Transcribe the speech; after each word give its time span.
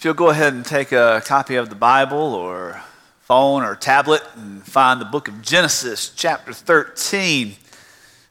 If 0.00 0.06
you'll 0.06 0.14
go 0.14 0.30
ahead 0.30 0.54
and 0.54 0.64
take 0.64 0.92
a 0.92 1.20
copy 1.26 1.56
of 1.56 1.68
the 1.68 1.74
Bible 1.74 2.34
or 2.34 2.80
phone 3.20 3.62
or 3.62 3.76
tablet 3.76 4.22
and 4.34 4.62
find 4.62 4.98
the 4.98 5.04
book 5.04 5.28
of 5.28 5.42
Genesis, 5.42 6.10
chapter 6.16 6.54
13. 6.54 7.54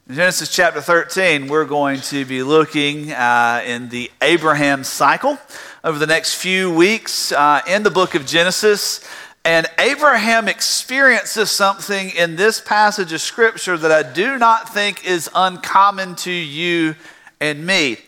In 0.08 0.16
Genesis 0.16 0.52
chapter 0.52 0.82
13, 0.82 1.48
we're 1.48 1.66
going 1.66 2.02
to 2.02 2.26
be 2.26 2.42
looking 2.42 3.12
uh, 3.12 3.62
in 3.64 3.90
the 3.90 4.10
Abraham 4.20 4.84
cycle 4.84 5.38
over 5.84 6.00
the 6.00 6.08
next 6.08 6.34
few 6.34 6.74
weeks 6.74 7.32
uh, 7.34 7.62
in 7.68 7.84
the 7.84 7.92
book 7.92 8.16
of 8.16 8.26
Genesis. 8.26 9.08
And 9.46 9.68
Abraham 9.78 10.48
experiences 10.48 11.52
something 11.52 12.10
in 12.10 12.36
this 12.36 12.60
passage 12.60 13.14
of 13.14 13.22
scripture 13.22 13.78
that 13.78 13.92
I 13.92 14.12
do 14.12 14.40
not 14.40 14.74
think 14.74 15.06
is 15.06 15.30
uncommon 15.36 16.16
to 16.16 16.32
you 16.32 16.96
and 17.40 17.64
me. 17.64 18.00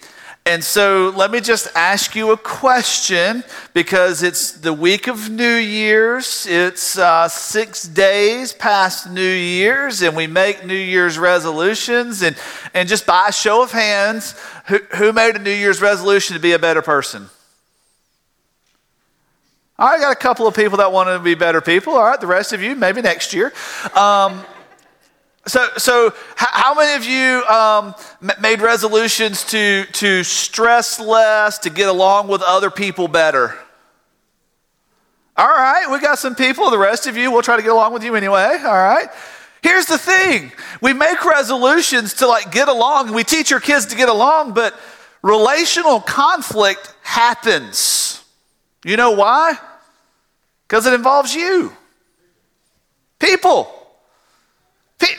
And 0.44 0.64
so 0.64 1.14
let 1.16 1.30
me 1.30 1.40
just 1.40 1.68
ask 1.76 2.16
you 2.16 2.32
a 2.32 2.38
question 2.38 3.44
because 3.74 4.24
it's 4.24 4.52
the 4.52 4.74
week 4.74 5.08
of 5.08 5.30
New 5.30 5.56
Year's. 5.56 6.48
It's 6.50 6.98
uh, 6.98 7.30
six 7.30 7.88
days 7.88 8.52
past 8.52 9.08
New 9.08 9.22
Year's, 9.22 10.02
and 10.02 10.16
we 10.16 10.26
make 10.26 10.66
New 10.66 10.74
Year's 10.74 11.20
resolutions. 11.20 12.24
And, 12.24 12.36
and 12.74 12.90
just 12.90 13.06
by 13.06 13.28
a 13.30 13.32
show 13.32 13.62
of 13.62 13.72
hands, 13.72 14.34
who, 14.66 14.80
who 14.96 15.14
made 15.14 15.36
a 15.36 15.40
New 15.40 15.52
Year's 15.52 15.80
resolution 15.80 16.36
to 16.36 16.42
be 16.42 16.54
a 16.54 16.60
better 16.60 16.82
person? 16.82 17.30
I 19.78 20.00
got 20.00 20.12
a 20.12 20.20
couple 20.20 20.48
of 20.48 20.56
people 20.56 20.80
that 20.80 20.92
want 20.92 21.10
to 21.10 21.20
be 21.20 21.36
better 21.36 21.62
people. 21.62 21.94
All 21.94 22.04
right, 22.04 22.20
the 22.20 22.28
rest 22.28 22.52
of 22.52 22.64
you, 22.64 22.76
maybe 22.76 23.02
next 23.02 23.34
year. 23.34 23.54
Um, 23.96 24.44
so, 25.48 25.68
so 25.78 26.14
how 26.36 26.76
many 26.76 26.94
of 26.96 27.06
you 27.06 27.44
um, 27.46 27.96
made 28.42 28.62
resolutions 28.62 29.44
to, 29.46 29.86
to 29.94 30.24
stress 30.24 31.00
less, 31.00 31.58
to 31.60 31.70
get 31.72 31.90
along 31.90 32.28
with 32.28 32.42
other 32.44 32.70
people 32.70 33.08
better? 33.08 33.58
All 35.36 35.48
right, 35.48 35.88
we 35.90 36.00
got 36.00 36.20
some 36.20 36.36
people. 36.36 36.70
The 36.70 36.78
rest 36.78 37.08
of 37.08 37.18
you, 37.18 37.32
we'll 37.32 37.42
try 37.42 37.56
to 37.56 37.64
get 37.64 37.72
along 37.72 37.94
with 37.94 38.04
you 38.04 38.16
anyway. 38.16 38.60
All 38.64 38.72
right. 38.72 39.08
Here's 39.64 39.86
the 39.88 39.98
thing 39.98 40.52
we 40.82 40.94
make 40.94 41.24
resolutions 41.26 42.16
to 42.16 42.28
like 42.28 42.52
get 42.52 42.68
along, 42.68 43.14
we 43.14 43.24
teach 43.24 43.52
our 43.52 43.60
kids 43.60 43.88
to 43.88 43.96
get 43.96 44.10
along, 44.10 44.54
but 44.54 44.80
relational 45.24 46.00
conflict 46.00 46.94
happens. 47.02 48.24
You 48.84 48.98
know 48.98 49.12
why? 49.12 49.58
Because 50.68 50.86
it 50.86 50.94
involves 50.94 51.34
you. 51.34 51.72
People 53.20 53.81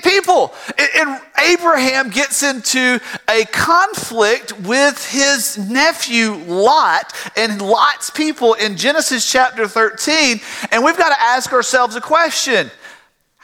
people. 0.03 0.55
And 0.97 1.21
Abraham 1.39 2.11
gets 2.11 2.43
into 2.43 3.01
a 3.29 3.45
conflict 3.47 4.59
with 4.61 5.11
his 5.11 5.59
nephew 5.59 6.35
Lot 6.35 7.13
and 7.37 7.61
Lot's 7.61 8.11
people 8.11 8.55
in 8.55 8.77
Genesis 8.77 9.31
chapter 9.31 9.67
13. 9.67 10.41
And 10.71 10.85
we've 10.85 10.99
got 10.99 11.15
to 11.15 11.21
ask 11.21 11.53
ourselves 11.53 11.97
a 11.97 12.01
question 12.01 12.71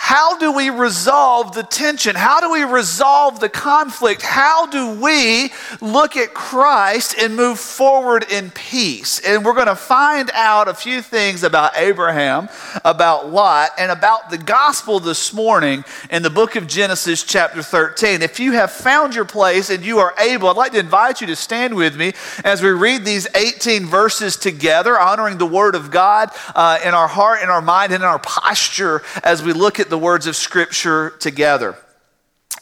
how 0.00 0.38
do 0.38 0.52
we 0.52 0.70
resolve 0.70 1.54
the 1.54 1.64
tension? 1.64 2.14
How 2.14 2.40
do 2.40 2.52
we 2.52 2.62
resolve 2.62 3.40
the 3.40 3.48
conflict? 3.48 4.22
How 4.22 4.64
do 4.66 4.92
we 4.92 5.52
look 5.80 6.16
at 6.16 6.32
Christ 6.32 7.16
and 7.18 7.34
move 7.34 7.58
forward 7.58 8.24
in 8.30 8.50
peace? 8.52 9.18
And 9.18 9.44
we're 9.44 9.54
going 9.54 9.66
to 9.66 9.74
find 9.74 10.30
out 10.32 10.68
a 10.68 10.72
few 10.72 11.02
things 11.02 11.42
about 11.42 11.76
Abraham, 11.76 12.48
about 12.84 13.28
Lot, 13.30 13.70
and 13.76 13.90
about 13.90 14.30
the 14.30 14.38
gospel 14.38 15.00
this 15.00 15.34
morning 15.34 15.84
in 16.10 16.22
the 16.22 16.30
book 16.30 16.54
of 16.54 16.68
Genesis, 16.68 17.24
chapter 17.24 17.60
13. 17.60 18.22
If 18.22 18.38
you 18.38 18.52
have 18.52 18.70
found 18.70 19.16
your 19.16 19.24
place 19.24 19.68
and 19.68 19.84
you 19.84 19.98
are 19.98 20.14
able, 20.20 20.48
I'd 20.48 20.56
like 20.56 20.72
to 20.72 20.78
invite 20.78 21.20
you 21.20 21.26
to 21.26 21.36
stand 21.36 21.74
with 21.74 21.96
me 21.96 22.12
as 22.44 22.62
we 22.62 22.70
read 22.70 23.04
these 23.04 23.26
18 23.34 23.84
verses 23.84 24.36
together, 24.36 24.98
honoring 24.98 25.38
the 25.38 25.44
word 25.44 25.74
of 25.74 25.90
God 25.90 26.30
uh, 26.54 26.78
in 26.84 26.94
our 26.94 27.08
heart, 27.08 27.42
in 27.42 27.50
our 27.50 27.60
mind, 27.60 27.92
and 27.92 28.04
in 28.04 28.08
our 28.08 28.20
posture 28.20 29.02
as 29.24 29.42
we 29.42 29.52
look 29.52 29.80
at 29.80 29.87
the 29.88 29.98
words 29.98 30.26
of 30.26 30.36
Scripture 30.36 31.10
together. 31.18 31.76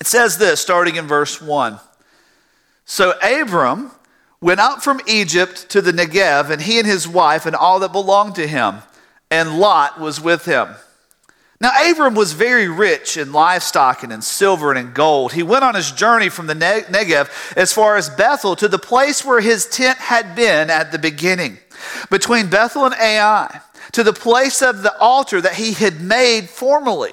It 0.00 0.06
says 0.06 0.38
this, 0.38 0.60
starting 0.60 0.96
in 0.96 1.06
verse 1.06 1.40
1. 1.40 1.78
So 2.84 3.14
Abram 3.20 3.90
went 4.40 4.60
out 4.60 4.84
from 4.84 5.00
Egypt 5.06 5.68
to 5.70 5.80
the 5.80 5.92
Negev, 5.92 6.50
and 6.50 6.60
he 6.62 6.78
and 6.78 6.86
his 6.86 7.08
wife 7.08 7.46
and 7.46 7.56
all 7.56 7.80
that 7.80 7.92
belonged 7.92 8.34
to 8.36 8.46
him, 8.46 8.76
and 9.30 9.58
Lot 9.58 9.98
was 9.98 10.20
with 10.20 10.44
him. 10.44 10.68
Now, 11.58 11.70
Abram 11.90 12.14
was 12.14 12.34
very 12.34 12.68
rich 12.68 13.16
in 13.16 13.32
livestock 13.32 14.02
and 14.02 14.12
in 14.12 14.20
silver 14.20 14.70
and 14.70 14.78
in 14.78 14.92
gold. 14.92 15.32
He 15.32 15.42
went 15.42 15.64
on 15.64 15.74
his 15.74 15.90
journey 15.90 16.28
from 16.28 16.46
the 16.48 16.54
Negev 16.54 17.56
as 17.56 17.72
far 17.72 17.96
as 17.96 18.10
Bethel 18.10 18.56
to 18.56 18.68
the 18.68 18.78
place 18.78 19.24
where 19.24 19.40
his 19.40 19.66
tent 19.66 19.96
had 19.96 20.36
been 20.36 20.68
at 20.68 20.92
the 20.92 20.98
beginning, 20.98 21.58
between 22.10 22.50
Bethel 22.50 22.84
and 22.84 22.94
Ai 22.94 23.62
to 23.92 24.02
the 24.02 24.12
place 24.12 24.62
of 24.62 24.82
the 24.82 24.96
altar 24.98 25.40
that 25.40 25.54
he 25.54 25.72
had 25.72 26.00
made 26.00 26.48
formerly. 26.48 27.12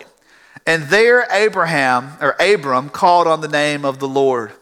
And 0.66 0.84
there 0.84 1.28
Abraham, 1.32 2.14
or 2.22 2.36
Abram, 2.40 2.90
called 2.90 3.28
on 3.28 3.42
the 3.42 3.48
name 3.48 3.84
of 3.86 4.00
the 4.00 4.08
Lord. 4.08 4.54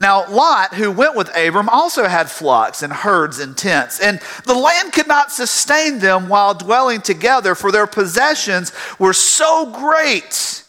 Now, 0.00 0.28
Lot, 0.28 0.74
who 0.74 0.90
went 0.90 1.14
with 1.14 1.34
Abram, 1.36 1.68
also 1.68 2.06
had 2.06 2.30
flocks 2.30 2.82
and 2.82 2.92
herds 2.92 3.38
and 3.38 3.56
tents, 3.56 4.00
and 4.00 4.20
the 4.44 4.54
land 4.54 4.92
could 4.92 5.06
not 5.06 5.30
sustain 5.30 6.00
them 6.00 6.28
while 6.28 6.54
dwelling 6.54 7.00
together, 7.00 7.54
for 7.54 7.70
their 7.70 7.86
possessions 7.86 8.72
were 8.98 9.12
so 9.12 9.70
great 9.70 10.64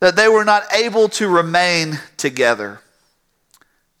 that 0.00 0.16
they 0.16 0.28
were 0.28 0.44
not 0.44 0.64
able 0.72 1.08
to 1.10 1.28
remain 1.28 2.00
together. 2.16 2.80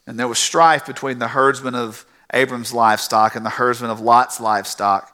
And 0.06 0.18
there 0.18 0.28
was 0.28 0.38
strife 0.38 0.86
between 0.86 1.18
the 1.18 1.28
herdsmen 1.28 1.74
of 1.74 2.06
Abram's 2.32 2.72
livestock 2.72 3.36
and 3.36 3.44
the 3.44 3.50
herdsmen 3.50 3.90
of 3.90 4.00
Lot's 4.00 4.40
livestock. 4.40 5.09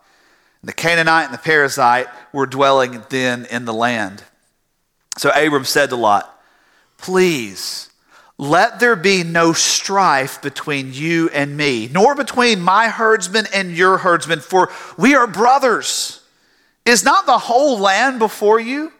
The 0.67 0.73
Canaanite 0.73 1.27
and 1.27 1.35
the 1.35 1.39
Perizzite 1.39 2.09
were 2.33 2.47
dwelling 2.47 3.05
then 3.09 3.47
in 3.47 3.67
the 3.67 3.73
land. 3.73 4.25
So 5.17 5.31
Abram 5.31 5.65
said 5.65 5.91
to 5.91 5.97
Lot, 5.97 6.29
Please, 6.99 7.89
let 8.37 8.81
there 8.81 8.97
be 8.97 9.23
no 9.23 9.53
strife 9.53 10.43
between 10.43 10.93
you 10.93 11.31
and 11.33 11.57
me, 11.57 11.89
nor 11.93 12.17
between 12.17 12.61
my 12.61 12.89
herdsmen 12.89 13.47
and 13.55 13.77
your 13.77 13.99
herdsmen, 13.99 14.41
for 14.41 14.69
we 14.99 15.15
are 15.15 15.29
brothers. 15.29 16.21
Is 16.85 17.05
not 17.05 17.27
the 17.27 17.39
whole 17.39 17.79
land 17.79 18.19
before 18.19 18.59
you? 18.59 18.93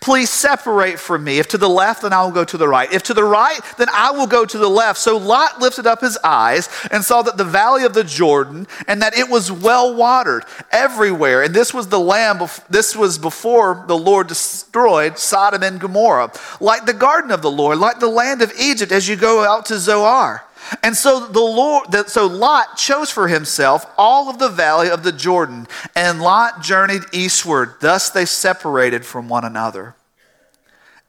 Please 0.00 0.30
separate 0.30 0.98
from 0.98 1.24
me. 1.24 1.38
If 1.38 1.48
to 1.48 1.58
the 1.58 1.68
left, 1.68 2.02
then 2.02 2.12
I 2.12 2.22
will 2.22 2.32
go 2.32 2.44
to 2.44 2.56
the 2.56 2.68
right. 2.68 2.92
If 2.92 3.02
to 3.04 3.14
the 3.14 3.24
right, 3.24 3.60
then 3.76 3.88
I 3.92 4.10
will 4.10 4.26
go 4.26 4.44
to 4.44 4.58
the 4.58 4.68
left. 4.68 4.98
So 4.98 5.16
Lot 5.16 5.60
lifted 5.60 5.86
up 5.86 6.00
his 6.00 6.18
eyes 6.22 6.68
and 6.90 7.04
saw 7.04 7.22
that 7.22 7.36
the 7.36 7.44
valley 7.44 7.84
of 7.84 7.94
the 7.94 8.04
Jordan 8.04 8.66
and 8.86 9.02
that 9.02 9.16
it 9.16 9.28
was 9.28 9.50
well 9.50 9.94
watered 9.94 10.44
everywhere. 10.70 11.42
And 11.42 11.54
this 11.54 11.72
was 11.72 11.88
the 11.88 12.00
land, 12.00 12.40
this 12.70 12.94
was 12.94 13.18
before 13.18 13.84
the 13.86 13.98
Lord 13.98 14.26
destroyed 14.26 15.18
Sodom 15.18 15.62
and 15.62 15.80
Gomorrah, 15.80 16.32
like 16.60 16.86
the 16.86 16.92
garden 16.92 17.30
of 17.30 17.42
the 17.42 17.50
Lord, 17.50 17.78
like 17.78 18.00
the 18.00 18.08
land 18.08 18.42
of 18.42 18.52
Egypt 18.58 18.92
as 18.92 19.08
you 19.08 19.16
go 19.16 19.44
out 19.44 19.66
to 19.66 19.78
Zoar. 19.78 20.44
And 20.82 20.96
so 20.96 21.26
the 21.26 21.40
Lord, 21.40 22.08
so 22.08 22.26
Lot 22.26 22.76
chose 22.76 23.10
for 23.10 23.28
himself 23.28 23.86
all 23.96 24.28
of 24.28 24.38
the 24.38 24.48
valley 24.48 24.90
of 24.90 25.02
the 25.02 25.12
Jordan, 25.12 25.66
and 25.94 26.20
Lot 26.20 26.62
journeyed 26.62 27.02
eastward. 27.12 27.74
Thus 27.80 28.10
they 28.10 28.24
separated 28.24 29.04
from 29.04 29.28
one 29.28 29.44
another. 29.44 29.94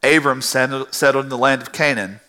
Abram 0.02 0.42
settled 0.42 1.26
in 1.26 1.30
the 1.30 1.38
land 1.38 1.62
of 1.62 1.72
Canaan, 1.72 2.22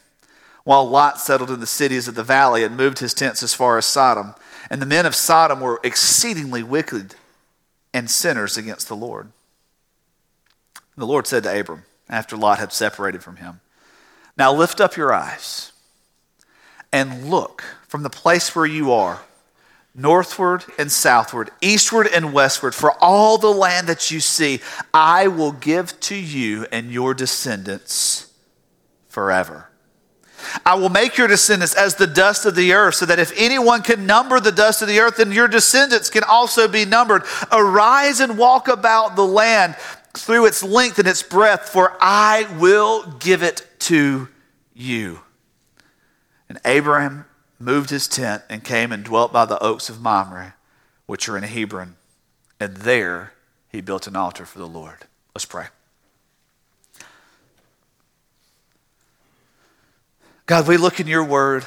while 0.64 0.88
Lot 0.88 1.20
settled 1.20 1.50
in 1.50 1.60
the 1.60 1.66
cities 1.66 2.08
of 2.08 2.14
the 2.14 2.24
valley 2.24 2.64
and 2.64 2.76
moved 2.76 2.98
his 2.98 3.14
tents 3.14 3.42
as 3.42 3.54
far 3.54 3.78
as 3.78 3.86
Sodom. 3.86 4.34
And 4.68 4.82
the 4.82 4.86
men 4.86 5.06
of 5.06 5.14
Sodom 5.14 5.60
were 5.60 5.80
exceedingly 5.84 6.62
wicked 6.62 7.14
and 7.94 8.10
sinners 8.10 8.56
against 8.56 8.88
the 8.88 8.96
Lord. 8.96 9.30
The 10.96 11.06
Lord 11.06 11.26
said 11.26 11.44
to 11.44 11.60
Abram, 11.60 11.84
after 12.08 12.36
Lot 12.36 12.58
had 12.58 12.72
separated 12.72 13.22
from 13.22 13.36
him, 13.36 13.60
Now 14.36 14.52
lift 14.52 14.80
up 14.80 14.96
your 14.96 15.12
eyes 15.12 15.72
and 16.92 17.30
look 17.30 17.62
from 17.88 18.02
the 18.02 18.10
place 18.10 18.54
where 18.54 18.66
you 18.66 18.92
are, 18.92 19.20
northward 19.94 20.64
and 20.78 20.90
southward, 20.90 21.50
eastward 21.60 22.06
and 22.06 22.32
westward, 22.32 22.74
for 22.74 22.92
all 23.00 23.38
the 23.38 23.52
land 23.52 23.86
that 23.88 24.10
you 24.10 24.20
see, 24.20 24.60
I 24.94 25.28
will 25.28 25.52
give 25.52 25.98
to 26.00 26.14
you 26.14 26.66
and 26.70 26.90
your 26.92 27.14
descendants 27.14 28.32
forever. 29.08 29.66
I 30.64 30.74
will 30.74 30.88
make 30.88 31.18
your 31.18 31.28
descendants 31.28 31.74
as 31.74 31.96
the 31.96 32.06
dust 32.06 32.46
of 32.46 32.54
the 32.54 32.72
earth, 32.72 32.94
so 32.94 33.06
that 33.06 33.18
if 33.18 33.32
anyone 33.36 33.82
can 33.82 34.06
number 34.06 34.40
the 34.40 34.52
dust 34.52 34.80
of 34.80 34.88
the 34.88 35.00
earth, 35.00 35.18
then 35.18 35.32
your 35.32 35.48
descendants 35.48 36.08
can 36.08 36.24
also 36.24 36.66
be 36.66 36.84
numbered. 36.84 37.24
Arise 37.52 38.20
and 38.20 38.38
walk 38.38 38.68
about 38.68 39.16
the 39.16 39.26
land 39.26 39.76
through 40.14 40.46
its 40.46 40.62
length 40.62 40.98
and 40.98 41.06
its 41.06 41.22
breadth, 41.22 41.68
for 41.68 41.96
I 42.00 42.46
will 42.58 43.06
give 43.18 43.42
it 43.42 43.66
to 43.80 44.28
you. 44.74 45.20
And 46.50 46.58
Abraham 46.64 47.26
moved 47.60 47.90
his 47.90 48.08
tent 48.08 48.42
and 48.50 48.64
came 48.64 48.90
and 48.90 49.04
dwelt 49.04 49.32
by 49.32 49.44
the 49.44 49.62
oaks 49.62 49.88
of 49.88 50.00
Mamre, 50.00 50.56
which 51.06 51.28
are 51.28 51.36
in 51.36 51.44
Hebron. 51.44 51.94
And 52.58 52.78
there 52.78 53.34
he 53.68 53.80
built 53.80 54.08
an 54.08 54.16
altar 54.16 54.44
for 54.44 54.58
the 54.58 54.66
Lord. 54.66 55.06
Let's 55.32 55.44
pray. 55.44 55.66
God, 60.46 60.66
we 60.66 60.76
look 60.76 60.98
in 60.98 61.06
your 61.06 61.22
word. 61.22 61.64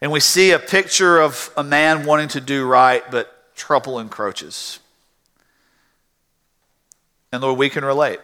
And 0.00 0.10
we 0.10 0.20
see 0.20 0.52
a 0.52 0.58
picture 0.58 1.20
of 1.20 1.50
a 1.58 1.62
man 1.62 2.06
wanting 2.06 2.28
to 2.28 2.40
do 2.40 2.66
right, 2.66 3.02
but 3.10 3.54
trouble 3.54 3.98
encroaches. 3.98 4.78
And 7.32 7.42
Lord, 7.42 7.58
we 7.58 7.68
can 7.68 7.84
relate. 7.84 8.20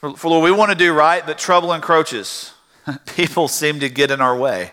For, 0.00 0.16
for 0.16 0.28
Lord, 0.28 0.44
we 0.44 0.50
want 0.50 0.70
to 0.70 0.76
do 0.76 0.92
right, 0.92 1.24
but 1.24 1.38
trouble 1.38 1.72
encroaches. 1.72 2.52
People 3.16 3.48
seem 3.48 3.80
to 3.80 3.88
get 3.88 4.10
in 4.10 4.20
our 4.20 4.36
way. 4.36 4.72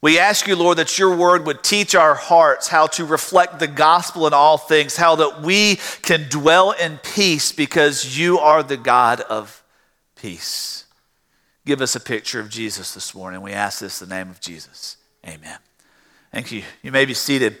We 0.00 0.18
ask 0.18 0.46
you, 0.46 0.56
Lord, 0.56 0.78
that 0.78 0.98
your 0.98 1.16
word 1.16 1.46
would 1.46 1.62
teach 1.62 1.94
our 1.94 2.14
hearts 2.14 2.68
how 2.68 2.86
to 2.88 3.04
reflect 3.04 3.58
the 3.58 3.66
gospel 3.66 4.26
in 4.26 4.32
all 4.32 4.56
things, 4.56 4.96
how 4.96 5.16
that 5.16 5.42
we 5.42 5.76
can 6.02 6.28
dwell 6.28 6.72
in 6.72 6.98
peace 6.98 7.52
because 7.52 8.18
you 8.18 8.38
are 8.38 8.62
the 8.62 8.76
God 8.76 9.20
of 9.22 9.62
peace. 10.14 10.84
Give 11.64 11.80
us 11.80 11.96
a 11.96 12.00
picture 12.00 12.40
of 12.40 12.48
Jesus 12.48 12.94
this 12.94 13.14
morning. 13.14 13.40
We 13.40 13.52
ask 13.52 13.80
this 13.80 14.00
in 14.00 14.08
the 14.08 14.14
name 14.14 14.30
of 14.30 14.40
Jesus. 14.40 14.96
Amen. 15.26 15.58
Thank 16.32 16.52
you. 16.52 16.62
You 16.82 16.92
may 16.92 17.04
be 17.04 17.14
seated. 17.14 17.58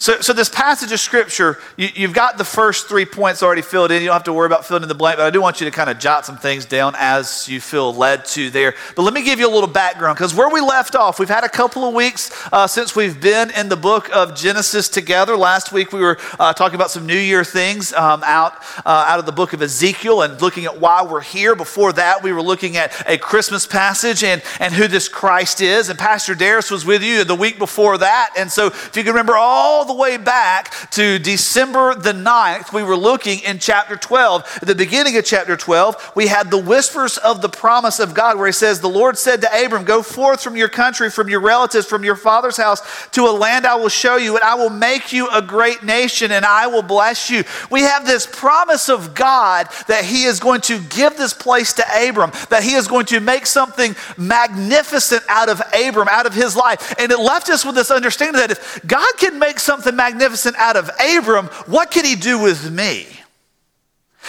So, 0.00 0.18
so 0.22 0.32
this 0.32 0.48
passage 0.48 0.92
of 0.92 0.98
scripture, 0.98 1.58
you, 1.76 2.06
have 2.06 2.14
got 2.14 2.38
the 2.38 2.44
first 2.44 2.88
three 2.88 3.04
points 3.04 3.42
already 3.42 3.60
filled 3.60 3.90
in. 3.90 4.00
You 4.00 4.08
don't 4.08 4.14
have 4.14 4.24
to 4.24 4.32
worry 4.32 4.46
about 4.46 4.64
filling 4.64 4.82
in 4.82 4.88
the 4.88 4.94
blank, 4.94 5.18
but 5.18 5.26
I 5.26 5.30
do 5.30 5.42
want 5.42 5.60
you 5.60 5.66
to 5.66 5.70
kind 5.70 5.90
of 5.90 5.98
jot 5.98 6.24
some 6.24 6.38
things 6.38 6.64
down 6.64 6.94
as 6.96 7.46
you 7.50 7.60
feel 7.60 7.92
led 7.94 8.24
to 8.24 8.48
there. 8.48 8.74
But 8.96 9.02
let 9.02 9.12
me 9.12 9.22
give 9.22 9.38
you 9.38 9.46
a 9.46 9.52
little 9.52 9.68
background 9.68 10.16
because 10.16 10.34
where 10.34 10.48
we 10.48 10.62
left 10.62 10.96
off, 10.96 11.18
we've 11.18 11.28
had 11.28 11.44
a 11.44 11.50
couple 11.50 11.84
of 11.84 11.92
weeks 11.92 12.30
uh, 12.50 12.66
since 12.66 12.96
we've 12.96 13.20
been 13.20 13.50
in 13.50 13.68
the 13.68 13.76
book 13.76 14.08
of 14.16 14.34
Genesis 14.34 14.88
together. 14.88 15.36
Last 15.36 15.70
week 15.70 15.92
we 15.92 16.00
were 16.00 16.16
uh, 16.38 16.54
talking 16.54 16.76
about 16.76 16.90
some 16.90 17.04
New 17.04 17.18
Year 17.18 17.44
things 17.44 17.92
um, 17.92 18.22
out, 18.24 18.54
uh, 18.86 19.04
out 19.06 19.18
of 19.18 19.26
the 19.26 19.32
book 19.32 19.52
of 19.52 19.60
Ezekiel 19.60 20.22
and 20.22 20.40
looking 20.40 20.64
at 20.64 20.80
why 20.80 21.02
we're 21.02 21.20
here. 21.20 21.54
Before 21.54 21.92
that, 21.92 22.22
we 22.22 22.32
were 22.32 22.42
looking 22.42 22.78
at 22.78 23.06
a 23.06 23.18
Christmas 23.18 23.66
passage 23.66 24.24
and, 24.24 24.42
and 24.60 24.72
who 24.72 24.88
this 24.88 25.10
Christ 25.10 25.60
is. 25.60 25.90
And 25.90 25.98
Pastor 25.98 26.34
Darius 26.34 26.70
was 26.70 26.86
with 26.86 27.02
you 27.02 27.22
the 27.24 27.34
week 27.34 27.58
before 27.58 27.98
that. 27.98 28.30
And 28.38 28.50
so 28.50 28.68
if 28.68 28.96
you 28.96 29.02
can 29.02 29.12
remember 29.12 29.36
all 29.36 29.89
the 29.90 29.96
way 29.96 30.16
back 30.16 30.72
to 30.92 31.18
December 31.18 31.96
the 31.96 32.12
9th, 32.12 32.72
we 32.72 32.84
were 32.84 32.96
looking 32.96 33.40
in 33.40 33.58
chapter 33.58 33.96
12. 33.96 34.58
At 34.62 34.68
the 34.68 34.74
beginning 34.76 35.16
of 35.16 35.24
chapter 35.24 35.56
12, 35.56 36.12
we 36.14 36.28
had 36.28 36.48
the 36.48 36.58
whispers 36.58 37.18
of 37.18 37.42
the 37.42 37.48
promise 37.48 37.98
of 37.98 38.14
God 38.14 38.38
where 38.38 38.46
he 38.46 38.52
says, 38.52 38.80
The 38.80 38.88
Lord 38.88 39.18
said 39.18 39.40
to 39.40 39.64
Abram, 39.64 39.82
Go 39.82 40.02
forth 40.02 40.44
from 40.44 40.54
your 40.54 40.68
country, 40.68 41.10
from 41.10 41.28
your 41.28 41.40
relatives, 41.40 41.86
from 41.86 42.04
your 42.04 42.14
father's 42.14 42.56
house 42.56 42.82
to 43.08 43.24
a 43.24 43.32
land 43.32 43.66
I 43.66 43.74
will 43.74 43.88
show 43.88 44.16
you, 44.16 44.36
and 44.36 44.44
I 44.44 44.54
will 44.54 44.70
make 44.70 45.12
you 45.12 45.28
a 45.28 45.42
great 45.42 45.82
nation, 45.82 46.30
and 46.30 46.44
I 46.44 46.68
will 46.68 46.82
bless 46.82 47.28
you. 47.28 47.42
We 47.68 47.80
have 47.80 48.06
this 48.06 48.28
promise 48.30 48.88
of 48.88 49.12
God 49.12 49.66
that 49.88 50.04
he 50.04 50.22
is 50.22 50.38
going 50.38 50.60
to 50.62 50.78
give 50.78 51.16
this 51.16 51.34
place 51.34 51.72
to 51.74 52.08
Abram, 52.08 52.30
that 52.50 52.62
he 52.62 52.74
is 52.74 52.86
going 52.86 53.06
to 53.06 53.18
make 53.18 53.44
something 53.44 53.96
magnificent 54.16 55.24
out 55.28 55.48
of 55.48 55.60
Abram, 55.74 56.06
out 56.08 56.26
of 56.26 56.34
his 56.34 56.54
life. 56.54 56.94
And 56.96 57.10
it 57.10 57.18
left 57.18 57.48
us 57.48 57.64
with 57.64 57.74
this 57.74 57.90
understanding 57.90 58.40
that 58.40 58.52
if 58.52 58.80
God 58.86 59.10
can 59.18 59.40
make 59.40 59.58
something 59.58 59.79
magnificent 59.86 60.56
out 60.56 60.76
of 60.76 60.90
Abram, 61.00 61.46
what 61.66 61.90
could 61.90 62.04
he 62.04 62.16
do 62.16 62.38
with 62.38 62.70
me? 62.70 63.06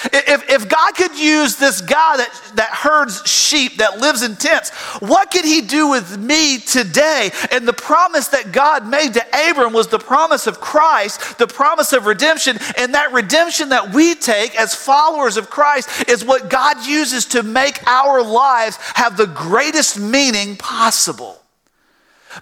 If, 0.06 0.50
if 0.50 0.70
God 0.70 0.96
could 0.96 1.16
use 1.20 1.58
this 1.58 1.82
guy 1.82 2.18
that, 2.18 2.52
that 2.56 2.70
herds 2.70 3.28
sheep, 3.30 3.78
that 3.78 4.00
lives 4.00 4.24
in 4.24 4.36
tents, 4.36 4.72
what 5.00 5.30
could 5.30 5.46
he 5.46 5.62
do 5.62 5.90
with 5.90 6.18
me 6.18 6.58
today? 6.58 7.30
And 7.52 7.68
the 7.68 7.74
promise 7.74 8.30
that 8.30 8.52
God 8.52 8.88
made 8.88 9.14
to 9.14 9.50
Abram 9.50 9.74
was 9.74 9.90
the 9.90 10.00
promise 10.00 10.48
of 10.48 10.60
Christ, 10.60 11.38
the 11.38 11.46
promise 11.46 11.94
of 11.94 12.06
redemption. 12.06 12.58
And 12.78 12.96
that 12.96 13.12
redemption 13.12 13.70
that 13.70 13.94
we 13.94 14.16
take 14.16 14.56
as 14.60 14.74
followers 14.74 15.38
of 15.38 15.50
Christ 15.50 16.10
is 16.10 16.26
what 16.26 16.50
God 16.50 16.84
uses 16.86 17.26
to 17.26 17.44
make 17.44 17.86
our 17.86 18.24
lives 18.24 18.78
have 18.96 19.18
the 19.18 19.28
greatest 19.28 20.00
meaning 20.00 20.56
possible. 20.56 21.38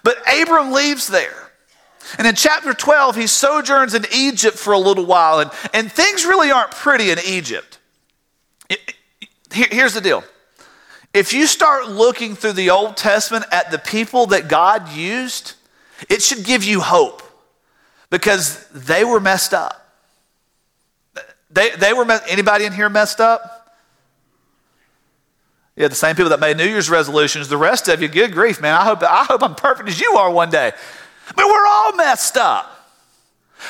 But 0.03 0.17
Abram 0.31 0.71
leaves 0.71 1.07
there. 1.07 1.48
And 2.17 2.27
in 2.27 2.35
chapter 2.35 2.73
12, 2.73 3.15
he 3.15 3.27
sojourns 3.27 3.93
in 3.93 4.05
Egypt 4.13 4.57
for 4.57 4.73
a 4.73 4.79
little 4.79 5.05
while, 5.05 5.39
and, 5.39 5.51
and 5.73 5.91
things 5.91 6.25
really 6.25 6.51
aren't 6.51 6.71
pretty 6.71 7.11
in 7.11 7.19
Egypt. 7.25 7.77
It, 8.69 8.79
here, 9.53 9.67
here's 9.69 9.93
the 9.93 10.01
deal 10.01 10.23
if 11.13 11.33
you 11.33 11.47
start 11.47 11.89
looking 11.89 12.35
through 12.35 12.53
the 12.53 12.69
Old 12.69 12.95
Testament 12.95 13.45
at 13.51 13.71
the 13.71 13.79
people 13.79 14.27
that 14.27 14.47
God 14.47 14.91
used, 14.91 15.53
it 16.07 16.21
should 16.21 16.43
give 16.43 16.63
you 16.63 16.81
hope 16.81 17.23
because 18.09 18.67
they 18.69 19.03
were 19.03 19.19
messed 19.19 19.53
up. 19.53 19.75
They, 21.49 21.71
they 21.71 21.93
were, 21.93 22.09
anybody 22.27 22.65
in 22.65 22.73
here 22.73 22.89
messed 22.89 23.19
up? 23.19 23.59
Yeah, 25.75 25.87
the 25.87 25.95
same 25.95 26.15
people 26.15 26.29
that 26.29 26.39
made 26.39 26.57
New 26.57 26.65
Year's 26.65 26.89
resolutions. 26.89 27.47
The 27.47 27.57
rest 27.57 27.87
of 27.87 28.01
you, 28.01 28.07
good 28.07 28.33
grief, 28.33 28.61
man. 28.61 28.75
I 28.75 28.83
hope, 28.83 29.01
I 29.01 29.23
hope 29.23 29.41
I'm 29.41 29.55
perfect 29.55 29.89
as 29.89 29.99
you 29.99 30.13
are 30.13 30.29
one 30.29 30.49
day. 30.49 30.73
But 31.35 31.45
we're 31.47 31.67
all 31.67 31.95
messed 31.95 32.37
up. 32.37 32.79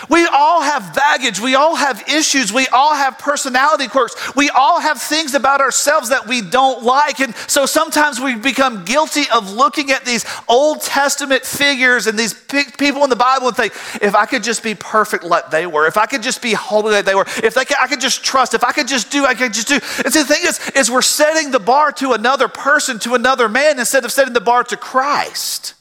We 0.08 0.26
all 0.28 0.62
have 0.62 0.94
baggage. 0.94 1.40
We 1.40 1.56
all 1.56 1.76
have 1.76 2.08
issues. 2.08 2.54
We 2.54 2.68
all 2.68 2.94
have 2.94 3.18
personality 3.18 3.88
quirks. 3.88 4.36
We 4.36 4.50
all 4.50 4.80
have 4.80 5.02
things 5.02 5.34
about 5.34 5.62
ourselves 5.62 6.10
that 6.10 6.28
we 6.28 6.42
don't 6.42 6.84
like. 6.84 7.20
And 7.20 7.36
so 7.48 7.66
sometimes 7.66 8.20
we 8.20 8.36
become 8.36 8.86
guilty 8.86 9.24
of 9.34 9.52
looking 9.52 9.92
at 9.92 10.06
these 10.06 10.26
Old 10.48 10.82
Testament 10.82 11.44
figures 11.44 12.08
and 12.08 12.18
these 12.18 12.34
people 12.34 13.04
in 13.04 13.10
the 13.10 13.16
Bible 13.16 13.48
and 13.48 13.58
think, 13.58 13.74
if 14.02 14.16
I 14.16 14.26
could 14.26 14.44
just 14.44 14.64
be 14.64 14.76
perfect 14.76 15.24
like 15.24 15.50
they 15.50 15.66
were, 15.66 15.88
if 15.88 15.98
I 15.98 16.06
could 16.06 16.24
just 16.24 16.42
be 16.42 16.54
holy 16.54 16.94
like 16.94 17.06
they 17.06 17.16
were, 17.16 17.26
if 17.44 17.56
could, 17.56 17.74
I 17.80 17.88
could 17.88 18.02
just 18.02 18.24
trust, 18.24 18.54
if 18.54 18.64
I 18.64 18.72
could 18.72 18.88
just 18.88 19.12
do, 19.12 19.26
I 19.26 19.34
could 19.34 19.54
just 19.54 19.68
do. 19.68 19.80
And 20.06 20.14
so 20.14 20.24
the 20.24 20.34
thing 20.34 20.44
is, 20.44 20.70
is 20.76 20.92
we're 20.92 21.02
setting 21.02 21.52
the 21.52 21.60
bar 21.60 21.92
to 21.94 22.14
another 22.14 22.48
person, 22.48 23.00
to 23.00 23.16
another 23.16 23.50
man, 23.50 23.80
instead 23.80 24.06
of 24.06 24.12
setting 24.12 24.34
the 24.34 24.40
bar 24.40 24.64
to 24.66 24.78
Christ. 24.78 25.74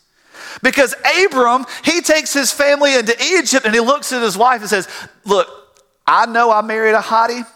Because 0.63 0.95
Abram, 1.25 1.67
he 1.85 2.01
takes 2.01 2.33
his 2.33 2.53
family 2.53 2.95
into 2.95 3.15
Egypt 3.23 3.65
and 3.65 3.75
he 3.75 3.81
looks 3.81 4.13
at 4.13 4.23
his 4.23 4.37
wife 4.37 4.61
and 4.61 4.69
says, 4.71 4.89
Look, 5.25 5.49
I 6.07 6.27
know 6.27 6.51
I 6.51 6.63
married 6.63 6.95
a 6.95 7.01
hottie. 7.01 7.47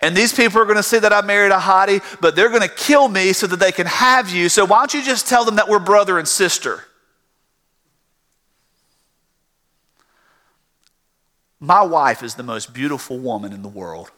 And 0.00 0.16
these 0.16 0.32
people 0.32 0.60
are 0.60 0.64
going 0.64 0.76
to 0.76 0.82
say 0.82 0.98
that 0.98 1.12
I 1.12 1.20
married 1.22 1.52
a 1.52 1.58
hottie, 1.58 2.02
but 2.20 2.36
they're 2.36 2.48
going 2.48 2.62
to 2.62 2.68
kill 2.68 3.08
me 3.08 3.32
so 3.32 3.46
that 3.46 3.58
they 3.58 3.72
can 3.72 3.86
have 3.86 4.30
you. 4.30 4.48
So 4.48 4.64
why 4.64 4.78
don't 4.78 4.94
you 4.94 5.02
just 5.02 5.28
tell 5.28 5.44
them 5.44 5.56
that 5.56 5.68
we're 5.68 5.80
brother 5.80 6.18
and 6.18 6.28
sister? 6.28 6.84
My 11.58 11.82
wife 11.82 12.22
is 12.22 12.36
the 12.36 12.42
most 12.42 12.72
beautiful 12.72 13.18
woman 13.18 13.52
in 13.52 13.62
the 13.62 13.68
world. 13.68 14.10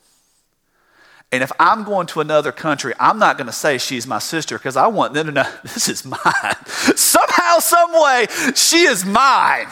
And 1.32 1.42
if 1.42 1.50
I'm 1.58 1.82
going 1.84 2.06
to 2.08 2.20
another 2.20 2.52
country, 2.52 2.92
I'm 3.00 3.18
not 3.18 3.38
going 3.38 3.46
to 3.46 3.54
say 3.54 3.78
she's 3.78 4.06
my 4.06 4.18
sister 4.18 4.58
because 4.58 4.76
I 4.76 4.86
want 4.86 5.14
them 5.14 5.26
to 5.26 5.32
know 5.32 5.50
this 5.62 5.88
is 5.88 6.04
mine. 6.04 6.66
Somehow, 6.66 7.58
some 7.58 7.92
way, 7.92 8.26
she 8.54 8.82
is 8.82 9.04
mine. 9.04 9.68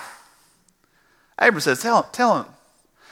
Abram 1.39 1.61
says, 1.61 1.83
tell 1.83 2.05
tell 2.05 2.43
him. 2.43 2.47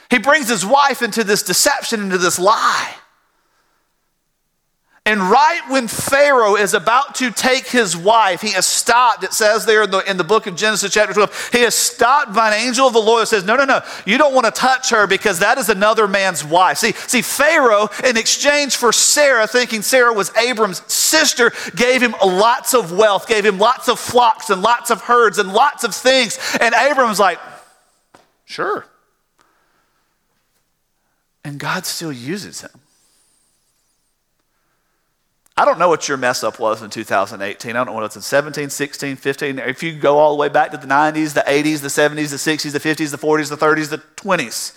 He 0.09 0.17
brings 0.17 0.49
his 0.49 0.65
wife 0.65 1.03
into 1.03 1.23
this 1.23 1.43
deception, 1.43 2.01
into 2.01 2.17
this 2.17 2.39
lie. 2.39 2.95
And 5.09 5.23
right 5.23 5.61
when 5.69 5.87
Pharaoh 5.87 6.55
is 6.55 6.75
about 6.75 7.15
to 7.15 7.31
take 7.31 7.65
his 7.65 7.97
wife, 7.97 8.41
he 8.41 8.49
is 8.49 8.67
stopped. 8.67 9.23
It 9.23 9.33
says 9.33 9.65
there 9.65 9.81
in 9.81 9.89
the, 9.89 10.07
in 10.07 10.17
the 10.17 10.23
book 10.23 10.45
of 10.45 10.55
Genesis, 10.55 10.93
chapter 10.93 11.15
12, 11.15 11.49
he 11.51 11.61
is 11.61 11.73
stopped 11.73 12.35
by 12.35 12.49
an 12.49 12.53
angel 12.53 12.85
of 12.85 12.93
the 12.93 13.01
Lord 13.01 13.23
that 13.23 13.25
says, 13.25 13.43
No, 13.43 13.55
no, 13.55 13.65
no, 13.65 13.81
you 14.05 14.19
don't 14.19 14.35
want 14.35 14.45
to 14.45 14.51
touch 14.51 14.91
her 14.91 15.07
because 15.07 15.39
that 15.39 15.57
is 15.57 15.67
another 15.67 16.07
man's 16.07 16.45
wife. 16.45 16.77
See, 16.77 16.91
see, 16.91 17.23
Pharaoh, 17.23 17.89
in 18.03 18.17
exchange 18.17 18.75
for 18.75 18.93
Sarah, 18.93 19.47
thinking 19.47 19.81
Sarah 19.81 20.13
was 20.13 20.31
Abram's 20.37 20.83
sister, 20.93 21.53
gave 21.75 22.03
him 22.03 22.13
lots 22.23 22.75
of 22.75 22.91
wealth, 22.91 23.27
gave 23.27 23.43
him 23.43 23.57
lots 23.57 23.89
of 23.89 23.99
flocks 23.99 24.51
and 24.51 24.61
lots 24.61 24.91
of 24.91 25.01
herds 25.01 25.39
and 25.39 25.51
lots 25.51 25.83
of 25.83 25.95
things. 25.95 26.37
And 26.61 26.75
Abram's 26.75 27.19
like, 27.19 27.39
Sure. 28.45 28.85
And 31.43 31.59
God 31.59 31.87
still 31.87 32.13
uses 32.13 32.61
him. 32.61 32.79
I 35.59 35.65
don't 35.65 35.77
know 35.77 35.89
what 35.89 36.07
your 36.07 36.15
mess 36.15 36.41
up 36.41 36.57
was 36.57 36.81
in 36.81 36.89
2018. 36.89 37.71
I 37.71 37.73
don't 37.73 37.87
know 37.87 37.91
what 37.91 38.05
it's 38.05 38.15
in 38.15 38.21
17, 38.21 38.69
16, 38.69 39.17
15. 39.17 39.59
If 39.59 39.83
you 39.83 39.91
go 39.91 40.17
all 40.17 40.31
the 40.31 40.39
way 40.39 40.47
back 40.47 40.71
to 40.71 40.77
the 40.77 40.87
90s, 40.87 41.33
the 41.33 41.41
80s, 41.41 41.81
the 41.81 41.89
70s, 41.89 42.29
the 42.29 42.37
60s, 42.37 42.71
the 42.71 42.79
50s, 42.79 43.11
the 43.11 43.17
40s, 43.17 43.49
the 43.49 43.57
30s, 43.57 43.89
the 43.89 43.97
20s. 44.15 44.73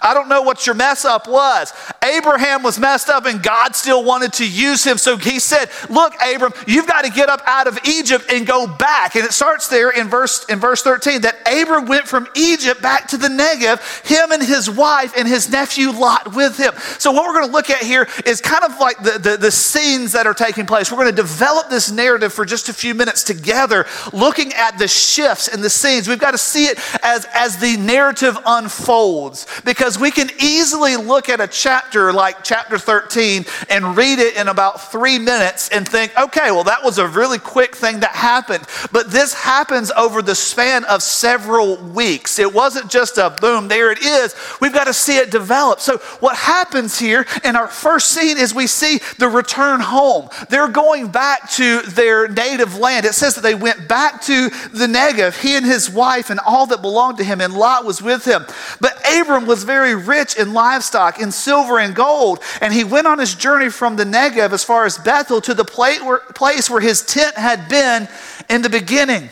I 0.00 0.14
don't 0.14 0.28
know 0.28 0.42
what 0.42 0.66
your 0.66 0.74
mess 0.74 1.04
up 1.04 1.28
was. 1.28 1.72
Abraham 2.02 2.62
was 2.62 2.78
messed 2.78 3.08
up 3.08 3.26
and 3.26 3.42
God 3.42 3.74
still 3.74 4.04
wanted 4.04 4.32
to 4.34 4.48
use 4.48 4.84
him. 4.84 4.98
So 4.98 5.16
he 5.16 5.38
said, 5.38 5.70
Look, 5.88 6.14
Abram, 6.22 6.52
you've 6.66 6.86
got 6.86 7.04
to 7.04 7.10
get 7.10 7.28
up 7.28 7.42
out 7.46 7.66
of 7.66 7.78
Egypt 7.86 8.26
and 8.32 8.46
go 8.46 8.66
back. 8.66 9.16
And 9.16 9.24
it 9.24 9.32
starts 9.32 9.68
there 9.68 9.90
in 9.90 10.08
verse, 10.08 10.44
in 10.46 10.58
verse 10.58 10.82
13 10.82 11.22
that 11.22 11.36
Abram 11.46 11.86
went 11.86 12.06
from 12.06 12.26
Egypt 12.36 12.82
back 12.82 13.08
to 13.08 13.16
the 13.16 13.28
Negev, 13.28 14.06
him 14.06 14.32
and 14.32 14.42
his 14.42 14.70
wife 14.70 15.12
and 15.16 15.26
his 15.26 15.50
nephew 15.50 15.90
Lot 15.90 16.34
with 16.34 16.56
him. 16.56 16.72
So 16.98 17.12
what 17.12 17.26
we're 17.26 17.34
going 17.34 17.46
to 17.46 17.52
look 17.52 17.70
at 17.70 17.82
here 17.82 18.08
is 18.24 18.40
kind 18.40 18.64
of 18.64 18.78
like 18.78 18.98
the, 19.02 19.18
the, 19.18 19.36
the 19.36 19.50
scenes 19.50 20.12
that 20.12 20.26
are 20.26 20.34
taking 20.34 20.66
place. 20.66 20.90
We're 20.90 20.98
going 20.98 21.14
to 21.14 21.22
develop 21.22 21.68
this 21.68 21.90
narrative 21.90 22.32
for 22.32 22.44
just 22.44 22.68
a 22.68 22.72
few 22.72 22.94
minutes 22.94 23.22
together, 23.22 23.86
looking 24.12 24.52
at 24.54 24.78
the 24.78 24.88
shifts 24.88 25.48
and 25.48 25.62
the 25.62 25.70
scenes. 25.70 26.08
We've 26.08 26.18
got 26.18 26.32
to 26.32 26.38
see 26.38 26.66
it 26.66 26.78
as, 27.02 27.26
as 27.32 27.58
the 27.58 27.76
narrative 27.76 28.38
unfolds 28.46 29.46
because 29.70 30.00
we 30.00 30.10
can 30.10 30.28
easily 30.42 30.96
look 30.96 31.28
at 31.28 31.40
a 31.40 31.46
chapter 31.46 32.12
like 32.12 32.42
chapter 32.42 32.76
13 32.76 33.44
and 33.68 33.96
read 33.96 34.18
it 34.18 34.34
in 34.34 34.48
about 34.48 34.90
three 34.90 35.16
minutes 35.16 35.68
and 35.68 35.88
think, 35.88 36.10
okay, 36.18 36.50
well, 36.50 36.64
that 36.64 36.82
was 36.82 36.98
a 36.98 37.06
really 37.06 37.38
quick 37.38 37.76
thing 37.76 38.00
that 38.00 38.10
happened. 38.10 38.64
But 38.90 39.12
this 39.12 39.32
happens 39.32 39.92
over 39.92 40.22
the 40.22 40.34
span 40.34 40.82
of 40.86 41.04
several 41.04 41.76
weeks. 41.76 42.40
It 42.40 42.52
wasn't 42.52 42.90
just 42.90 43.16
a 43.16 43.30
boom, 43.40 43.68
there 43.68 43.92
it 43.92 44.00
is. 44.02 44.34
We've 44.60 44.72
got 44.72 44.88
to 44.88 44.92
see 44.92 45.18
it 45.18 45.30
develop. 45.30 45.78
So, 45.78 45.98
what 46.18 46.34
happens 46.34 46.98
here 46.98 47.24
in 47.44 47.54
our 47.54 47.68
first 47.68 48.08
scene 48.08 48.38
is 48.38 48.52
we 48.52 48.66
see 48.66 48.98
the 49.18 49.28
return 49.28 49.78
home. 49.78 50.30
They're 50.48 50.66
going 50.66 51.12
back 51.12 51.48
to 51.52 51.82
their 51.82 52.26
native 52.26 52.76
land. 52.76 53.06
It 53.06 53.14
says 53.14 53.36
that 53.36 53.42
they 53.42 53.54
went 53.54 53.86
back 53.86 54.20
to 54.22 54.48
the 54.72 54.88
Negev, 54.88 55.40
he 55.40 55.54
and 55.54 55.64
his 55.64 55.88
wife 55.88 56.28
and 56.28 56.40
all 56.40 56.66
that 56.66 56.82
belonged 56.82 57.18
to 57.18 57.24
him, 57.24 57.40
and 57.40 57.54
Lot 57.54 57.84
was 57.84 58.02
with 58.02 58.24
him. 58.24 58.44
But 58.80 58.99
Abram 59.18 59.46
was 59.46 59.64
very 59.64 59.94
rich 59.94 60.36
in 60.36 60.52
livestock, 60.52 61.18
in 61.18 61.32
silver 61.32 61.78
and 61.78 61.94
gold, 61.94 62.40
and 62.60 62.72
he 62.72 62.84
went 62.84 63.06
on 63.06 63.18
his 63.18 63.34
journey 63.34 63.70
from 63.70 63.96
the 63.96 64.04
Negev 64.04 64.52
as 64.52 64.64
far 64.64 64.84
as 64.84 64.98
Bethel 64.98 65.40
to 65.40 65.54
the 65.54 65.64
place 65.64 66.70
where 66.70 66.80
his 66.80 67.02
tent 67.02 67.36
had 67.36 67.68
been 67.68 68.08
in 68.48 68.62
the 68.62 68.70
beginning. 68.70 69.30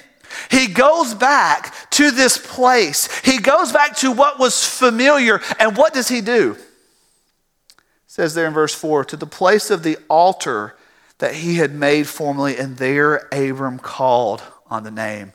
He 0.51 0.69
goes 0.69 1.15
back 1.15 1.91
to 1.91 2.11
this 2.11 2.39
place. 2.39 3.09
He 3.21 3.39
goes 3.39 3.73
back 3.73 3.97
to 3.99 4.13
what 4.13 4.39
was 4.39 4.65
familiar. 4.65 5.41
And 5.59 5.77
what 5.77 5.95
does 5.95 6.09
he 6.09 6.21
do? 6.21 6.53
It 6.53 7.83
says 8.07 8.35
there 8.35 8.47
in 8.47 8.55
verse 8.55 8.75
4 8.75 9.05
to 9.07 9.17
the 9.17 9.27
place 9.27 9.71
of 9.71 9.83
the 9.83 9.99
altar 10.09 10.77
that 11.19 11.35
he 11.35 11.57
had 11.57 11.75
made 11.75 12.07
formerly, 12.07 12.57
and 12.57 12.77
there 12.77 13.29
Abram 13.33 13.79
called 13.79 14.43
on 14.71 14.85
the 14.85 14.91
name 14.91 15.33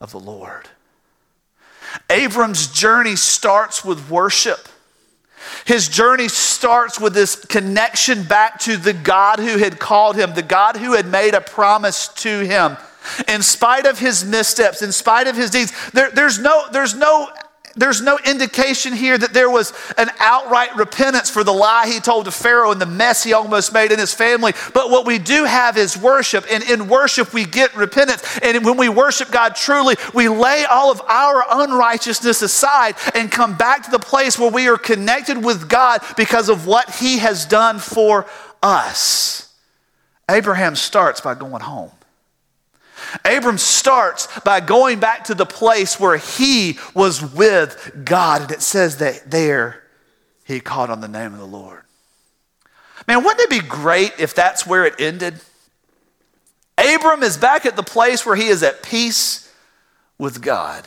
of 0.00 0.10
the 0.10 0.18
Lord. 0.20 0.68
Abram's 2.10 2.68
journey 2.68 3.16
starts 3.16 3.84
with 3.84 4.10
worship. 4.10 4.68
His 5.64 5.88
journey 5.88 6.28
starts 6.28 7.00
with 7.00 7.14
this 7.14 7.36
connection 7.36 8.24
back 8.24 8.60
to 8.60 8.76
the 8.76 8.92
God 8.92 9.38
who 9.38 9.58
had 9.58 9.78
called 9.78 10.16
him, 10.16 10.34
the 10.34 10.42
God 10.42 10.76
who 10.76 10.94
had 10.94 11.06
made 11.06 11.34
a 11.34 11.40
promise 11.40 12.08
to 12.08 12.40
him. 12.40 12.76
In 13.28 13.42
spite 13.42 13.86
of 13.86 13.98
his 13.98 14.24
missteps, 14.24 14.80
in 14.82 14.92
spite 14.92 15.26
of 15.26 15.36
his 15.36 15.50
deeds, 15.50 15.72
there, 15.90 16.10
there's, 16.10 16.38
no, 16.38 16.64
there's 16.72 16.94
no 16.94 17.28
there's 17.76 18.00
no 18.00 18.18
indication 18.24 18.92
here 18.92 19.18
that 19.18 19.32
there 19.32 19.50
was 19.50 19.72
an 19.98 20.08
outright 20.20 20.76
repentance 20.76 21.28
for 21.28 21.42
the 21.42 21.52
lie 21.52 21.88
he 21.88 21.98
told 21.98 22.26
to 22.26 22.30
Pharaoh 22.30 22.70
and 22.70 22.80
the 22.80 22.86
mess 22.86 23.24
he 23.24 23.32
almost 23.32 23.72
made 23.72 23.90
in 23.90 23.98
his 23.98 24.14
family. 24.14 24.52
But 24.72 24.90
what 24.90 25.04
we 25.04 25.18
do 25.18 25.44
have 25.44 25.76
is 25.76 25.96
worship. 25.96 26.44
And 26.50 26.62
in 26.62 26.86
worship, 26.86 27.32
we 27.32 27.44
get 27.44 27.74
repentance. 27.74 28.38
And 28.42 28.64
when 28.64 28.76
we 28.76 28.88
worship 28.88 29.32
God 29.32 29.56
truly, 29.56 29.96
we 30.12 30.28
lay 30.28 30.64
all 30.64 30.92
of 30.92 31.00
our 31.02 31.44
unrighteousness 31.50 32.42
aside 32.42 32.94
and 33.14 33.30
come 33.30 33.56
back 33.56 33.82
to 33.84 33.90
the 33.90 33.98
place 33.98 34.38
where 34.38 34.50
we 34.50 34.68
are 34.68 34.78
connected 34.78 35.44
with 35.44 35.68
God 35.68 36.00
because 36.16 36.48
of 36.48 36.66
what 36.66 36.88
he 36.96 37.18
has 37.18 37.44
done 37.44 37.80
for 37.80 38.26
us. 38.62 39.52
Abraham 40.30 40.76
starts 40.76 41.20
by 41.20 41.34
going 41.34 41.62
home. 41.62 41.90
Abram 43.24 43.58
starts 43.58 44.28
by 44.40 44.60
going 44.60 45.00
back 45.00 45.24
to 45.24 45.34
the 45.34 45.46
place 45.46 46.00
where 46.00 46.16
he 46.16 46.78
was 46.94 47.22
with 47.22 48.02
God. 48.04 48.42
And 48.42 48.50
it 48.50 48.62
says 48.62 48.98
that 48.98 49.30
there 49.30 49.82
he 50.44 50.60
called 50.60 50.90
on 50.90 51.00
the 51.00 51.08
name 51.08 51.32
of 51.32 51.38
the 51.38 51.46
Lord. 51.46 51.82
Man, 53.06 53.22
wouldn't 53.22 53.40
it 53.40 53.50
be 53.50 53.60
great 53.60 54.14
if 54.18 54.34
that's 54.34 54.66
where 54.66 54.84
it 54.84 54.94
ended? 54.98 55.40
Abram 56.78 57.22
is 57.22 57.36
back 57.36 57.66
at 57.66 57.76
the 57.76 57.82
place 57.82 58.24
where 58.24 58.36
he 58.36 58.46
is 58.46 58.62
at 58.62 58.82
peace 58.82 59.52
with 60.18 60.42
God. 60.42 60.86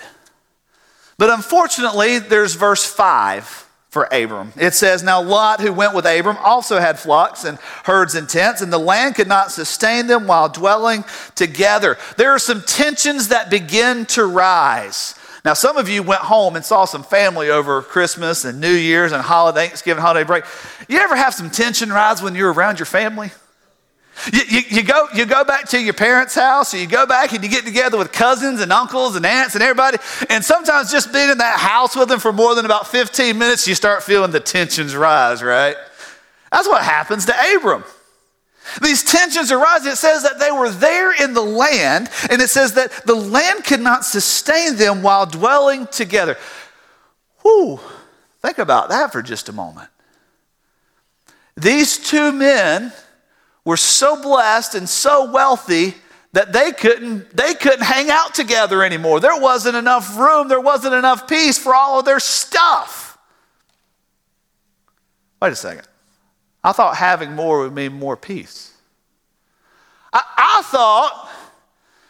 But 1.18 1.30
unfortunately, 1.30 2.20
there's 2.20 2.56
verse 2.56 2.86
5 2.86 3.67
for 3.98 4.04
Abram. 4.12 4.54
It 4.56 4.76
says, 4.76 5.02
Now 5.02 5.24
Lot, 5.24 5.60
who 5.60 5.74
went 5.74 5.96
with 5.96 6.06
Abram, 6.06 6.38
also 6.38 6.78
had 6.78 7.00
flocks 7.00 7.46
and 7.46 7.58
herds 7.84 8.14
and 8.14 8.30
tents, 8.30 8.62
and 8.62 8.72
the 8.72 8.78
land 8.78 9.16
could 9.16 9.28
not 9.28 9.52
sustain 9.52 10.06
them 10.06 10.28
while 10.28 10.50
dwelling 10.50 11.04
together. 11.34 11.98
There 12.16 12.30
are 12.30 12.38
some 12.38 12.62
tensions 12.62 13.30
that 13.30 13.50
begin 13.50 14.06
to 14.08 14.24
rise. 14.24 15.16
Now, 15.44 15.56
some 15.56 15.78
of 15.78 15.90
you 15.90 16.04
went 16.04 16.22
home 16.22 16.56
and 16.56 16.64
saw 16.64 16.86
some 16.86 17.02
family 17.02 17.50
over 17.50 17.82
Christmas 17.82 18.46
and 18.46 18.62
New 18.62 18.72
Year's 18.72 19.14
and 19.14 19.24
holiday, 19.24 19.66
Thanksgiving 19.66 20.04
holiday 20.04 20.24
break. 20.24 20.44
You 20.88 21.00
ever 21.00 21.16
have 21.16 21.34
some 21.34 21.50
tension 21.50 21.90
rise 21.90 22.22
when 22.22 22.36
you're 22.36 22.54
around 22.54 22.78
your 22.78 22.86
family? 22.86 23.32
You, 24.34 24.42
you, 24.48 24.62
you, 24.70 24.84
go, 24.84 25.08
you 25.14 25.26
go 25.26 25.44
back 25.44 25.70
to 25.70 25.82
your 25.82 25.94
parents' 25.94 26.36
house, 26.36 26.74
or 26.74 26.78
you 26.78 26.88
go 26.88 27.06
back 27.06 27.34
and 27.34 27.44
you 27.44 27.50
get 27.50 27.66
together 27.66 27.98
with 27.98 28.12
cousins 28.12 28.62
and 28.62 28.74
uncles 28.74 29.16
and 29.16 29.26
aunts 29.26 29.56
and 29.56 29.64
everybody. 29.64 29.98
And 30.30 30.44
sometimes 30.44 30.92
just 30.92 31.14
being 31.14 31.30
in 31.30 31.38
that 31.38 31.60
house 31.60 31.96
with 31.96 32.10
them 32.10 32.20
for 32.20 32.34
more 32.34 32.56
than 32.56 32.66
about 32.66 32.88
15 32.88 33.38
minutes, 33.38 33.68
you 33.68 33.76
start 33.76 34.04
feeling 34.04 34.32
the 34.32 34.40
tensions 34.40 34.96
rise, 34.96 35.44
right? 35.44 35.76
That's 36.52 36.68
what 36.68 36.84
happens 36.84 37.26
to 37.26 37.34
Abram. 37.56 37.84
These 38.82 39.04
tensions 39.04 39.52
arise. 39.52 39.86
It 39.86 39.98
says 39.98 40.24
that 40.24 40.40
they 40.40 40.52
were 40.52 40.70
there 40.70 41.12
in 41.24 41.34
the 41.34 41.42
land, 41.42 42.10
and 42.30 42.42
it 42.42 42.50
says 42.50 42.74
that 42.74 42.92
the 43.06 43.16
land 43.16 43.64
could 43.64 43.80
not 43.80 44.04
sustain 44.04 44.76
them 44.76 45.02
while 45.02 45.26
dwelling 45.26 45.88
together. 45.88 46.38
Whew, 47.44 47.80
think 48.42 48.58
about 48.58 48.90
that 48.90 49.12
for 49.12 49.22
just 49.22 49.48
a 49.48 49.54
moment. 49.54 49.90
These 51.56 51.98
two 51.98 52.32
men 52.32 52.92
were 53.68 53.76
so 53.76 54.22
blessed 54.22 54.76
and 54.76 54.88
so 54.88 55.30
wealthy 55.30 55.94
that 56.32 56.54
they 56.54 56.72
couldn't, 56.72 57.36
they 57.36 57.54
couldn't 57.54 57.84
hang 57.84 58.10
out 58.10 58.34
together 58.34 58.82
anymore. 58.82 59.20
There 59.20 59.38
wasn't 59.38 59.76
enough 59.76 60.18
room, 60.18 60.48
there 60.48 60.62
wasn't 60.62 60.94
enough 60.94 61.28
peace 61.28 61.58
for 61.58 61.76
all 61.76 62.00
of 62.00 62.06
their 62.06 62.22
stuff. 62.22 63.18
Wait 65.42 65.52
a 65.52 65.56
second. 65.56 65.86
I 66.64 66.72
thought 66.72 66.96
having 66.96 67.34
more 67.34 67.60
would 67.60 67.74
mean 67.74 67.92
more 67.92 68.16
peace. 68.16 68.74
I, 70.14 70.22
I 70.38 70.62
thought 70.64 71.30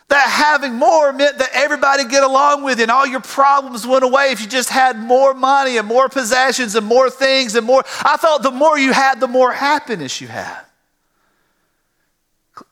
that 0.10 0.30
having 0.30 0.76
more 0.76 1.12
meant 1.12 1.40
that 1.40 1.50
everybody 1.54 2.08
get 2.08 2.22
along 2.22 2.66
with 2.66 2.78
you 2.78 2.84
and 2.84 2.92
all 2.92 3.08
your 3.08 3.20
problems 3.20 3.88
went 3.88 4.04
away 4.04 4.28
if 4.32 4.42
you 4.42 4.48
just 4.48 4.70
had 4.70 5.00
more 5.00 5.34
money 5.34 5.78
and 5.78 5.88
more 5.88 6.08
possessions 6.08 6.76
and 6.76 6.86
more 6.86 7.10
things 7.10 7.56
and 7.56 7.66
more. 7.66 7.84
I 8.04 8.16
thought 8.18 8.44
the 8.44 8.52
more 8.52 8.78
you 8.78 8.94
had, 8.94 9.20
the 9.20 9.28
more 9.28 9.52
happiness 9.52 10.22
you 10.22 10.28
had. 10.28 10.67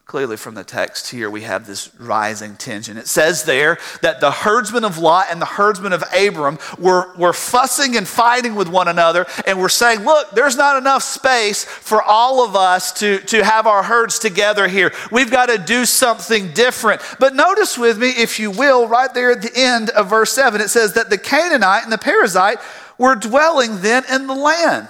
Clearly, 0.05 0.37
from 0.37 0.55
the 0.55 0.63
text 0.63 1.09
here, 1.09 1.29
we 1.29 1.41
have 1.41 1.65
this 1.65 1.93
rising 1.99 2.55
tension. 2.55 2.97
It 2.97 3.07
says 3.07 3.43
there 3.43 3.79
that 4.01 4.21
the 4.21 4.31
herdsmen 4.31 4.85
of 4.85 4.97
Lot 4.97 5.27
and 5.29 5.41
the 5.41 5.47
herdsmen 5.47 5.93
of 5.93 6.03
Abram 6.15 6.59
were, 6.79 7.13
were 7.17 7.33
fussing 7.33 7.97
and 7.97 8.07
fighting 8.07 8.55
with 8.55 8.67
one 8.67 8.87
another 8.87 9.25
and 9.45 9.59
were 9.59 9.67
saying, 9.67 10.05
Look, 10.05 10.31
there's 10.31 10.55
not 10.55 10.77
enough 10.77 11.03
space 11.03 11.65
for 11.65 12.01
all 12.01 12.45
of 12.45 12.55
us 12.55 12.93
to, 12.99 13.19
to 13.21 13.43
have 13.43 13.67
our 13.67 13.83
herds 13.83 14.19
together 14.19 14.67
here. 14.67 14.93
We've 15.11 15.31
got 15.31 15.47
to 15.47 15.57
do 15.57 15.85
something 15.85 16.53
different. 16.53 17.01
But 17.19 17.35
notice 17.35 17.77
with 17.77 17.97
me, 17.97 18.09
if 18.09 18.39
you 18.39 18.51
will, 18.51 18.87
right 18.87 19.13
there 19.13 19.31
at 19.31 19.41
the 19.41 19.51
end 19.55 19.89
of 19.89 20.09
verse 20.09 20.31
7, 20.33 20.61
it 20.61 20.69
says 20.69 20.93
that 20.93 21.09
the 21.09 21.17
Canaanite 21.17 21.83
and 21.83 21.91
the 21.91 21.97
Perizzite 21.97 22.61
were 22.97 23.15
dwelling 23.15 23.81
then 23.81 24.03
in 24.09 24.27
the 24.27 24.35
land. 24.35 24.87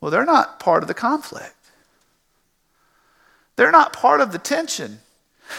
Well, 0.00 0.10
they're 0.10 0.24
not 0.24 0.60
part 0.60 0.82
of 0.82 0.88
the 0.88 0.94
conflict. 0.94 1.54
They're 3.60 3.70
not 3.70 3.92
part 3.92 4.22
of 4.22 4.32
the 4.32 4.38
tension. 4.38 5.00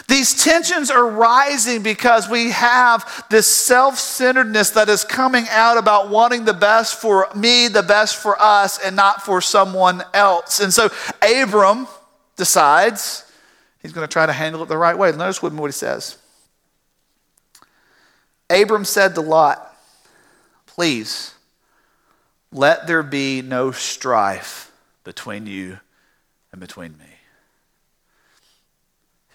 These 0.08 0.44
tensions 0.44 0.90
are 0.90 1.08
rising 1.08 1.84
because 1.84 2.28
we 2.28 2.50
have 2.50 3.28
this 3.30 3.46
self 3.46 4.00
centeredness 4.00 4.72
that 4.72 4.90
is 4.90 5.04
coming 5.04 5.46
out 5.52 5.78
about 5.78 6.10
wanting 6.10 6.44
the 6.44 6.54
best 6.56 7.00
for 7.00 7.28
me, 7.36 7.68
the 7.68 7.84
best 7.84 8.16
for 8.18 8.42
us, 8.42 8.84
and 8.84 8.96
not 8.96 9.22
for 9.22 9.40
someone 9.40 10.02
else. 10.16 10.60
And 10.60 10.74
so 10.74 10.90
Abram 11.22 11.88
decides 12.38 13.32
he's 13.84 13.94
going 13.94 14.08
to 14.08 14.12
try 14.12 14.26
to 14.26 14.34
handle 14.34 14.64
it 14.64 14.70
the 14.70 14.80
right 14.80 14.98
way. 14.98 15.12
Notice 15.12 15.44
with 15.44 15.54
me 15.54 15.60
what 15.60 15.68
he 15.68 15.74
says. 15.74 16.18
Abram 18.50 18.84
said 18.84 19.14
to 19.14 19.22
Lot, 19.22 19.78
Please, 20.66 21.36
let 22.52 22.88
there 22.88 23.04
be 23.04 23.44
no 23.44 23.70
strife 23.70 24.72
between 25.04 25.46
you 25.46 25.78
and 26.52 26.60
between 26.60 26.98
me. 26.98 27.06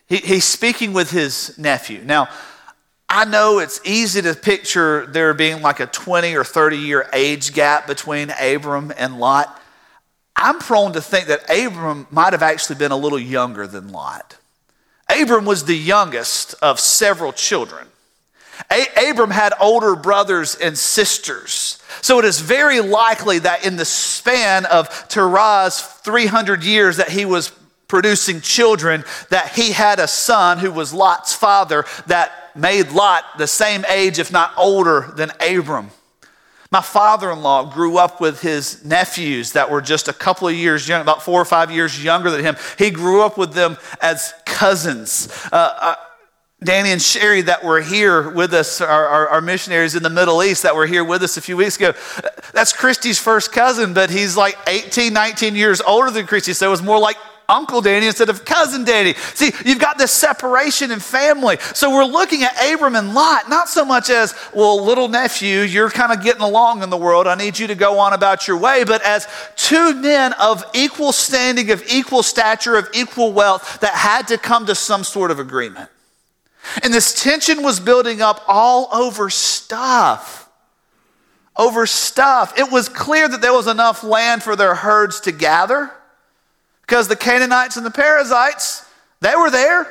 He, 0.09 0.17
he's 0.19 0.45
speaking 0.45 0.93
with 0.93 1.11
his 1.11 1.57
nephew. 1.59 2.03
Now, 2.05 2.29
I 3.09 3.25
know 3.25 3.61
it's 3.61 3.81
easy 3.85 4.23
to 4.23 4.35
picture 4.35 5.07
there 5.07 5.33
being 5.35 5.63
like 5.63 5.81
a 5.81 5.87
20 5.87 6.35
or 6.35 6.45
30 6.45 6.77
year 6.77 7.09
age 7.13 7.55
gap 7.55 7.87
between 7.87 8.31
Abram 8.41 8.93
and 8.97 9.19
Lot. 9.19 9.61
I'm 10.35 10.59
prone 10.59 10.93
to 10.93 11.01
think 11.01 11.27
that 11.29 11.49
Abram 11.49 12.07
might 12.11 12.33
have 12.33 12.43
actually 12.43 12.77
been 12.77 12.93
a 12.93 12.97
little 12.97 13.19
younger 13.19 13.67
than 13.67 13.91
Lot. 13.91 14.37
Abram 15.09 15.45
was 15.45 15.65
the 15.65 15.77
youngest 15.77 16.55
of 16.61 16.81
several 16.81 17.33
children. 17.33 17.87
A- 18.71 19.11
Abram 19.11 19.31
had 19.31 19.53
older 19.61 19.95
brothers 19.95 20.57
and 20.57 20.77
sisters. 20.77 21.81
So 22.03 22.19
it 22.19 22.25
is 22.25 22.41
very 22.41 22.81
likely 22.81 23.39
that 23.41 23.65
in 23.65 23.77
the 23.77 23.85
span 23.85 24.67
of 24.67 24.89
Terah's 25.09 25.81
300 25.81 26.65
years 26.65 26.97
that 26.97 27.11
he 27.11 27.25
was 27.25 27.53
producing 27.89 28.41
children 28.41 29.05
that 29.31 29.53
he 29.53 29.73
had 29.73 29.99
a 29.99 30.09
son 30.09 30.59
who 30.59 30.73
was 30.73 30.93
Lot's 30.93 31.33
father 31.33 31.85
that 32.07 32.51
made 32.57 32.91
Lot 32.93 33.25
the 33.39 33.47
same 33.47 33.85
age, 33.89 34.19
if 34.19 34.33
not 34.33 34.53
older, 34.57 35.13
than 35.17 35.31
Abram. 35.41 35.91
My 36.73 36.81
father 36.81 37.31
in 37.31 37.43
law 37.43 37.73
grew 37.73 37.97
up 37.97 38.21
with 38.21 38.41
his 38.41 38.85
nephews 38.85 39.53
that 39.53 39.71
were 39.71 39.81
just 39.81 40.09
a 40.09 40.13
couple 40.13 40.49
of 40.49 40.55
years 40.55 40.89
young, 40.89 41.01
about 41.01 41.23
four 41.23 41.41
or 41.41 41.45
five 41.45 41.71
years 41.71 42.03
younger 42.03 42.31
than 42.31 42.43
him. 42.43 42.57
He 42.77 42.91
grew 42.91 43.23
up 43.23 43.39
with 43.39 43.53
them 43.53 43.77
as 44.01 44.35
cousins. 44.45 45.29
Uh, 45.53 45.57
uh, 45.81 45.95
Danny 46.65 46.91
and 46.91 47.01
Sherry 47.01 47.43
that 47.43 47.63
were 47.63 47.81
here 47.81 48.31
with 48.31 48.53
us, 48.55 48.81
our, 48.81 49.07
our, 49.07 49.29
our, 49.29 49.41
missionaries 49.43 49.95
in 49.95 50.03
the 50.03 50.11
Middle 50.11 50.43
East 50.43 50.63
that 50.63 50.75
were 50.75 50.87
here 50.87 51.05
with 51.05 51.23
us 51.23 51.37
a 51.37 51.43
few 51.43 51.57
weeks 51.57 51.77
ago. 51.77 51.93
That's 52.55 52.73
Christy's 52.73 53.19
first 53.19 53.53
cousin, 53.53 53.93
but 53.93 54.11
he's 54.11 54.39
like 54.39 54.57
18, 54.67 55.13
19 55.13 55.55
years 55.55 55.83
older 55.83 56.11
than 56.11 56.27
Christy, 56.27 56.55
so 56.55 56.67
it 56.67 56.71
was 56.71 56.83
more 56.83 56.99
like 56.99 57.17
Uncle 57.49 57.81
Danny 57.81 58.07
instead 58.07 58.29
of 58.29 58.45
Cousin 58.45 58.85
Danny. 58.85 59.15
See, 59.15 59.53
you've 59.65 59.79
got 59.79 59.99
this 59.99 60.11
separation 60.11 60.91
in 60.91 61.01
family. 61.01 61.59
So 61.75 61.91
we're 61.91 62.05
looking 62.05 62.43
at 62.43 62.57
Abram 62.73 62.97
and 62.97 63.15
Lot, 63.15 63.49
not 63.49 63.69
so 63.69 63.85
much 63.85 64.11
as, 64.11 64.35
well, 64.53 64.83
little 64.85 65.09
nephew, 65.09 65.61
you're 65.61 65.91
kind 65.91 66.13
of 66.13 66.23
getting 66.23 66.43
along 66.43 66.83
in 66.83 66.91
the 66.91 66.97
world. 66.97 67.27
I 67.27 67.35
need 67.35 67.59
you 67.59 67.67
to 67.69 67.75
go 67.75 67.99
on 67.99 68.13
about 68.13 68.49
your 68.49 68.57
way, 68.57 68.85
but 68.85 69.03
as 69.03 69.29
two 69.55 69.95
men 69.95 70.33
of 70.35 70.65
equal 70.75 71.13
standing, 71.13 71.71
of 71.71 71.85
equal 71.89 72.23
stature, 72.23 72.77
of 72.77 72.89
equal 72.93 73.33
wealth 73.33 73.81
that 73.81 73.95
had 73.95 74.29
to 74.29 74.39
come 74.39 74.67
to 74.67 74.75
some 74.75 75.05
sort 75.05 75.31
of 75.31 75.39
agreement. 75.39 75.89
And 76.83 76.93
this 76.93 77.23
tension 77.23 77.63
was 77.63 77.79
building 77.79 78.21
up 78.21 78.43
all 78.49 78.89
over 78.93 79.31
stuff. 79.31 80.51
Over 81.57 81.87
stuff. 81.87 82.59
It 82.59 82.71
was 82.71 82.89
clear 82.89 83.29
that 83.29 83.41
there 83.41 83.53
was 83.53 83.67
enough 83.67 84.03
land 84.03 84.43
for 84.43 84.57
their 84.57 84.75
herds 84.75 85.21
to 85.21 85.33
gather 85.33 85.93
because 86.87 87.09
the 87.09 87.17
Canaanites 87.17 87.77
and 87.77 87.85
the 87.85 87.91
Perizzites, 87.91 88.85
they 89.21 89.35
were 89.35 89.51
there. 89.51 89.87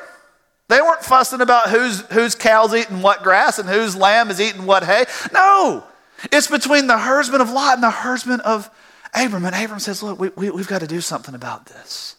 They 0.68 0.82
weren't 0.82 1.04
fussing 1.04 1.42
about 1.42 1.70
whose, 1.70 2.02
whose 2.08 2.34
cow's 2.34 2.74
eating 2.74 3.02
what 3.02 3.22
grass 3.22 3.60
and 3.60 3.70
whose 3.70 3.96
lamb 3.96 4.32
is 4.32 4.42
eating 4.42 4.66
what 4.66 4.84
hay. 4.84 5.06
No, 5.32 5.84
it's 6.32 6.48
between 6.48 6.88
the 6.88 6.98
herdsman 6.98 7.42
of 7.42 7.52
Lot 7.52 7.76
and 7.76 7.84
the 7.84 7.92
herdsman 7.92 8.40
of 8.42 8.70
Abram. 9.14 9.46
And 9.46 9.56
Abram 9.56 9.80
says, 9.80 10.02
Look, 10.02 10.20
we, 10.20 10.30
we, 10.30 10.50
we've 10.50 10.68
got 10.68 10.80
to 10.80 10.88
do 10.88 11.02
something 11.02 11.36
about 11.36 11.68
this. 11.68 12.16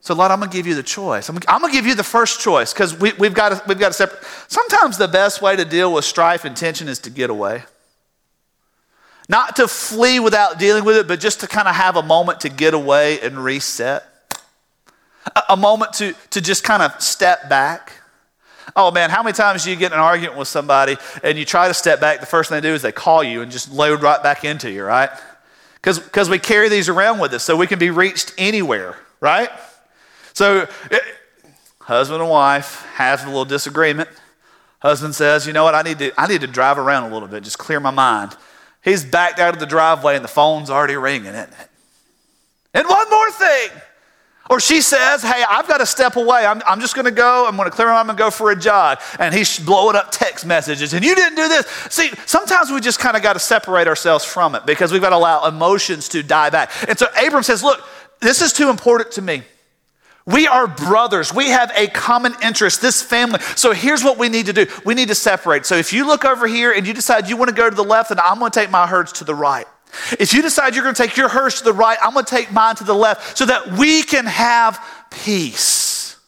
So, 0.00 0.14
Lot, 0.14 0.30
I'm 0.30 0.38
going 0.38 0.50
to 0.50 0.56
give 0.56 0.66
you 0.66 0.74
the 0.74 0.82
choice. 0.82 1.28
I'm, 1.28 1.38
I'm 1.48 1.60
going 1.60 1.72
to 1.72 1.78
give 1.78 1.86
you 1.86 1.94
the 1.94 2.02
first 2.02 2.40
choice 2.40 2.72
because 2.72 2.98
we, 2.98 3.12
we've, 3.12 3.34
got 3.34 3.68
we've 3.68 3.78
got 3.78 3.88
to 3.88 3.94
separate. 3.94 4.24
Sometimes 4.48 4.96
the 4.96 5.06
best 5.06 5.42
way 5.42 5.54
to 5.54 5.64
deal 5.64 5.92
with 5.92 6.04
strife 6.04 6.44
and 6.44 6.56
tension 6.56 6.88
is 6.88 6.98
to 7.00 7.10
get 7.10 7.30
away. 7.30 7.62
Not 9.28 9.56
to 9.56 9.68
flee 9.68 10.20
without 10.20 10.58
dealing 10.58 10.84
with 10.84 10.96
it, 10.96 11.06
but 11.06 11.20
just 11.20 11.40
to 11.40 11.46
kind 11.46 11.68
of 11.68 11.74
have 11.74 11.96
a 11.96 12.02
moment 12.02 12.40
to 12.40 12.48
get 12.48 12.72
away 12.72 13.20
and 13.20 13.42
reset. 13.42 14.04
A, 15.36 15.42
a 15.50 15.56
moment 15.56 15.92
to, 15.94 16.14
to 16.30 16.40
just 16.40 16.64
kind 16.64 16.82
of 16.82 17.00
step 17.02 17.48
back. 17.48 17.92
Oh 18.74 18.90
man, 18.90 19.10
how 19.10 19.22
many 19.22 19.34
times 19.34 19.64
do 19.64 19.70
you 19.70 19.76
get 19.76 19.92
in 19.92 19.98
an 19.98 20.04
argument 20.04 20.38
with 20.38 20.48
somebody 20.48 20.96
and 21.22 21.38
you 21.38 21.44
try 21.44 21.68
to 21.68 21.74
step 21.74 22.00
back? 22.00 22.20
The 22.20 22.26
first 22.26 22.48
thing 22.48 22.60
they 22.60 22.68
do 22.68 22.74
is 22.74 22.82
they 22.82 22.92
call 22.92 23.22
you 23.22 23.42
and 23.42 23.52
just 23.52 23.70
load 23.72 24.02
right 24.02 24.22
back 24.22 24.44
into 24.44 24.70
you, 24.70 24.84
right? 24.84 25.10
Because 25.82 26.28
we 26.28 26.38
carry 26.38 26.68
these 26.68 26.88
around 26.88 27.18
with 27.18 27.32
us 27.32 27.42
so 27.44 27.56
we 27.56 27.66
can 27.66 27.78
be 27.78 27.90
reached 27.90 28.34
anywhere, 28.38 28.96
right? 29.20 29.50
So, 30.32 30.68
it, 30.90 31.02
husband 31.80 32.20
and 32.20 32.30
wife 32.30 32.84
have 32.94 33.24
a 33.24 33.26
little 33.26 33.44
disagreement. 33.44 34.08
Husband 34.80 35.14
says, 35.14 35.46
You 35.46 35.52
know 35.52 35.64
what? 35.64 35.74
I 35.74 35.82
need, 35.82 35.98
to, 35.98 36.12
I 36.20 36.26
need 36.26 36.42
to 36.42 36.46
drive 36.46 36.78
around 36.78 37.10
a 37.10 37.12
little 37.12 37.28
bit, 37.28 37.42
just 37.42 37.58
clear 37.58 37.80
my 37.80 37.90
mind. 37.90 38.36
He's 38.82 39.04
backed 39.04 39.38
out 39.38 39.54
of 39.54 39.60
the 39.60 39.66
driveway 39.66 40.16
and 40.16 40.24
the 40.24 40.28
phone's 40.28 40.70
already 40.70 40.96
ringing, 40.96 41.26
isn't 41.26 41.52
it? 41.52 41.68
And 42.74 42.86
one 42.86 43.10
more 43.10 43.30
thing. 43.30 43.70
Or 44.50 44.60
she 44.60 44.80
says, 44.80 45.22
Hey, 45.22 45.44
I've 45.48 45.68
got 45.68 45.78
to 45.78 45.86
step 45.86 46.16
away. 46.16 46.46
I'm, 46.46 46.62
I'm 46.66 46.80
just 46.80 46.94
going 46.94 47.04
to 47.04 47.10
go. 47.10 47.46
I'm 47.46 47.56
going 47.56 47.68
to 47.68 47.74
clear 47.74 47.88
my 47.88 47.94
mind 47.94 48.10
and 48.10 48.18
go 48.18 48.30
for 48.30 48.50
a 48.50 48.56
jog. 48.56 48.98
And 49.18 49.34
he's 49.34 49.58
blowing 49.58 49.94
up 49.94 50.10
text 50.10 50.46
messages. 50.46 50.94
And 50.94 51.04
you 51.04 51.14
didn't 51.14 51.36
do 51.36 51.48
this. 51.48 51.66
See, 51.90 52.10
sometimes 52.24 52.70
we 52.70 52.80
just 52.80 52.98
kind 52.98 53.16
of 53.16 53.22
got 53.22 53.34
to 53.34 53.40
separate 53.40 53.88
ourselves 53.88 54.24
from 54.24 54.54
it 54.54 54.64
because 54.64 54.90
we've 54.90 55.02
got 55.02 55.10
to 55.10 55.16
allow 55.16 55.46
emotions 55.46 56.08
to 56.10 56.22
die 56.22 56.50
back. 56.50 56.70
And 56.88 56.98
so 56.98 57.06
Abram 57.22 57.42
says, 57.42 57.62
Look, 57.62 57.82
this 58.20 58.40
is 58.40 58.52
too 58.52 58.70
important 58.70 59.12
to 59.12 59.22
me. 59.22 59.42
We 60.28 60.46
are 60.46 60.66
brothers. 60.66 61.32
We 61.32 61.48
have 61.48 61.72
a 61.74 61.86
common 61.86 62.34
interest, 62.42 62.82
this 62.82 63.02
family. 63.02 63.40
So 63.56 63.72
here's 63.72 64.04
what 64.04 64.18
we 64.18 64.28
need 64.28 64.44
to 64.46 64.52
do 64.52 64.66
we 64.84 64.92
need 64.92 65.08
to 65.08 65.14
separate. 65.14 65.64
So 65.64 65.76
if 65.76 65.90
you 65.90 66.06
look 66.06 66.26
over 66.26 66.46
here 66.46 66.70
and 66.70 66.86
you 66.86 66.92
decide 66.92 67.30
you 67.30 67.38
want 67.38 67.48
to 67.48 67.54
go 67.54 67.70
to 67.70 67.74
the 67.74 67.82
left, 67.82 68.10
then 68.10 68.20
I'm 68.20 68.38
going 68.38 68.50
to 68.50 68.60
take 68.60 68.70
my 68.70 68.86
herds 68.86 69.12
to 69.12 69.24
the 69.24 69.34
right. 69.34 69.66
If 70.20 70.34
you 70.34 70.42
decide 70.42 70.74
you're 70.74 70.84
going 70.84 70.94
to 70.94 71.02
take 71.02 71.16
your 71.16 71.30
herds 71.30 71.58
to 71.58 71.64
the 71.64 71.72
right, 71.72 71.96
I'm 72.02 72.12
going 72.12 72.26
to 72.26 72.30
take 72.30 72.52
mine 72.52 72.76
to 72.76 72.84
the 72.84 72.94
left 72.94 73.38
so 73.38 73.46
that 73.46 73.78
we 73.78 74.02
can 74.02 74.26
have 74.26 74.78
peace. 75.10 76.18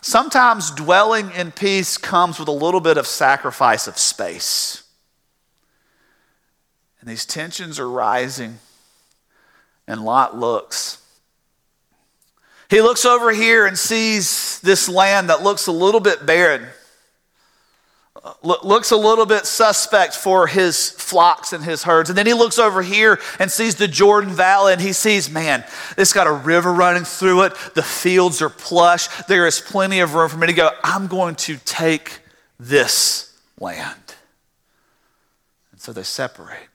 Sometimes 0.00 0.70
dwelling 0.70 1.30
in 1.32 1.52
peace 1.52 1.98
comes 1.98 2.38
with 2.38 2.48
a 2.48 2.52
little 2.52 2.80
bit 2.80 2.96
of 2.96 3.06
sacrifice 3.06 3.86
of 3.86 3.98
space. 3.98 4.82
And 7.02 7.10
these 7.10 7.26
tensions 7.26 7.78
are 7.78 7.88
rising, 7.88 8.60
and 9.86 10.02
Lot 10.02 10.38
looks 10.38 11.02
he 12.68 12.80
looks 12.82 13.04
over 13.04 13.32
here 13.32 13.66
and 13.66 13.78
sees 13.78 14.60
this 14.60 14.88
land 14.88 15.30
that 15.30 15.42
looks 15.42 15.66
a 15.66 15.72
little 15.72 16.00
bit 16.00 16.26
barren, 16.26 16.66
looks 18.42 18.90
a 18.90 18.96
little 18.96 19.24
bit 19.24 19.46
suspect 19.46 20.14
for 20.14 20.46
his 20.46 20.90
flocks 20.90 21.52
and 21.52 21.64
his 21.64 21.84
herds. 21.84 22.10
And 22.10 22.18
then 22.18 22.26
he 22.26 22.34
looks 22.34 22.58
over 22.58 22.82
here 22.82 23.18
and 23.38 23.50
sees 23.50 23.76
the 23.76 23.88
Jordan 23.88 24.30
Valley 24.30 24.72
and 24.74 24.82
he 24.82 24.92
sees, 24.92 25.30
man, 25.30 25.64
it's 25.96 26.12
got 26.12 26.26
a 26.26 26.32
river 26.32 26.72
running 26.72 27.04
through 27.04 27.42
it. 27.42 27.54
The 27.74 27.82
fields 27.82 28.42
are 28.42 28.50
plush. 28.50 29.08
There 29.24 29.46
is 29.46 29.60
plenty 29.60 30.00
of 30.00 30.14
room 30.14 30.28
for 30.28 30.36
me 30.36 30.48
to 30.48 30.52
go. 30.52 30.70
I'm 30.84 31.06
going 31.06 31.36
to 31.36 31.56
take 31.64 32.20
this 32.60 33.38
land. 33.58 34.14
And 35.72 35.80
so 35.80 35.92
they 35.92 36.02
separate. 36.02 36.68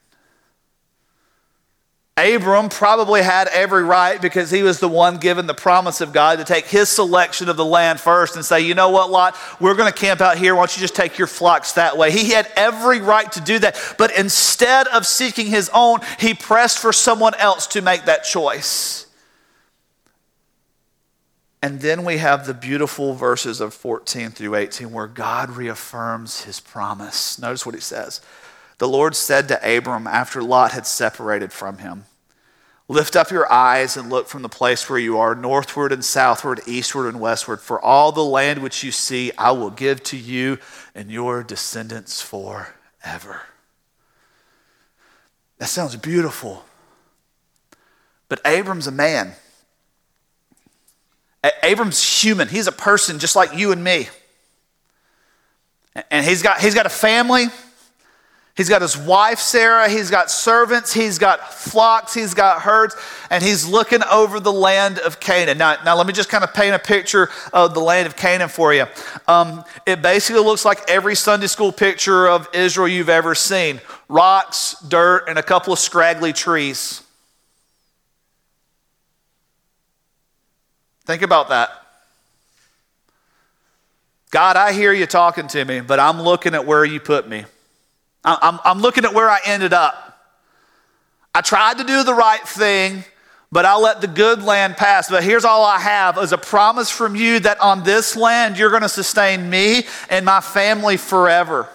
Abram 2.15 2.69
probably 2.69 3.23
had 3.23 3.47
every 3.47 3.83
right 3.83 4.21
because 4.21 4.51
he 4.51 4.61
was 4.61 4.79
the 4.79 4.87
one 4.87 5.17
given 5.17 5.47
the 5.47 5.55
promise 5.55 5.99
of 5.99 6.13
God 6.13 6.37
to 6.37 6.43
take 6.43 6.65
his 6.65 6.87
selection 6.87 7.49
of 7.49 7.57
the 7.57 7.65
land 7.65 7.99
first 7.99 8.35
and 8.35 8.45
say, 8.45 8.61
you 8.61 8.75
know 8.75 8.91
what, 8.91 9.09
Lot, 9.09 9.35
we're 9.59 9.73
going 9.73 9.91
to 9.91 9.97
camp 9.97 10.21
out 10.21 10.37
here. 10.37 10.53
Why 10.53 10.61
don't 10.61 10.77
you 10.77 10.81
just 10.81 10.95
take 10.95 11.17
your 11.17 11.25
flocks 11.25 11.71
that 11.71 11.97
way? 11.97 12.11
He 12.11 12.29
had 12.29 12.47
every 12.55 13.01
right 13.01 13.31
to 13.31 13.41
do 13.41 13.57
that. 13.59 13.95
But 13.97 14.15
instead 14.15 14.87
of 14.89 15.07
seeking 15.07 15.47
his 15.47 15.71
own, 15.73 16.01
he 16.19 16.35
pressed 16.35 16.77
for 16.77 16.93
someone 16.93 17.33
else 17.35 17.65
to 17.67 17.81
make 17.81 18.05
that 18.05 18.23
choice. 18.23 19.07
And 21.63 21.79
then 21.81 22.03
we 22.05 22.17
have 22.17 22.45
the 22.45 22.53
beautiful 22.53 23.15
verses 23.15 23.59
of 23.59 23.73
14 23.73 24.31
through 24.31 24.53
18 24.53 24.91
where 24.91 25.07
God 25.07 25.49
reaffirms 25.49 26.43
his 26.43 26.59
promise. 26.59 27.39
Notice 27.39 27.65
what 27.65 27.73
he 27.73 27.81
says. 27.81 28.21
The 28.83 28.89
Lord 28.89 29.15
said 29.15 29.47
to 29.47 29.77
Abram 29.77 30.07
after 30.07 30.43
Lot 30.43 30.73
had 30.73 30.85
separated 30.85 31.53
from 31.53 31.77
him, 31.77 32.03
Lift 32.89 33.15
up 33.15 33.31
your 33.31 33.49
eyes 33.49 33.95
and 33.95 34.09
look 34.09 34.27
from 34.27 34.41
the 34.41 34.49
place 34.49 34.89
where 34.89 34.99
you 34.99 35.17
are, 35.17 35.35
northward 35.35 35.93
and 35.93 36.03
southward, 36.03 36.59
eastward 36.67 37.07
and 37.07 37.21
westward. 37.21 37.61
For 37.61 37.79
all 37.79 38.11
the 38.11 38.25
land 38.25 38.61
which 38.61 38.83
you 38.83 38.91
see, 38.91 39.31
I 39.37 39.51
will 39.51 39.69
give 39.69 40.03
to 40.03 40.17
you 40.17 40.57
and 40.93 41.09
your 41.09 41.43
descendants 41.43 42.21
forever. 42.21 43.43
That 45.59 45.69
sounds 45.69 45.95
beautiful. 45.95 46.65
But 48.27 48.41
Abram's 48.43 48.87
a 48.87 48.91
man. 48.91 49.31
Abram's 51.63 52.21
human. 52.21 52.49
He's 52.49 52.67
a 52.67 52.73
person 52.73 53.19
just 53.19 53.37
like 53.37 53.55
you 53.55 53.71
and 53.71 53.81
me. 53.81 54.09
And 56.11 56.25
he's 56.25 56.41
got, 56.41 56.59
he's 56.59 56.75
got 56.75 56.85
a 56.85 56.89
family. 56.89 57.47
He's 58.55 58.69
got 58.69 58.83
his 58.83 58.95
wife, 58.95 59.39
Sarah. 59.39 59.89
He's 59.89 60.11
got 60.11 60.29
servants. 60.29 60.93
He's 60.93 61.17
got 61.17 61.51
flocks. 61.51 62.13
He's 62.13 62.35
got 62.35 62.61
herds. 62.61 62.95
And 63.31 63.43
he's 63.43 63.65
looking 63.65 64.03
over 64.03 64.39
the 64.39 64.53
land 64.53 64.99
of 64.99 65.19
Canaan. 65.19 65.57
Now, 65.57 65.77
now 65.83 65.97
let 65.97 66.05
me 66.05 66.13
just 66.13 66.29
kind 66.29 66.43
of 66.43 66.53
paint 66.53 66.75
a 66.75 66.79
picture 66.79 67.29
of 67.51 67.73
the 67.73 67.79
land 67.79 68.05
of 68.05 68.15
Canaan 68.15 68.49
for 68.49 68.71
you. 68.71 68.85
Um, 69.27 69.63
it 69.87 70.03
basically 70.03 70.43
looks 70.43 70.65
like 70.65 70.87
every 70.87 71.15
Sunday 71.15 71.47
school 71.47 71.71
picture 71.71 72.27
of 72.27 72.47
Israel 72.53 72.87
you've 72.87 73.09
ever 73.09 73.33
seen 73.33 73.81
rocks, 74.07 74.75
dirt, 74.87 75.27
and 75.27 75.39
a 75.39 75.43
couple 75.43 75.73
of 75.73 75.79
scraggly 75.79 76.31
trees. 76.31 77.01
Think 81.05 81.23
about 81.23 81.49
that. 81.49 81.71
God, 84.29 84.57
I 84.57 84.73
hear 84.73 84.93
you 84.93 85.07
talking 85.07 85.47
to 85.47 85.65
me, 85.65 85.81
but 85.81 85.99
I'm 85.99 86.21
looking 86.21 86.53
at 86.53 86.67
where 86.67 86.85
you 86.85 86.99
put 86.99 87.27
me. 87.27 87.45
I'm, 88.23 88.59
I'm 88.63 88.79
looking 88.79 89.05
at 89.05 89.13
where 89.13 89.29
I 89.29 89.39
ended 89.45 89.73
up. 89.73 90.03
I 91.35 91.41
tried 91.41 91.79
to 91.79 91.83
do 91.83 92.03
the 92.03 92.13
right 92.13 92.47
thing, 92.47 93.03
but 93.51 93.65
I 93.65 93.75
let 93.77 94.01
the 94.01 94.07
good 94.07 94.43
land 94.43 94.77
pass. 94.77 95.09
But 95.09 95.23
here's 95.23 95.45
all 95.45 95.65
I 95.65 95.79
have 95.79 96.17
is 96.17 96.31
a 96.31 96.37
promise 96.37 96.89
from 96.89 97.15
you 97.15 97.39
that 97.39 97.59
on 97.59 97.83
this 97.83 98.15
land 98.15 98.57
you're 98.57 98.69
going 98.69 98.83
to 98.83 98.89
sustain 98.89 99.49
me 99.49 99.83
and 100.09 100.25
my 100.25 100.41
family 100.41 100.97
forever. 100.97 101.67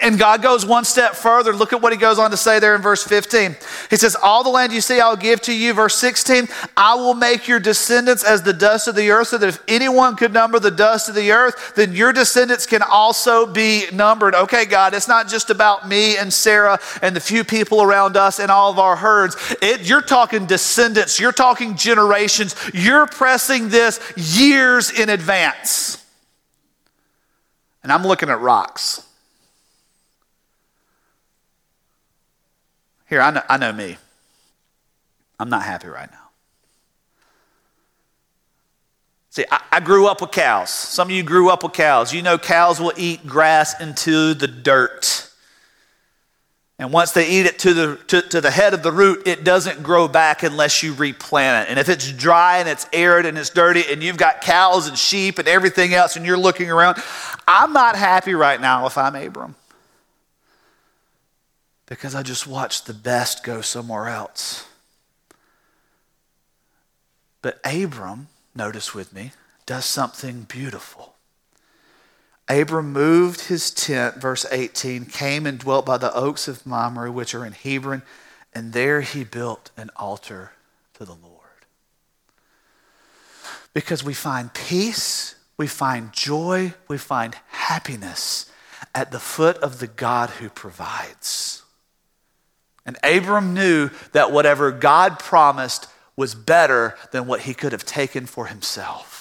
And 0.00 0.18
God 0.18 0.42
goes 0.42 0.66
one 0.66 0.84
step 0.84 1.14
further. 1.14 1.52
Look 1.52 1.72
at 1.72 1.80
what 1.80 1.92
he 1.92 1.98
goes 1.98 2.18
on 2.18 2.30
to 2.32 2.36
say 2.36 2.58
there 2.58 2.74
in 2.74 2.82
verse 2.82 3.04
15. 3.04 3.56
He 3.90 3.96
says, 3.96 4.16
All 4.20 4.42
the 4.42 4.50
land 4.50 4.72
you 4.72 4.80
see, 4.80 5.00
I'll 5.00 5.16
give 5.16 5.40
to 5.42 5.54
you. 5.54 5.72
Verse 5.72 5.96
16, 5.96 6.48
I 6.76 6.94
will 6.96 7.14
make 7.14 7.46
your 7.46 7.60
descendants 7.60 8.24
as 8.24 8.42
the 8.42 8.52
dust 8.52 8.88
of 8.88 8.96
the 8.96 9.10
earth, 9.10 9.28
so 9.28 9.38
that 9.38 9.48
if 9.48 9.62
anyone 9.68 10.16
could 10.16 10.32
number 10.32 10.58
the 10.58 10.70
dust 10.70 11.08
of 11.08 11.14
the 11.14 11.30
earth, 11.30 11.74
then 11.76 11.92
your 11.92 12.12
descendants 12.12 12.66
can 12.66 12.82
also 12.82 13.46
be 13.46 13.84
numbered. 13.92 14.34
Okay, 14.34 14.64
God, 14.64 14.94
it's 14.94 15.08
not 15.08 15.28
just 15.28 15.48
about 15.48 15.88
me 15.88 16.16
and 16.16 16.32
Sarah 16.32 16.78
and 17.00 17.14
the 17.14 17.20
few 17.20 17.44
people 17.44 17.80
around 17.80 18.16
us 18.16 18.40
and 18.40 18.50
all 18.50 18.72
of 18.72 18.78
our 18.78 18.96
herds. 18.96 19.36
It, 19.62 19.88
you're 19.88 20.02
talking 20.02 20.46
descendants, 20.46 21.20
you're 21.20 21.32
talking 21.32 21.76
generations. 21.76 22.56
You're 22.74 23.06
pressing 23.06 23.68
this 23.68 24.00
years 24.16 24.90
in 24.90 25.08
advance. 25.08 26.04
And 27.82 27.92
I'm 27.92 28.04
looking 28.06 28.28
at 28.30 28.40
rocks. 28.40 29.06
Here, 33.14 33.22
I 33.22 33.30
know, 33.30 33.42
I 33.48 33.58
know 33.58 33.72
me. 33.72 33.96
I'm 35.38 35.48
not 35.48 35.62
happy 35.62 35.86
right 35.86 36.10
now. 36.10 36.30
See, 39.30 39.44
I, 39.52 39.60
I, 39.70 39.78
grew 39.78 40.08
up 40.08 40.20
with 40.20 40.32
cows. 40.32 40.70
Some 40.70 41.06
of 41.06 41.12
you 41.12 41.22
grew 41.22 41.48
up 41.48 41.62
with 41.62 41.74
cows. 41.74 42.12
You 42.12 42.22
know, 42.22 42.38
cows 42.38 42.80
will 42.80 42.92
eat 42.96 43.24
grass 43.24 43.80
into 43.80 44.34
the 44.34 44.48
dirt. 44.48 45.30
And 46.80 46.92
once 46.92 47.12
they 47.12 47.28
eat 47.28 47.46
it 47.46 47.60
to 47.60 47.72
the, 47.72 47.96
to, 48.08 48.22
to 48.22 48.40
the 48.40 48.50
head 48.50 48.74
of 48.74 48.82
the 48.82 48.90
root, 48.90 49.28
it 49.28 49.44
doesn't 49.44 49.84
grow 49.84 50.08
back 50.08 50.42
unless 50.42 50.82
you 50.82 50.92
replant 50.94 51.68
it. 51.68 51.70
And 51.70 51.78
if 51.78 51.88
it's 51.88 52.10
dry 52.10 52.58
and 52.58 52.68
it's 52.68 52.88
arid 52.92 53.26
and 53.26 53.38
it's 53.38 53.50
dirty 53.50 53.84
and 53.92 54.02
you've 54.02 54.16
got 54.16 54.40
cows 54.40 54.88
and 54.88 54.98
sheep 54.98 55.38
and 55.38 55.46
everything 55.46 55.94
else 55.94 56.16
and 56.16 56.26
you're 56.26 56.36
looking 56.36 56.68
around, 56.68 57.00
I'm 57.46 57.72
not 57.72 57.94
happy 57.94 58.34
right 58.34 58.60
now 58.60 58.86
if 58.86 58.98
I'm 58.98 59.14
Abram 59.14 59.54
because 61.94 62.16
I 62.16 62.24
just 62.24 62.48
watched 62.48 62.86
the 62.86 62.92
best 62.92 63.44
go 63.44 63.60
somewhere 63.60 64.08
else. 64.08 64.66
But 67.40 67.60
Abram, 67.64 68.26
notice 68.52 68.96
with 68.96 69.12
me, 69.12 69.30
does 69.64 69.84
something 69.84 70.42
beautiful. 70.42 71.14
Abram 72.48 72.92
moved 72.92 73.42
his 73.42 73.70
tent, 73.70 74.16
verse 74.16 74.44
18, 74.50 75.06
came 75.06 75.46
and 75.46 75.56
dwelt 75.56 75.86
by 75.86 75.96
the 75.96 76.12
oaks 76.12 76.48
of 76.48 76.66
Mamre, 76.66 77.12
which 77.12 77.32
are 77.32 77.46
in 77.46 77.52
Hebron, 77.52 78.02
and 78.52 78.72
there 78.72 79.02
he 79.02 79.22
built 79.22 79.70
an 79.76 79.92
altar 79.94 80.50
to 80.94 81.04
the 81.04 81.14
Lord. 81.14 81.42
Because 83.72 84.02
we 84.02 84.14
find 84.14 84.52
peace, 84.52 85.36
we 85.56 85.68
find 85.68 86.12
joy, 86.12 86.74
we 86.88 86.98
find 86.98 87.36
happiness 87.50 88.50
at 88.96 89.12
the 89.12 89.20
foot 89.20 89.58
of 89.58 89.78
the 89.78 89.86
God 89.86 90.30
who 90.30 90.48
provides. 90.48 91.63
And 92.86 92.98
Abram 93.02 93.54
knew 93.54 93.90
that 94.12 94.32
whatever 94.32 94.70
God 94.70 95.18
promised 95.18 95.88
was 96.16 96.34
better 96.34 96.96
than 97.12 97.26
what 97.26 97.40
he 97.40 97.54
could 97.54 97.72
have 97.72 97.84
taken 97.84 98.26
for 98.26 98.46
himself. 98.46 99.14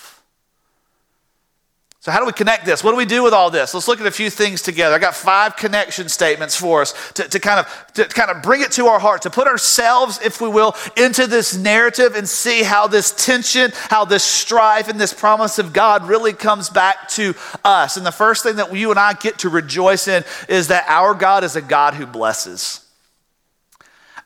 So, 2.04 2.12
how 2.12 2.19
do 2.19 2.26
we 2.26 2.34
connect 2.34 2.65
this? 2.65 2.84
What 2.84 2.91
do 2.91 2.97
we 2.97 3.06
do 3.06 3.23
with 3.23 3.32
all 3.32 3.49
this? 3.49 3.73
Let's 3.73 3.88
look 3.88 4.02
at 4.02 4.06
a 4.06 4.12
few 4.12 4.30
things 4.30 4.62
together. 4.62 4.93
I 4.93 4.99
got 4.99 5.15
five 5.15 5.56
connection 5.56 6.10
statements 6.10 6.54
for 6.54 6.82
us 6.82 6.93
to, 7.13 7.30
to, 7.30 7.39
kind 7.39 7.62
of, 7.62 7.93
to 7.93 8.04
kind 8.04 8.30
of 8.30 8.43
bring 8.43 8.60
it 8.60 8.73
to 8.73 8.88
our 8.88 8.99
heart, 8.99 9.21
to 9.21 9.30
put 9.30 9.47
ourselves, 9.47 10.19
if 10.21 10.41
we 10.41 10.49
will, 10.49 10.76
into 10.97 11.28
this 11.28 11.56
narrative 11.56 12.17
and 12.17 12.28
see 12.28 12.62
how 12.62 12.88
this 12.88 13.12
tension, 13.12 13.71
how 13.73 14.04
this 14.04 14.21
strife, 14.21 14.89
and 14.89 14.99
this 14.99 15.13
promise 15.13 15.60
of 15.60 15.71
God 15.71 16.06
really 16.06 16.34
comes 16.34 16.69
back 16.69 17.08
to 17.12 17.36
us. 17.63 17.95
And 17.95 18.06
the 18.06 18.12
first 18.12 18.43
thing 18.43 18.58
that 18.58 18.76
you 18.76 18.91
and 18.91 18.99
I 18.99 19.13
get 19.13 19.39
to 19.39 19.49
rejoice 19.49 20.10
in 20.10 20.26
is 20.49 20.67
that 20.67 20.84
our 20.89 21.13
God 21.13 21.45
is 21.45 21.56
a 21.56 21.62
God 21.62 21.93
who 21.93 22.06
blesses. 22.06 22.82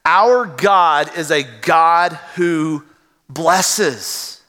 Our 0.08 0.46
God 0.46 1.18
is 1.18 1.32
a 1.32 1.44
God 1.44 2.14
who 2.36 2.82
blesses. 3.28 4.42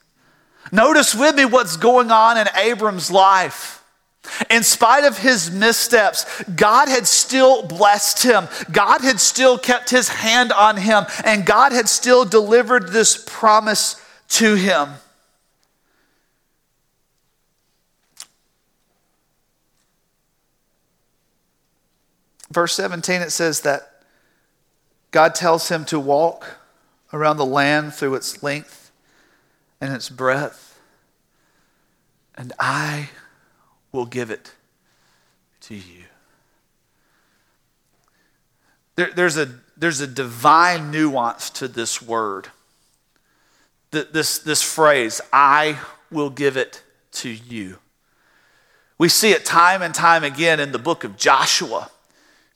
Notice 0.71 1.17
with 1.17 1.35
me 1.35 1.47
what's 1.47 1.77
going 1.77 2.13
on 2.13 2.39
in 2.39 2.47
Abram's 2.57 3.11
life. 3.11 3.83
In 4.51 4.63
spite 4.63 5.03
of 5.03 5.19
his 5.19 5.51
missteps, 5.51 6.45
God 6.45 6.87
had 6.87 7.09
still 7.09 7.65
blessed 7.67 8.23
him. 8.23 8.47
God 8.71 9.01
had 9.01 9.19
still 9.19 9.59
kept 9.59 9.91
his 9.91 10.09
hand 10.09 10.53
on 10.53 10.77
him, 10.77 11.07
and 11.25 11.45
God 11.45 11.73
had 11.73 11.89
still 11.89 12.25
delivered 12.25 12.93
this 12.93 13.25
promise 13.27 14.01
to 14.29 14.55
him. 14.55 14.91
Verse 22.53 22.75
17, 22.75 23.23
it 23.23 23.33
says 23.33 23.63
that 23.63 23.88
God 25.11 25.35
tells 25.35 25.69
him 25.69 25.85
to 25.87 25.99
walk 25.99 26.57
around 27.13 27.39
the 27.39 27.47
land 27.47 27.95
through 27.95 28.15
its 28.15 28.43
length 28.43 28.91
and 29.81 29.93
its 29.95 30.09
breadth, 30.09 30.81
and 32.37 32.53
I 32.59 33.11
will 33.93 34.07
give 34.07 34.31
it 34.31 34.53
to 35.63 35.75
you. 35.75 36.05
There, 38.97 39.11
there's, 39.15 39.37
a, 39.37 39.49
there's 39.77 40.01
a 40.01 40.07
divine 40.07 40.91
nuance 40.91 41.51
to 41.51 41.69
this 41.69 42.03
word. 42.03 42.49
This, 43.91 44.39
this 44.41 44.63
phrase, 44.63 45.21
I 45.33 45.79
will 46.11 46.31
give 46.31 46.57
it 46.57 46.83
to 47.13 47.31
you. 47.31 47.79
We 48.99 49.09
see 49.09 49.31
it 49.31 49.45
time 49.45 49.81
and 49.81 49.95
time 49.95 50.25
again 50.25 50.61
in 50.61 50.73
the 50.73 50.79
book 50.79 51.05
of 51.05 51.17
Joshua. 51.17 51.91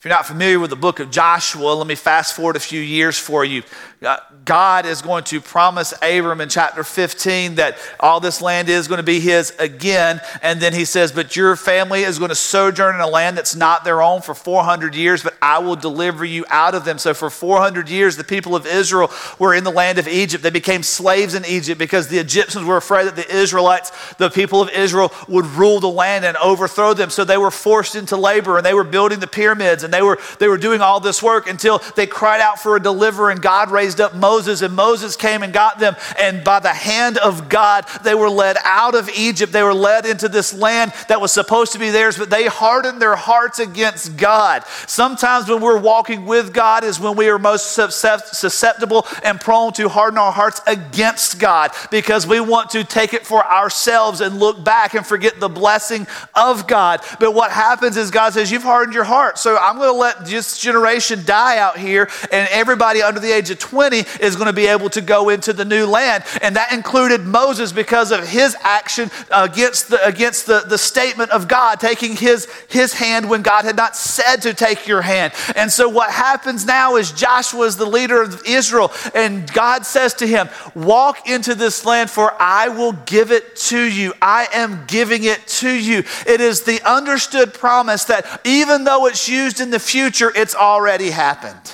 If 0.03 0.07
you're 0.07 0.17
not 0.17 0.27
familiar 0.27 0.59
with 0.59 0.71
the 0.71 0.75
book 0.75 0.99
of 0.99 1.13
Joshua, 1.13 1.75
let 1.75 1.87
me 1.87 1.95
fast 1.95 2.35
forward 2.35 2.57
a 2.57 2.59
few 2.59 2.81
years 2.81 3.17
for 3.17 3.45
you. 3.45 3.63
Uh, 4.05 4.17
God 4.45 4.85
is 4.85 5.01
going 5.01 5.23
to 5.25 5.41
promise 5.41 5.95
Abram 6.03 6.41
in 6.41 6.49
chapter 6.49 6.83
15 6.83 7.55
that 7.55 7.79
all 8.01 8.19
this 8.19 8.43
land 8.43 8.69
is 8.69 8.89
going 8.89 8.99
to 8.99 9.05
be 9.05 9.21
his 9.21 9.53
again. 9.61 10.21
And 10.43 10.61
then 10.61 10.73
he 10.73 10.85
says, 10.85 11.13
But 11.13 11.37
your 11.37 11.55
family 11.55 12.03
is 12.03 12.19
going 12.19 12.31
to 12.31 12.35
sojourn 12.35 12.97
in 12.97 13.01
a 13.01 13.07
land 13.07 13.37
that's 13.37 13.55
not 13.55 13.85
their 13.85 14.03
own 14.03 14.23
for 14.23 14.35
400 14.35 14.97
years, 14.97 15.23
but 15.23 15.37
I 15.41 15.61
will 15.61 15.77
deliver 15.77 16.25
you 16.25 16.45
out 16.49 16.75
of 16.75 16.85
them. 16.85 16.99
So 16.99 17.15
for 17.15 17.31
400 17.31 17.89
years, 17.89 18.17
the 18.17 18.25
people 18.25 18.57
of 18.57 18.67
Israel 18.67 19.09
were 19.39 19.55
in 19.55 19.63
the 19.63 19.71
land 19.71 20.01
of 20.01 20.09
Egypt. 20.09 20.43
They 20.43 20.51
became 20.51 20.83
slaves 20.83 21.37
in 21.37 21.45
Egypt 21.45 21.79
because 21.79 22.09
the 22.09 22.19
Egyptians 22.19 22.65
were 22.65 22.77
afraid 22.77 23.07
that 23.07 23.15
the 23.15 23.33
Israelites, 23.33 23.93
the 24.15 24.31
people 24.31 24.61
of 24.61 24.69
Israel, 24.71 25.13
would 25.29 25.47
rule 25.47 25.79
the 25.79 25.87
land 25.87 26.25
and 26.25 26.37
overthrow 26.39 26.93
them. 26.93 27.11
So 27.11 27.25
they 27.25 27.39
were 27.39 27.53
forced 27.53 27.95
into 27.95 28.17
labor 28.17 28.57
and 28.57 28.67
they 28.67 28.75
were 28.75 28.83
building 28.83 29.21
the 29.21 29.29
pyramids 29.29 29.85
and 29.85 29.92
they 29.93 30.03
were, 30.03 30.19
they 30.39 30.49
were 30.49 30.59
doing 30.59 30.81
all 30.81 31.01
this 31.01 31.23
work 31.23 31.49
until 31.49 31.81
they 31.97 32.07
cried 32.07 32.41
out 32.41 32.59
for 32.59 32.77
a 32.77 32.81
deliverer 32.81 33.31
and 33.31 33.41
God 33.41 33.71
raised 33.71 34.01
up 34.01 34.15
Moses 34.15 34.33
Moses, 34.33 34.63
and 34.63 34.75
Moses 34.75 35.15
came 35.15 35.43
and 35.43 35.53
got 35.53 35.79
them. 35.79 35.95
And 36.19 36.43
by 36.43 36.59
the 36.59 36.73
hand 36.73 37.19
of 37.19 37.49
God, 37.49 37.87
they 38.03 38.15
were 38.15 38.31
led 38.31 38.57
out 38.65 38.95
of 38.95 39.09
Egypt. 39.11 39.53
They 39.53 39.63
were 39.63 39.75
led 39.75 40.07
into 40.07 40.29
this 40.29 40.53
land 40.53 40.93
that 41.09 41.21
was 41.21 41.33
supposed 41.33 41.73
to 41.73 41.79
be 41.79 41.91
theirs, 41.91 42.19
but 42.19 42.31
they 42.31 42.47
hardened 42.47 43.01
their 43.01 43.15
hearts 43.15 43.59
against 43.59 44.17
God. 44.17 44.65
Sometimes 44.87 45.49
when 45.49 45.61
we're 45.61 45.79
walking 45.79 46.25
with 46.27 46.53
God 46.53 46.83
is 46.83 46.99
when 46.99 47.15
we 47.15 47.29
are 47.29 47.39
most 47.39 47.73
susceptible 47.73 49.07
and 49.23 49.41
prone 49.41 49.73
to 49.75 49.89
harden 49.89 50.19
our 50.19 50.33
hearts 50.33 50.61
against 50.67 51.39
God 51.39 51.71
because 51.91 52.27
we 52.27 52.41
want 52.41 52.71
to 52.71 52.85
take 52.85 53.15
it 53.15 53.27
for 53.27 53.45
ourselves 53.45 54.21
and 54.21 54.39
look 54.39 54.65
back 54.65 54.95
and 54.95 55.07
forget 55.07 55.41
the 55.41 55.49
blessing 55.49 56.07
of 56.35 56.67
God. 56.67 57.01
But 57.21 57.35
what 57.35 57.53
happens 57.53 57.97
is 57.97 58.11
God 58.11 58.33
says, 58.33 58.51
You've 58.51 58.63
hardened 58.63 58.95
your 58.95 59.05
heart. 59.05 59.39
So 59.39 59.57
I'm 59.57 59.79
going 59.83 59.95
to 59.95 59.99
let 59.99 60.27
this 60.27 60.59
generation 60.59 61.23
die 61.25 61.59
out 61.59 61.79
here, 61.79 62.09
and 62.31 62.49
everybody 62.51 63.03
under 63.03 63.21
the 63.21 63.33
age 63.33 63.51
of 63.51 63.59
20 63.59 64.05
is 64.21 64.37
going 64.37 64.47
to 64.47 64.53
be 64.53 64.67
able 64.67 64.89
to 64.91 65.01
go 65.01 65.29
into 65.29 65.53
the 65.53 65.65
new 65.65 65.87
land. 65.87 66.25
And 66.41 66.57
that 66.57 66.73
included 66.73 67.23
Moses 67.23 67.73
because 67.73 68.13
of 68.13 68.27
his 68.27 68.57
action 68.61 69.11
against 69.31 69.89
the, 69.89 70.05
against 70.07 70.47
the, 70.47 70.61
the 70.61 70.79
statement 70.79 71.31
of 71.31 71.49
God, 71.49 71.81
taking 71.81 72.17
his, 72.17 72.49
his 72.69 72.95
hand 72.95 73.29
when 73.29 73.43
God 73.43 73.65
had 73.65 73.77
not 73.77 73.97
said 73.97 74.37
to 74.43 74.55
take 74.55 74.87
your 74.87 75.03
hand. 75.03 75.33
And 75.57 75.71
so 75.71 75.89
what 75.89 76.11
happens 76.11 76.65
now 76.65 76.97
is 76.97 77.13
Joshua 77.13 77.67
is 77.67 77.77
the 77.77 77.87
leader 77.87 78.23
of 78.23 78.43
Israel, 78.47 78.93
and 79.15 79.53
God 79.53 79.85
says 79.85 80.15
to 80.15 80.27
him, 80.27 80.49
Walk 80.75 81.29
into 81.29 81.55
this 81.55 81.85
land, 81.85 82.11
for 82.11 82.33
I 82.41 82.69
will 82.69 82.93
give 82.93 83.33
it 83.33 83.57
to 83.57 83.83
you. 83.83 84.15
I 84.23 84.47
am 84.55 84.85
giving 84.87 85.25
it 85.25 85.47
to 85.47 85.71
you. 85.71 86.05
It 86.27 86.41
is 86.41 86.63
the 86.63 86.81
understood 86.89 87.55
promise 87.55 88.05
that 88.05 88.41
even 88.45 88.85
though 88.85 89.07
it's 89.07 89.29
used 89.29 89.61
in 89.61 89.71
the 89.73 89.81
future, 89.81 90.33
it's 90.35 90.55
already 90.55 91.11
happened. 91.11 91.73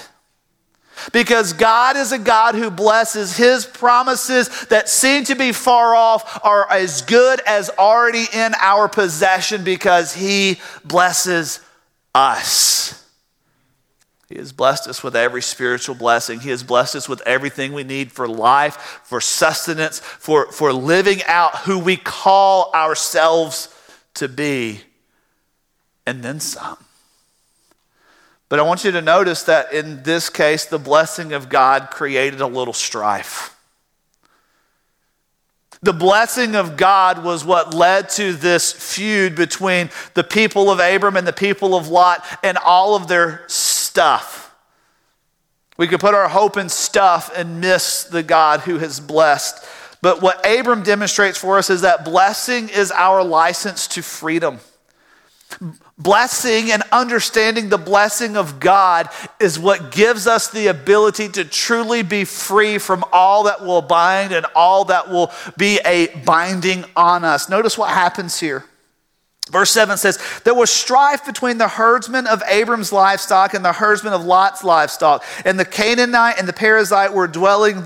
Because 1.12 1.52
God 1.52 1.96
is 1.96 2.12
a 2.12 2.18
God 2.18 2.54
who 2.54 2.70
blesses. 2.70 3.36
His 3.36 3.64
promises 3.64 4.66
that 4.66 4.88
seem 4.88 5.24
to 5.24 5.36
be 5.36 5.52
far 5.52 5.94
off 5.94 6.44
are 6.44 6.70
as 6.70 7.02
good 7.02 7.40
as 7.46 7.70
already 7.70 8.24
in 8.32 8.52
our 8.60 8.88
possession 8.88 9.62
because 9.62 10.14
He 10.14 10.58
blesses 10.84 11.60
us. 12.14 13.04
He 14.28 14.36
has 14.36 14.52
blessed 14.52 14.88
us 14.88 15.02
with 15.02 15.16
every 15.16 15.40
spiritual 15.40 15.94
blessing. 15.94 16.40
He 16.40 16.50
has 16.50 16.62
blessed 16.62 16.96
us 16.96 17.08
with 17.08 17.22
everything 17.22 17.72
we 17.72 17.84
need 17.84 18.12
for 18.12 18.28
life, 18.28 19.00
for 19.04 19.22
sustenance, 19.22 20.00
for, 20.00 20.52
for 20.52 20.72
living 20.72 21.22
out 21.24 21.60
who 21.60 21.78
we 21.78 21.96
call 21.96 22.70
ourselves 22.74 23.74
to 24.14 24.28
be, 24.28 24.80
and 26.04 26.22
then 26.22 26.40
some. 26.40 26.76
But 28.48 28.58
I 28.58 28.62
want 28.62 28.84
you 28.84 28.92
to 28.92 29.02
notice 29.02 29.42
that 29.44 29.72
in 29.72 30.02
this 30.02 30.30
case, 30.30 30.64
the 30.64 30.78
blessing 30.78 31.32
of 31.32 31.48
God 31.48 31.90
created 31.90 32.40
a 32.40 32.46
little 32.46 32.72
strife. 32.72 33.54
The 35.82 35.92
blessing 35.92 36.56
of 36.56 36.76
God 36.76 37.22
was 37.22 37.44
what 37.44 37.72
led 37.72 38.08
to 38.10 38.32
this 38.32 38.72
feud 38.72 39.36
between 39.36 39.90
the 40.14 40.24
people 40.24 40.70
of 40.70 40.80
Abram 40.80 41.16
and 41.16 41.26
the 41.26 41.32
people 41.32 41.76
of 41.76 41.88
Lot 41.88 42.24
and 42.42 42.58
all 42.58 42.96
of 42.96 43.06
their 43.06 43.44
stuff. 43.46 44.56
We 45.76 45.86
could 45.86 46.00
put 46.00 46.14
our 46.14 46.28
hope 46.28 46.56
in 46.56 46.68
stuff 46.68 47.30
and 47.36 47.60
miss 47.60 48.02
the 48.02 48.24
God 48.24 48.60
who 48.60 48.78
has 48.78 48.98
blessed. 48.98 49.64
But 50.02 50.20
what 50.20 50.44
Abram 50.44 50.82
demonstrates 50.82 51.38
for 51.38 51.58
us 51.58 51.70
is 51.70 51.82
that 51.82 52.04
blessing 52.04 52.68
is 52.68 52.90
our 52.90 53.22
license 53.22 53.86
to 53.88 54.02
freedom. 54.02 54.58
Blessing 55.98 56.70
and 56.70 56.84
understanding 56.92 57.70
the 57.70 57.78
blessing 57.78 58.36
of 58.36 58.60
God 58.60 59.08
is 59.40 59.58
what 59.58 59.90
gives 59.90 60.28
us 60.28 60.48
the 60.48 60.68
ability 60.68 61.28
to 61.30 61.44
truly 61.44 62.02
be 62.02 62.24
free 62.24 62.78
from 62.78 63.04
all 63.12 63.44
that 63.44 63.64
will 63.64 63.82
bind 63.82 64.32
and 64.32 64.46
all 64.54 64.84
that 64.84 65.10
will 65.10 65.32
be 65.56 65.80
a 65.84 66.06
binding 66.24 66.84
on 66.94 67.24
us. 67.24 67.48
Notice 67.48 67.76
what 67.76 67.90
happens 67.90 68.38
here. 68.38 68.64
Verse 69.50 69.70
7 69.70 69.96
says, 69.96 70.18
There 70.44 70.54
was 70.54 70.70
strife 70.70 71.24
between 71.24 71.58
the 71.58 71.68
herdsmen 71.68 72.26
of 72.26 72.42
Abram's 72.48 72.92
livestock 72.92 73.54
and 73.54 73.64
the 73.64 73.72
herdsmen 73.72 74.12
of 74.12 74.24
Lot's 74.24 74.62
livestock. 74.62 75.24
And 75.44 75.58
the 75.58 75.64
Canaanite 75.64 76.38
and 76.38 76.46
the 76.46 76.52
Perizzite 76.52 77.14
were 77.14 77.26
dwelling 77.26 77.76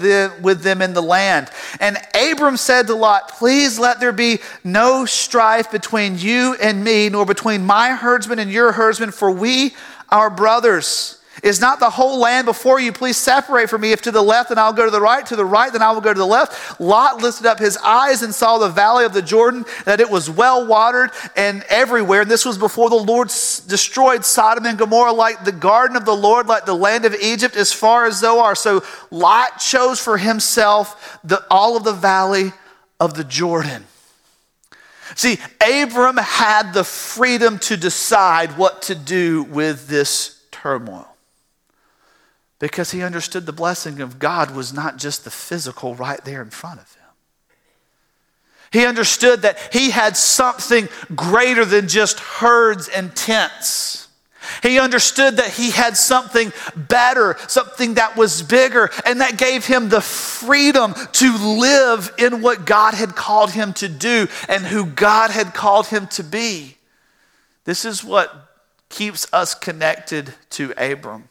with 0.42 0.62
them 0.62 0.82
in 0.82 0.92
the 0.92 1.02
land. 1.02 1.50
And 1.78 1.98
Abram 2.14 2.56
said 2.56 2.88
to 2.88 2.94
Lot, 2.94 3.28
Please 3.28 3.78
let 3.78 4.00
there 4.00 4.12
be 4.12 4.40
no 4.64 5.04
strife 5.04 5.70
between 5.70 6.18
you 6.18 6.56
and 6.60 6.82
me, 6.82 7.08
nor 7.08 7.24
between 7.24 7.64
my 7.64 7.90
herdsmen 7.90 8.40
and 8.40 8.50
your 8.50 8.72
herdsmen, 8.72 9.12
for 9.12 9.30
we 9.30 9.74
are 10.08 10.30
brothers. 10.30 11.21
Is 11.42 11.60
not 11.60 11.80
the 11.80 11.90
whole 11.90 12.20
land 12.20 12.46
before 12.46 12.78
you? 12.78 12.92
Please 12.92 13.16
separate 13.16 13.68
from 13.68 13.80
me. 13.80 13.90
If 13.90 14.02
to 14.02 14.12
the 14.12 14.22
left, 14.22 14.50
then 14.50 14.58
I'll 14.58 14.72
go 14.72 14.84
to 14.84 14.92
the 14.92 15.00
right. 15.00 15.26
To 15.26 15.34
the 15.34 15.44
right, 15.44 15.72
then 15.72 15.82
I 15.82 15.90
will 15.90 16.00
go 16.00 16.14
to 16.14 16.18
the 16.18 16.24
left. 16.24 16.80
Lot 16.80 17.20
lifted 17.20 17.46
up 17.46 17.58
his 17.58 17.76
eyes 17.78 18.22
and 18.22 18.32
saw 18.32 18.58
the 18.58 18.68
valley 18.68 19.04
of 19.04 19.12
the 19.12 19.22
Jordan, 19.22 19.64
that 19.84 20.00
it 20.00 20.08
was 20.08 20.30
well 20.30 20.64
watered 20.64 21.10
and 21.34 21.64
everywhere. 21.68 22.20
And 22.20 22.30
this 22.30 22.44
was 22.44 22.58
before 22.58 22.90
the 22.90 22.94
Lord 22.94 23.26
destroyed 23.26 24.24
Sodom 24.24 24.66
and 24.66 24.78
Gomorrah, 24.78 25.12
like 25.12 25.44
the 25.44 25.50
garden 25.50 25.96
of 25.96 26.04
the 26.04 26.14
Lord, 26.14 26.46
like 26.46 26.64
the 26.64 26.76
land 26.76 27.04
of 27.04 27.14
Egypt, 27.16 27.56
as 27.56 27.72
far 27.72 28.06
as 28.06 28.20
Zoar. 28.20 28.54
So 28.54 28.84
Lot 29.10 29.58
chose 29.58 29.98
for 29.98 30.18
himself 30.18 31.18
the, 31.24 31.44
all 31.50 31.76
of 31.76 31.82
the 31.82 31.92
valley 31.92 32.52
of 33.00 33.14
the 33.14 33.24
Jordan. 33.24 33.86
See, 35.16 35.38
Abram 35.60 36.18
had 36.18 36.72
the 36.72 36.84
freedom 36.84 37.58
to 37.60 37.76
decide 37.76 38.56
what 38.56 38.82
to 38.82 38.94
do 38.94 39.42
with 39.42 39.88
this 39.88 40.40
turmoil 40.52 41.11
because 42.62 42.92
he 42.92 43.02
understood 43.02 43.44
the 43.44 43.52
blessing 43.52 44.00
of 44.00 44.20
God 44.20 44.54
was 44.54 44.72
not 44.72 44.96
just 44.96 45.24
the 45.24 45.32
physical 45.32 45.96
right 45.96 46.24
there 46.24 46.40
in 46.40 46.50
front 46.50 46.78
of 46.78 46.94
him. 46.94 47.02
He 48.70 48.86
understood 48.86 49.42
that 49.42 49.58
he 49.72 49.90
had 49.90 50.16
something 50.16 50.88
greater 51.12 51.64
than 51.64 51.88
just 51.88 52.20
herds 52.20 52.86
and 52.86 53.16
tents. 53.16 54.06
He 54.62 54.78
understood 54.78 55.38
that 55.38 55.50
he 55.50 55.72
had 55.72 55.96
something 55.96 56.52
better, 56.76 57.36
something 57.48 57.94
that 57.94 58.16
was 58.16 58.42
bigger, 58.42 58.90
and 59.04 59.20
that 59.20 59.38
gave 59.38 59.66
him 59.66 59.88
the 59.88 60.00
freedom 60.00 60.94
to 61.14 61.36
live 61.36 62.14
in 62.16 62.42
what 62.42 62.64
God 62.64 62.94
had 62.94 63.16
called 63.16 63.50
him 63.50 63.72
to 63.74 63.88
do 63.88 64.28
and 64.48 64.62
who 64.62 64.86
God 64.86 65.32
had 65.32 65.52
called 65.52 65.88
him 65.88 66.06
to 66.08 66.22
be. 66.22 66.76
This 67.64 67.84
is 67.84 68.04
what 68.04 68.52
keeps 68.88 69.26
us 69.32 69.52
connected 69.52 70.34
to 70.50 70.72
Abram 70.76 71.28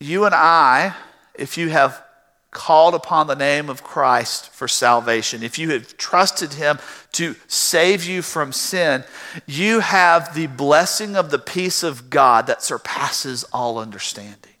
you 0.00 0.24
and 0.24 0.34
I, 0.34 0.94
if 1.34 1.56
you 1.56 1.68
have 1.68 2.02
called 2.50 2.94
upon 2.94 3.26
the 3.26 3.34
name 3.34 3.68
of 3.68 3.82
Christ 3.82 4.50
for 4.50 4.66
salvation, 4.66 5.42
if 5.42 5.58
you 5.58 5.70
have 5.70 5.96
trusted 5.96 6.54
Him 6.54 6.78
to 7.12 7.36
save 7.46 8.04
you 8.04 8.22
from 8.22 8.52
sin, 8.52 9.04
you 9.46 9.80
have 9.80 10.34
the 10.34 10.46
blessing 10.46 11.16
of 11.16 11.30
the 11.30 11.38
peace 11.38 11.82
of 11.82 12.08
God 12.08 12.46
that 12.46 12.62
surpasses 12.62 13.44
all 13.52 13.78
understanding. 13.78 14.52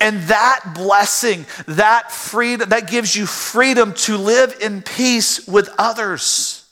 And 0.00 0.20
that 0.22 0.72
blessing, 0.74 1.46
that 1.66 2.12
freedom, 2.12 2.68
that 2.68 2.88
gives 2.88 3.16
you 3.16 3.26
freedom 3.26 3.92
to 3.94 4.16
live 4.16 4.56
in 4.60 4.82
peace 4.82 5.46
with 5.48 5.68
others. 5.78 6.68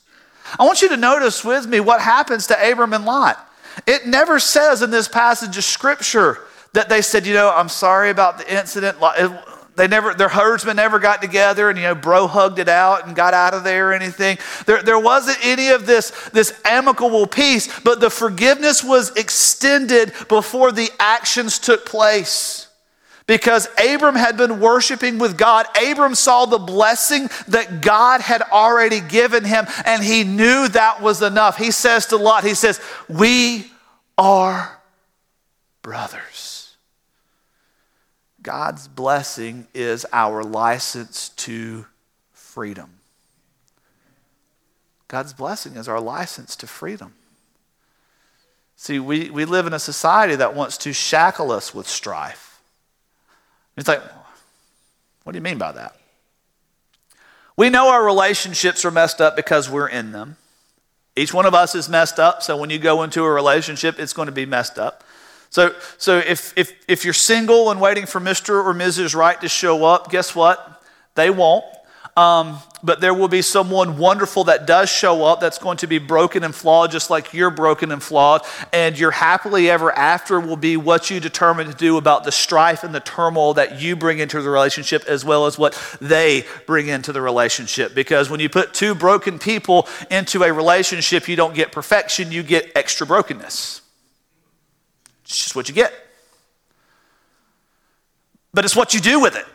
I 0.59 0.65
want 0.65 0.81
you 0.81 0.89
to 0.89 0.97
notice 0.97 1.43
with 1.43 1.67
me 1.67 1.79
what 1.79 2.01
happens 2.01 2.47
to 2.47 2.71
Abram 2.71 2.93
and 2.93 3.05
Lot. 3.05 3.45
It 3.87 4.05
never 4.05 4.39
says 4.39 4.81
in 4.81 4.91
this 4.91 5.07
passage 5.07 5.57
of 5.57 5.63
scripture 5.63 6.39
that 6.73 6.89
they 6.89 7.01
said, 7.01 7.25
you 7.25 7.33
know, 7.33 7.51
I'm 7.51 7.69
sorry 7.69 8.09
about 8.09 8.37
the 8.37 8.53
incident. 8.53 8.97
They 9.75 9.87
never, 9.87 10.13
their 10.13 10.29
herdsmen 10.29 10.75
never 10.75 10.99
got 10.99 11.21
together 11.21 11.69
and, 11.69 11.77
you 11.79 11.85
know, 11.85 11.95
bro 11.95 12.27
hugged 12.27 12.59
it 12.59 12.69
out 12.69 13.07
and 13.07 13.15
got 13.15 13.33
out 13.33 13.55
of 13.55 13.63
there 13.63 13.89
or 13.89 13.93
anything. 13.93 14.37
There, 14.65 14.83
there 14.83 14.99
wasn't 14.99 15.39
any 15.43 15.69
of 15.69 15.87
this, 15.87 16.11
this 16.29 16.59
amicable 16.63 17.25
peace, 17.25 17.79
but 17.79 17.99
the 17.99 18.11
forgiveness 18.11 18.83
was 18.83 19.15
extended 19.15 20.13
before 20.29 20.71
the 20.71 20.91
actions 20.99 21.57
took 21.57 21.85
place. 21.87 22.67
Because 23.25 23.67
Abram 23.83 24.15
had 24.15 24.35
been 24.35 24.59
worshiping 24.59 25.17
with 25.17 25.37
God. 25.37 25.65
Abram 25.81 26.13
saw 26.13 26.45
the 26.45 26.59
blessing 26.59 27.29
that 27.47 27.81
God 27.81 28.19
had 28.19 28.41
already 28.41 28.99
given 28.99 29.45
him, 29.45 29.65
and 29.85 30.03
he 30.03 30.25
knew 30.25 30.67
that 30.67 31.01
was 31.01 31.21
enough. 31.21 31.57
He 31.57 31.71
says 31.71 32.07
to 32.07 32.17
Lot, 32.17 32.43
He 32.43 32.53
says, 32.53 32.81
We 33.07 33.71
are 34.17 34.77
brothers. 35.81 36.52
God's 38.43 38.89
blessing 38.89 39.67
is 39.73 40.05
our 40.11 40.43
license 40.43 41.29
to 41.29 41.85
freedom. 42.33 42.99
God's 45.07 45.33
blessing 45.33 45.77
is 45.77 45.87
our 45.87 46.01
license 46.01 46.55
to 46.57 46.67
freedom. 46.67 47.13
See, 48.75 48.99
we, 48.99 49.29
we 49.29 49.45
live 49.45 49.65
in 49.65 49.73
a 49.73 49.79
society 49.79 50.35
that 50.35 50.55
wants 50.55 50.77
to 50.79 50.91
shackle 50.91 51.51
us 51.51 51.73
with 51.73 51.87
strife. 51.87 52.61
It's 53.77 53.87
like, 53.87 54.01
what 55.23 55.31
do 55.31 55.37
you 55.37 55.41
mean 55.41 55.57
by 55.57 55.71
that? 55.71 55.95
We 57.55 57.69
know 57.69 57.89
our 57.89 58.03
relationships 58.03 58.83
are 58.83 58.91
messed 58.91 59.21
up 59.21 59.35
because 59.35 59.69
we're 59.69 59.87
in 59.87 60.11
them. 60.11 60.35
Each 61.15 61.33
one 61.33 61.45
of 61.45 61.53
us 61.53 61.75
is 61.75 61.87
messed 61.87 62.19
up, 62.19 62.41
so 62.41 62.57
when 62.57 62.71
you 62.71 62.79
go 62.79 63.03
into 63.03 63.23
a 63.23 63.31
relationship, 63.31 63.99
it's 63.99 64.13
going 64.13 64.25
to 64.25 64.31
be 64.31 64.47
messed 64.47 64.79
up. 64.79 65.02
So, 65.53 65.75
so 65.99 66.17
if, 66.17 66.51
if, 66.57 66.73
if 66.87 67.05
you're 67.05 67.13
single 67.13 67.69
and 67.69 67.79
waiting 67.79 68.07
for 68.07 68.19
Mr. 68.19 68.65
or 68.65 68.73
Mrs. 68.73 69.13
Right 69.13 69.39
to 69.41 69.47
show 69.47 69.85
up, 69.85 70.09
guess 70.09 70.33
what? 70.33 70.81
They 71.13 71.29
won't. 71.29 71.63
Um, 72.17 72.57
but 72.81 73.01
there 73.01 73.13
will 73.13 73.27
be 73.27 73.43
someone 73.43 73.99
wonderful 73.99 74.45
that 74.45 74.65
does 74.65 74.89
show 74.89 75.23
up 75.23 75.39
that's 75.39 75.59
going 75.59 75.77
to 75.77 75.87
be 75.87 75.99
broken 75.99 76.43
and 76.43 76.55
flawed, 76.55 76.89
just 76.89 77.11
like 77.11 77.35
you're 77.35 77.51
broken 77.51 77.91
and 77.91 78.01
flawed. 78.01 78.41
And 78.71 78.97
your 78.97 79.11
happily 79.11 79.69
ever 79.69 79.91
after 79.91 80.39
will 80.39 80.57
be 80.57 80.75
what 80.75 81.11
you 81.11 81.19
determine 81.19 81.67
to 81.67 81.73
do 81.75 81.97
about 81.97 82.23
the 82.23 82.31
strife 82.31 82.83
and 82.83 82.93
the 82.93 82.99
turmoil 82.99 83.53
that 83.53 83.79
you 83.79 83.95
bring 83.95 84.17
into 84.17 84.41
the 84.41 84.49
relationship, 84.49 85.03
as 85.07 85.23
well 85.23 85.45
as 85.45 85.59
what 85.59 85.79
they 86.01 86.45
bring 86.65 86.87
into 86.87 87.13
the 87.13 87.21
relationship. 87.21 87.93
Because 87.93 88.27
when 88.27 88.39
you 88.39 88.49
put 88.49 88.73
two 88.73 88.95
broken 88.95 89.37
people 89.37 89.87
into 90.09 90.41
a 90.41 90.51
relationship, 90.51 91.27
you 91.27 91.35
don't 91.35 91.53
get 91.53 91.71
perfection, 91.71 92.31
you 92.31 92.41
get 92.41 92.71
extra 92.75 93.05
brokenness. 93.05 93.82
It's 95.33 95.41
just 95.41 95.55
what 95.55 95.67
you 95.67 95.73
get. 95.73 95.91
But 98.53 98.65
it's 98.65 98.75
what 98.75 98.93
you 98.93 98.99
do 98.99 99.19
with 99.19 99.35
it. 99.35 99.47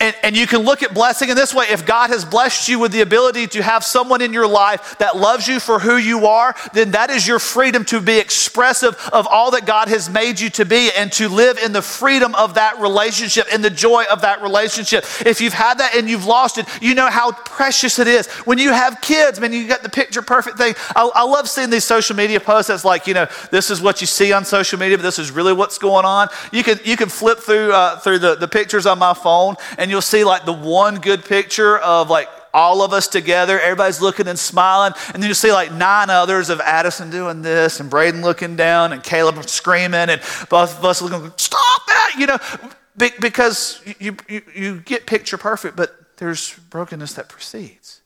And, 0.00 0.14
and 0.22 0.36
you 0.36 0.46
can 0.46 0.62
look 0.62 0.82
at 0.82 0.94
blessing 0.94 1.28
in 1.28 1.36
this 1.36 1.54
way. 1.54 1.66
If 1.70 1.86
God 1.86 2.10
has 2.10 2.24
blessed 2.24 2.68
you 2.68 2.78
with 2.78 2.92
the 2.92 3.00
ability 3.00 3.46
to 3.48 3.62
have 3.62 3.84
someone 3.84 4.22
in 4.22 4.32
your 4.32 4.46
life 4.46 4.98
that 4.98 5.16
loves 5.16 5.46
you 5.46 5.60
for 5.60 5.78
who 5.78 5.96
you 5.96 6.26
are, 6.26 6.54
then 6.72 6.92
that 6.92 7.10
is 7.10 7.26
your 7.26 7.38
freedom 7.38 7.84
to 7.86 8.00
be 8.00 8.18
expressive 8.18 8.94
of 9.12 9.26
all 9.26 9.50
that 9.52 9.66
God 9.66 9.88
has 9.88 10.08
made 10.08 10.40
you 10.40 10.50
to 10.50 10.64
be 10.64 10.90
and 10.96 11.12
to 11.12 11.28
live 11.28 11.58
in 11.58 11.72
the 11.72 11.82
freedom 11.82 12.34
of 12.34 12.54
that 12.54 12.80
relationship 12.80 13.46
and 13.52 13.64
the 13.64 13.70
joy 13.70 14.04
of 14.10 14.22
that 14.22 14.42
relationship. 14.42 15.04
If 15.24 15.40
you've 15.40 15.52
had 15.52 15.78
that 15.78 15.94
and 15.94 16.08
you've 16.08 16.26
lost 16.26 16.58
it, 16.58 16.66
you 16.80 16.94
know 16.94 17.08
how 17.08 17.32
precious 17.32 17.98
it 17.98 18.08
is. 18.08 18.26
When 18.46 18.58
you 18.58 18.72
have 18.72 19.00
kids, 19.00 19.40
man, 19.40 19.52
you 19.52 19.68
got 19.68 19.82
the 19.82 19.88
picture 19.88 20.22
perfect 20.22 20.56
thing. 20.56 20.74
I, 20.96 21.10
I 21.14 21.24
love 21.24 21.48
seeing 21.48 21.70
these 21.70 21.84
social 21.84 22.16
media 22.16 22.40
posts 22.40 22.68
that's 22.68 22.84
like, 22.84 23.06
you 23.06 23.14
know, 23.14 23.26
this 23.50 23.70
is 23.70 23.80
what 23.80 24.00
you 24.00 24.06
see 24.06 24.32
on 24.32 24.44
social 24.44 24.78
media, 24.78 24.96
but 24.96 25.02
this 25.02 25.18
is 25.18 25.30
really 25.30 25.52
what's 25.52 25.78
going 25.78 26.04
on. 26.04 26.28
You 26.52 26.64
can, 26.64 26.80
you 26.84 26.96
can 26.96 27.08
flip 27.08 27.38
through, 27.38 27.72
uh, 27.72 27.98
through 28.00 28.18
the, 28.18 28.34
the 28.34 28.48
pictures 28.48 28.86
on 28.86 28.98
my 28.98 29.14
phone 29.14 29.56
and 29.78 29.90
you'll 29.90 30.00
see 30.00 30.24
like 30.24 30.44
the 30.44 30.52
one 30.52 30.96
good 30.96 31.24
picture 31.24 31.78
of 31.78 32.10
like 32.10 32.28
all 32.52 32.82
of 32.82 32.92
us 32.92 33.08
together, 33.08 33.58
everybody's 33.58 34.00
looking 34.00 34.28
and 34.28 34.38
smiling, 34.38 34.94
and 35.12 35.22
then 35.22 35.28
you 35.28 35.34
see 35.34 35.52
like 35.52 35.72
nine 35.72 36.08
others 36.08 36.50
of 36.50 36.60
Addison 36.60 37.10
doing 37.10 37.42
this, 37.42 37.80
and 37.80 37.90
Braden 37.90 38.22
looking 38.22 38.56
down, 38.56 38.92
and 38.92 39.02
Caleb 39.02 39.42
screaming, 39.48 40.08
and 40.08 40.20
both 40.48 40.78
of 40.78 40.84
us 40.84 41.02
looking, 41.02 41.32
stop 41.36 41.86
that, 41.86 42.14
you 42.16 42.26
know, 42.26 42.38
because 42.96 43.82
you, 43.98 44.16
you, 44.28 44.42
you 44.54 44.80
get 44.80 45.06
picture 45.06 45.36
perfect, 45.36 45.76
but 45.76 46.16
there's 46.18 46.56
brokenness 46.70 47.14
that 47.14 47.28
precedes. 47.28 48.00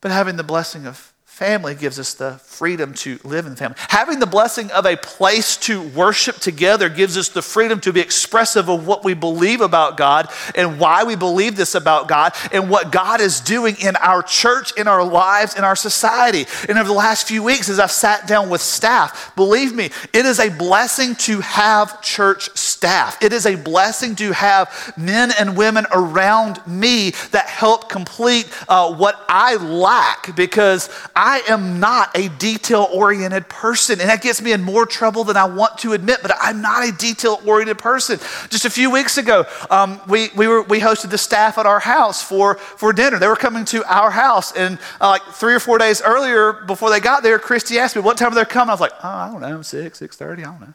But 0.00 0.10
having 0.10 0.36
the 0.36 0.42
blessing 0.42 0.86
of 0.86 1.13
family 1.34 1.74
gives 1.74 1.98
us 1.98 2.14
the 2.14 2.34
freedom 2.44 2.94
to 2.94 3.18
live 3.24 3.44
in 3.44 3.56
family. 3.56 3.76
Having 3.88 4.20
the 4.20 4.26
blessing 4.26 4.70
of 4.70 4.86
a 4.86 4.96
place 4.96 5.56
to 5.56 5.82
worship 5.82 6.36
together 6.36 6.88
gives 6.88 7.18
us 7.18 7.28
the 7.28 7.42
freedom 7.42 7.80
to 7.80 7.92
be 7.92 7.98
expressive 7.98 8.68
of 8.68 8.86
what 8.86 9.02
we 9.02 9.14
believe 9.14 9.60
about 9.60 9.96
God 9.96 10.30
and 10.54 10.78
why 10.78 11.02
we 11.02 11.16
believe 11.16 11.56
this 11.56 11.74
about 11.74 12.06
God 12.06 12.34
and 12.52 12.70
what 12.70 12.92
God 12.92 13.20
is 13.20 13.40
doing 13.40 13.74
in 13.80 13.96
our 13.96 14.22
church, 14.22 14.78
in 14.78 14.86
our 14.86 15.02
lives, 15.02 15.56
in 15.56 15.64
our 15.64 15.74
society. 15.74 16.46
And 16.68 16.78
over 16.78 16.86
the 16.86 16.94
last 16.94 17.26
few 17.26 17.42
weeks, 17.42 17.68
as 17.68 17.80
I've 17.80 17.90
sat 17.90 18.28
down 18.28 18.48
with 18.48 18.60
staff, 18.60 19.34
believe 19.34 19.74
me, 19.74 19.86
it 20.12 20.26
is 20.26 20.38
a 20.38 20.50
blessing 20.50 21.16
to 21.16 21.40
have 21.40 22.00
church 22.00 22.48
staff. 22.84 23.22
It 23.22 23.32
is 23.32 23.46
a 23.46 23.54
blessing 23.54 24.14
to 24.16 24.32
have 24.32 24.92
men 24.98 25.32
and 25.38 25.56
women 25.56 25.86
around 25.90 26.60
me 26.66 27.12
that 27.30 27.46
help 27.46 27.88
complete 27.88 28.46
uh, 28.68 28.94
what 28.94 29.24
I 29.26 29.54
lack 29.56 30.36
because 30.36 30.90
I 31.16 31.40
am 31.48 31.80
not 31.80 32.14
a 32.14 32.28
detail 32.28 32.86
oriented 32.92 33.48
person. 33.48 34.00
And 34.02 34.10
that 34.10 34.20
gets 34.20 34.42
me 34.42 34.52
in 34.52 34.60
more 34.60 34.84
trouble 34.84 35.24
than 35.24 35.38
I 35.38 35.46
want 35.46 35.78
to 35.78 35.94
admit, 35.94 36.18
but 36.20 36.32
I'm 36.38 36.60
not 36.60 36.86
a 36.86 36.92
detail 36.92 37.40
oriented 37.46 37.78
person. 37.78 38.18
Just 38.50 38.66
a 38.66 38.70
few 38.70 38.90
weeks 38.90 39.16
ago, 39.16 39.46
um, 39.70 39.98
we, 40.06 40.28
we, 40.36 40.46
were, 40.46 40.60
we 40.60 40.78
hosted 40.78 41.08
the 41.08 41.16
staff 41.16 41.56
at 41.56 41.64
our 41.64 41.80
house 41.80 42.22
for, 42.22 42.56
for 42.56 42.92
dinner. 42.92 43.18
They 43.18 43.28
were 43.28 43.34
coming 43.34 43.64
to 43.66 43.82
our 43.90 44.10
house, 44.10 44.52
and 44.52 44.78
uh, 45.00 45.08
like 45.08 45.22
three 45.32 45.54
or 45.54 45.60
four 45.60 45.78
days 45.78 46.02
earlier, 46.02 46.52
before 46.52 46.90
they 46.90 47.00
got 47.00 47.22
there, 47.22 47.38
Christy 47.38 47.78
asked 47.78 47.96
me, 47.96 48.02
What 48.02 48.18
time 48.18 48.34
they 48.34 48.44
coming? 48.44 48.68
I 48.68 48.74
was 48.74 48.80
like, 48.82 48.92
Oh, 49.02 49.08
I 49.08 49.30
don't 49.30 49.40
know, 49.40 49.62
6, 49.62 50.00
6.30, 50.00 50.32
I 50.32 50.42
don't 50.42 50.60
know. 50.60 50.74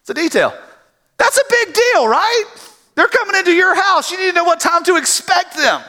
It's 0.00 0.08
a 0.08 0.14
detail. 0.14 0.54
That's 1.22 1.38
a 1.38 1.44
big 1.48 1.72
deal, 1.72 2.08
right? 2.08 2.44
They're 2.96 3.06
coming 3.06 3.36
into 3.36 3.52
your 3.52 3.76
house. 3.76 4.10
You 4.10 4.18
need 4.18 4.30
to 4.30 4.32
know 4.32 4.44
what 4.44 4.58
time 4.58 4.82
to 4.84 4.96
expect 4.96 5.56
them. 5.56 5.80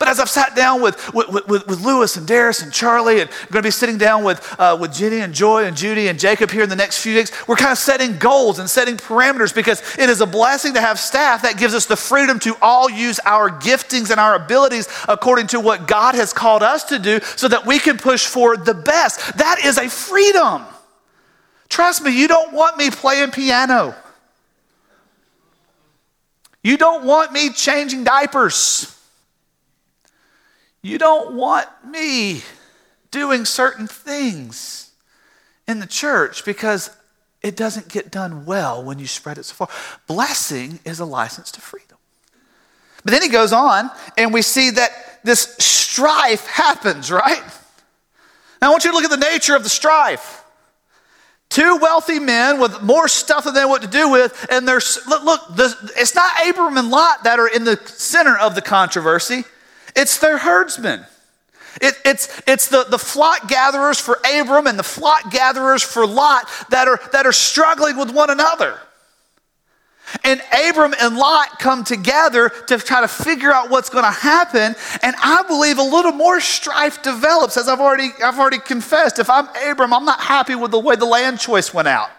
But 0.00 0.08
as 0.08 0.18
I've 0.18 0.28
sat 0.28 0.56
down 0.56 0.82
with, 0.82 1.14
with, 1.14 1.28
with, 1.46 1.68
with 1.68 1.84
Lewis 1.84 2.16
and 2.16 2.26
Darius 2.26 2.62
and 2.62 2.72
Charlie, 2.72 3.20
and 3.20 3.30
I'm 3.30 3.52
going 3.52 3.62
to 3.62 3.66
be 3.66 3.70
sitting 3.70 3.96
down 3.96 4.24
with, 4.24 4.56
uh, 4.58 4.76
with 4.80 4.92
Jenny 4.92 5.20
and 5.20 5.32
Joy 5.32 5.66
and 5.66 5.76
Judy 5.76 6.08
and 6.08 6.18
Jacob 6.18 6.50
here 6.50 6.64
in 6.64 6.68
the 6.68 6.74
next 6.74 7.00
few 7.00 7.14
days, 7.14 7.30
we're 7.46 7.54
kind 7.54 7.70
of 7.70 7.78
setting 7.78 8.18
goals 8.18 8.58
and 8.58 8.68
setting 8.68 8.96
parameters 8.96 9.54
because 9.54 9.82
it 9.98 10.10
is 10.10 10.20
a 10.20 10.26
blessing 10.26 10.74
to 10.74 10.80
have 10.80 10.98
staff 10.98 11.42
that 11.42 11.58
gives 11.58 11.72
us 11.72 11.86
the 11.86 11.96
freedom 11.96 12.40
to 12.40 12.56
all 12.60 12.90
use 12.90 13.20
our 13.24 13.50
giftings 13.50 14.10
and 14.10 14.18
our 14.18 14.34
abilities 14.34 14.88
according 15.06 15.46
to 15.48 15.60
what 15.60 15.86
God 15.86 16.16
has 16.16 16.32
called 16.32 16.64
us 16.64 16.82
to 16.84 16.98
do 16.98 17.20
so 17.36 17.46
that 17.46 17.66
we 17.66 17.78
can 17.78 17.98
push 17.98 18.26
for 18.26 18.56
the 18.56 18.74
best. 18.74 19.36
That 19.36 19.60
is 19.64 19.78
a 19.78 19.88
freedom. 19.88 20.64
Trust 21.68 22.02
me, 22.02 22.18
you 22.18 22.26
don't 22.26 22.52
want 22.52 22.78
me 22.78 22.90
playing 22.90 23.30
piano. 23.30 23.94
You 26.66 26.76
don't 26.76 27.04
want 27.04 27.30
me 27.30 27.50
changing 27.50 28.02
diapers. 28.02 28.92
You 30.82 30.98
don't 30.98 31.34
want 31.34 31.68
me 31.88 32.42
doing 33.12 33.44
certain 33.44 33.86
things 33.86 34.90
in 35.68 35.78
the 35.78 35.86
church 35.86 36.44
because 36.44 36.90
it 37.40 37.54
doesn't 37.54 37.86
get 37.86 38.10
done 38.10 38.46
well 38.46 38.82
when 38.82 38.98
you 38.98 39.06
spread 39.06 39.38
it 39.38 39.44
so 39.44 39.54
far. 39.54 39.68
Blessing 40.08 40.80
is 40.84 40.98
a 40.98 41.04
license 41.04 41.52
to 41.52 41.60
freedom. 41.60 41.98
But 43.04 43.12
then 43.12 43.22
he 43.22 43.28
goes 43.28 43.52
on, 43.52 43.88
and 44.18 44.34
we 44.34 44.42
see 44.42 44.70
that 44.70 45.20
this 45.22 45.54
strife 45.60 46.48
happens, 46.48 47.12
right? 47.12 47.44
Now, 48.60 48.66
I 48.66 48.70
want 48.70 48.82
you 48.82 48.90
to 48.90 48.96
look 48.96 49.04
at 49.04 49.16
the 49.16 49.24
nature 49.24 49.54
of 49.54 49.62
the 49.62 49.68
strife. 49.68 50.42
Two 51.48 51.78
wealthy 51.80 52.18
men 52.18 52.60
with 52.60 52.82
more 52.82 53.08
stuff 53.08 53.44
than 53.44 53.54
they 53.54 53.60
know 53.60 53.68
what 53.68 53.82
to 53.82 53.88
do 53.88 54.10
with, 54.10 54.46
and 54.50 54.66
there's 54.66 54.98
look, 55.06 55.22
look 55.22 55.56
the, 55.56 55.92
it's 55.96 56.14
not 56.14 56.30
Abram 56.48 56.76
and 56.76 56.90
Lot 56.90 57.24
that 57.24 57.38
are 57.38 57.48
in 57.48 57.64
the 57.64 57.76
center 57.86 58.36
of 58.36 58.54
the 58.54 58.62
controversy. 58.62 59.44
It's 59.94 60.18
their 60.18 60.38
herdsmen. 60.38 61.06
It, 61.80 61.94
it's 62.04 62.42
it's 62.46 62.68
the, 62.68 62.84
the 62.84 62.98
flock 62.98 63.48
gatherers 63.48 64.00
for 64.00 64.18
Abram 64.24 64.66
and 64.66 64.78
the 64.78 64.82
flock 64.82 65.30
gatherers 65.30 65.82
for 65.82 66.06
Lot 66.06 66.48
that 66.70 66.88
are, 66.88 67.00
that 67.12 67.26
are 67.26 67.32
struggling 67.32 67.96
with 67.96 68.10
one 68.10 68.30
another. 68.30 68.80
And 70.22 70.40
Abram 70.68 70.94
and 71.00 71.16
Lot 71.16 71.58
come 71.58 71.84
together 71.84 72.48
to 72.68 72.78
try 72.78 73.00
to 73.00 73.08
figure 73.08 73.52
out 73.52 73.70
what's 73.70 73.88
going 73.88 74.04
to 74.04 74.10
happen. 74.10 74.74
And 75.02 75.16
I 75.22 75.42
believe 75.46 75.78
a 75.78 75.82
little 75.82 76.12
more 76.12 76.40
strife 76.40 77.02
develops, 77.02 77.56
as 77.56 77.68
I've 77.68 77.80
already, 77.80 78.10
I've 78.22 78.38
already 78.38 78.58
confessed. 78.58 79.18
If 79.18 79.28
I'm 79.28 79.48
Abram, 79.68 79.92
I'm 79.92 80.04
not 80.04 80.20
happy 80.20 80.54
with 80.54 80.70
the 80.70 80.78
way 80.78 80.96
the 80.96 81.06
land 81.06 81.40
choice 81.40 81.74
went 81.74 81.88
out. 81.88 82.10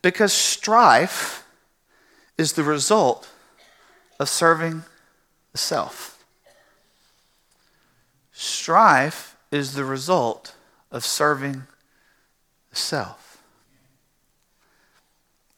Because 0.00 0.32
strife 0.32 1.46
is 2.38 2.54
the 2.54 2.64
result 2.64 3.28
of 4.18 4.28
serving 4.28 4.82
the 5.52 5.58
self. 5.58 6.24
Strife 8.32 9.36
is 9.50 9.74
the 9.74 9.84
result 9.84 10.54
of 10.90 11.04
serving 11.04 11.62
the 12.70 12.76
self. 12.76 13.21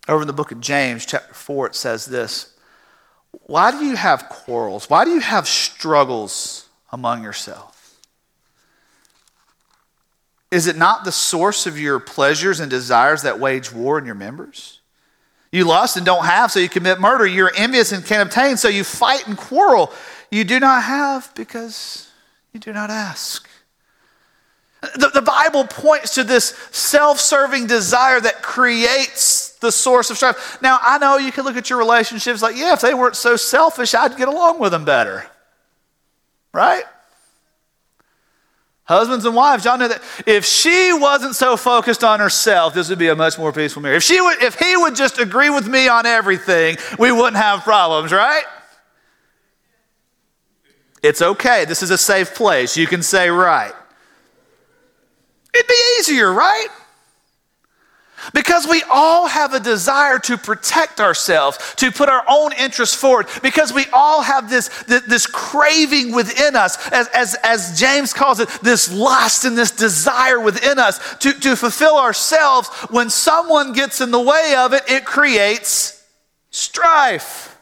Over 0.09 0.23
in 0.23 0.27
the 0.27 0.33
book 0.33 0.53
of 0.53 0.61
James, 0.61 1.07
chapter 1.07 1.33
4, 1.33 1.69
it 1.69 1.75
says 1.75 2.07
this 2.07 2.55
Why 3.47 3.71
do 3.71 3.85
you 3.85 3.97
have 3.97 4.29
quarrels? 4.29 4.91
Why 4.91 5.05
do 5.05 5.11
you 5.11 5.21
have 5.21 5.49
struggles 5.49 6.69
among 6.93 7.23
yourselves? 7.23 7.71
Is 10.51 10.67
it 10.69 10.77
not 10.77 11.05
the 11.05 11.13
source 11.13 11.67
of 11.67 11.79
your 11.79 11.99
pleasures 11.99 12.61
and 12.61 12.71
desires 12.71 13.23
that 13.23 13.41
wage 13.41 13.73
war 13.73 13.99
in 13.99 14.07
your 14.07 14.15
members? 14.15 14.81
You 15.51 15.65
lust 15.65 15.97
and 15.97 16.05
don't 16.05 16.25
have, 16.25 16.53
so 16.53 16.61
you 16.61 16.69
commit 16.69 17.01
murder. 17.01 17.27
You're 17.27 17.53
envious 17.57 17.93
and 17.93 18.05
can't 18.05 18.29
obtain, 18.29 18.57
so 18.57 18.69
you 18.69 18.85
fight 18.85 19.27
and 19.27 19.37
quarrel. 19.37 19.93
You 20.31 20.45
do 20.45 20.61
not 20.61 20.83
have 20.83 21.33
because 21.35 22.11
you 22.53 22.61
do 22.61 22.73
not 22.73 22.91
ask. 22.91 23.49
The, 24.81 25.11
the 25.15 25.23
Bible 25.23 25.65
points 25.65 26.15
to 26.15 26.25
this 26.25 26.57
self 26.71 27.19
serving 27.19 27.67
desire 27.67 28.21
that 28.21 28.43
creates 28.43 29.44
the 29.65 29.73
source 29.73 30.11
of 30.11 30.17
strife. 30.17 30.63
Now, 30.63 30.79
I 30.81 30.99
know 30.99 31.17
you 31.17 31.33
can 31.33 31.45
look 31.45 31.57
at 31.57 31.69
your 31.69 31.79
relationships 31.79 32.43
like, 32.43 32.57
yeah, 32.57 32.73
if 32.73 32.81
they 32.81 32.95
weren't 32.95 33.17
so 33.17 33.35
selfish, 33.37 33.95
I'd 33.95 34.17
get 34.17 34.29
along 34.29 34.61
with 34.61 34.71
them 34.71 34.85
better. 34.85 35.27
Right? 36.53 36.85
Husbands 38.85 39.25
and 39.25 39.35
wives, 39.35 39.65
y'all 39.65 39.79
know 39.79 39.89
that 39.89 40.03
if 40.27 40.45
she 40.45 40.93
wasn't 40.93 41.35
so 41.35 41.57
focused 41.57 42.05
on 42.05 42.21
herself, 42.21 42.75
this 42.75 42.91
would 42.91 42.99
be 42.99 43.09
a 43.09 43.17
much 43.17 43.39
more 43.39 43.51
peaceful 43.51 43.81
marriage. 43.81 43.97
If, 43.97 44.03
she 44.03 44.21
would, 44.21 44.43
if 44.43 44.59
he 44.59 44.77
would 44.77 44.95
just 44.95 45.19
agree 45.19 45.49
with 45.49 45.67
me 45.67 45.89
on 45.89 46.05
everything, 46.05 46.77
we 46.99 47.11
wouldn't 47.11 47.37
have 47.37 47.63
problems, 47.63 48.13
right? 48.13 48.45
It's 51.03 51.23
okay. 51.23 51.65
This 51.65 51.83
is 51.83 51.91
a 51.91 51.99
safe 51.99 52.35
place. 52.35 52.77
You 52.77 52.87
can 52.87 53.03
say 53.03 53.31
right. 53.31 53.73
It'd 55.55 55.67
be 55.67 55.97
easier, 55.99 56.33
right? 56.33 56.69
Because 58.33 58.67
we 58.67 58.83
all 58.91 59.27
have 59.27 59.53
a 59.55 59.61
desire 59.61 60.19
to 60.21 60.37
protect 60.37 61.01
ourselves, 61.01 61.59
to 61.77 61.93
put 61.93 62.09
our 62.09 62.25
own 62.29 62.53
interests 62.53 62.95
forward, 62.95 63.27
because 63.43 63.73
we 63.73 63.85
all 63.93 64.23
have 64.23 64.49
this, 64.49 64.69
this, 64.85 65.03
this, 65.03 65.27
craving 65.27 66.13
within 66.15 66.57
us, 66.57 66.77
as, 66.91 67.09
as, 67.09 67.37
as 67.43 67.79
James 67.79 68.13
calls 68.13 68.41
it, 68.41 68.49
this 68.63 68.93
lust 68.93 69.45
and 69.45 69.57
this 69.59 69.71
desire 69.71 70.41
within 70.41 70.79
us 70.79 71.17
to, 71.19 71.33
to 71.41 71.57
fulfill 71.57 71.99
ourselves. 71.99 72.69
When 72.91 73.11
someone 73.11 73.73
gets 73.73 74.01
in 74.01 74.11
the 74.11 74.21
way 74.21 74.55
of 74.57 74.73
it, 74.73 74.83
it 74.89 75.05
creates 75.05 76.03
strife. 76.51 77.54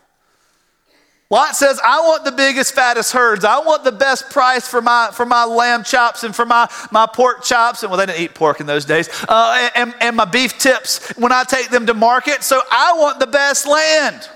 Lot 1.32 1.56
says, 1.56 1.80
I 1.82 2.00
want 2.00 2.26
the 2.26 2.30
biggest, 2.30 2.74
fattest 2.74 3.10
herds. 3.14 3.42
I 3.42 3.58
want 3.60 3.84
the 3.84 3.92
best 3.92 4.28
price 4.28 4.68
for 4.68 4.82
my, 4.82 5.08
for 5.14 5.24
my 5.24 5.46
lamb 5.46 5.82
chops 5.82 6.24
and 6.24 6.36
for 6.36 6.44
my, 6.44 6.68
my 6.90 7.06
pork 7.06 7.42
chops. 7.42 7.82
And 7.82 7.90
well, 7.90 7.98
they 7.98 8.04
didn't 8.04 8.20
eat 8.20 8.34
pork 8.34 8.60
in 8.60 8.66
those 8.66 8.84
days. 8.84 9.08
Uh, 9.26 9.70
and, 9.74 9.94
and 10.02 10.14
my 10.14 10.26
beef 10.26 10.58
tips 10.58 11.08
when 11.16 11.32
I 11.32 11.44
take 11.44 11.70
them 11.70 11.86
to 11.86 11.94
market. 11.94 12.42
So 12.42 12.60
I 12.70 12.92
want 12.98 13.18
the 13.18 13.26
best 13.26 13.66
land. 13.66 14.28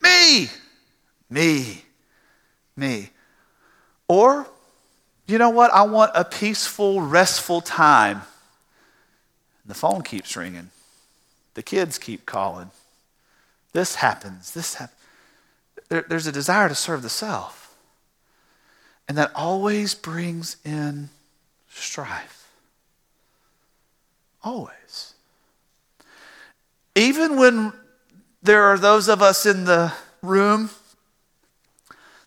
Me, 0.00 0.46
me, 1.28 1.82
me. 2.76 3.10
Or, 4.06 4.46
you 5.26 5.36
know 5.36 5.50
what? 5.50 5.72
I 5.72 5.82
want 5.82 6.12
a 6.14 6.24
peaceful, 6.24 7.00
restful 7.00 7.60
time. 7.60 8.22
The 9.66 9.74
phone 9.74 10.02
keeps 10.02 10.36
ringing. 10.36 10.70
The 11.54 11.64
kids 11.64 11.98
keep 11.98 12.24
calling. 12.24 12.70
This 13.72 13.96
happens. 13.96 14.52
This 14.52 14.74
happens 14.74 14.99
there, 15.90 16.04
there's 16.08 16.26
a 16.26 16.32
desire 16.32 16.68
to 16.68 16.74
serve 16.74 17.02
the 17.02 17.10
self. 17.10 17.76
And 19.06 19.18
that 19.18 19.32
always 19.34 19.94
brings 19.94 20.56
in 20.64 21.10
strife. 21.68 22.48
Always. 24.42 25.14
Even 26.94 27.36
when 27.36 27.72
there 28.42 28.62
are 28.62 28.78
those 28.78 29.08
of 29.08 29.20
us 29.20 29.44
in 29.44 29.64
the 29.64 29.92
room 30.22 30.70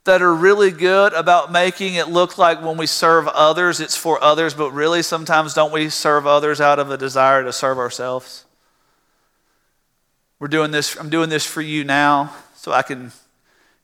that 0.04 0.22
are 0.22 0.36
really 0.36 0.72
good 0.72 1.14
about 1.14 1.52
making 1.52 1.96
it 1.96 2.10
look 2.10 2.38
like 2.38 2.62
when 2.62 2.76
we 2.76 2.86
serve 2.86 3.28
others, 3.30 3.80
it's 3.80 3.96
for 3.96 4.22
others, 4.22 4.54
but 4.54 4.72
really 4.72 5.02
sometimes 5.02 5.54
don't 5.54 5.72
we 5.72 5.90
serve 5.90 6.28
others 6.28 6.60
out 6.60 6.80
of 6.80 6.92
a 6.92 6.98
desire 6.98 7.44
to 7.44 7.54
serve 7.54 7.78
ourselves? 7.78 8.44
We're 10.40 10.50
doing 10.50 10.72
this, 10.72 10.98
I'm 10.98 11.10
doing 11.10 11.30
this 11.30 11.46
for 11.46 11.62
you 11.62 11.86
now 11.86 12.34
so 12.56 12.74
I 12.74 12.82
can 12.82 13.14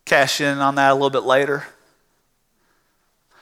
cash 0.09 0.41
in 0.41 0.57
on 0.57 0.75
that 0.75 0.91
a 0.91 0.93
little 0.93 1.11
bit 1.11 1.23
later. 1.23 1.63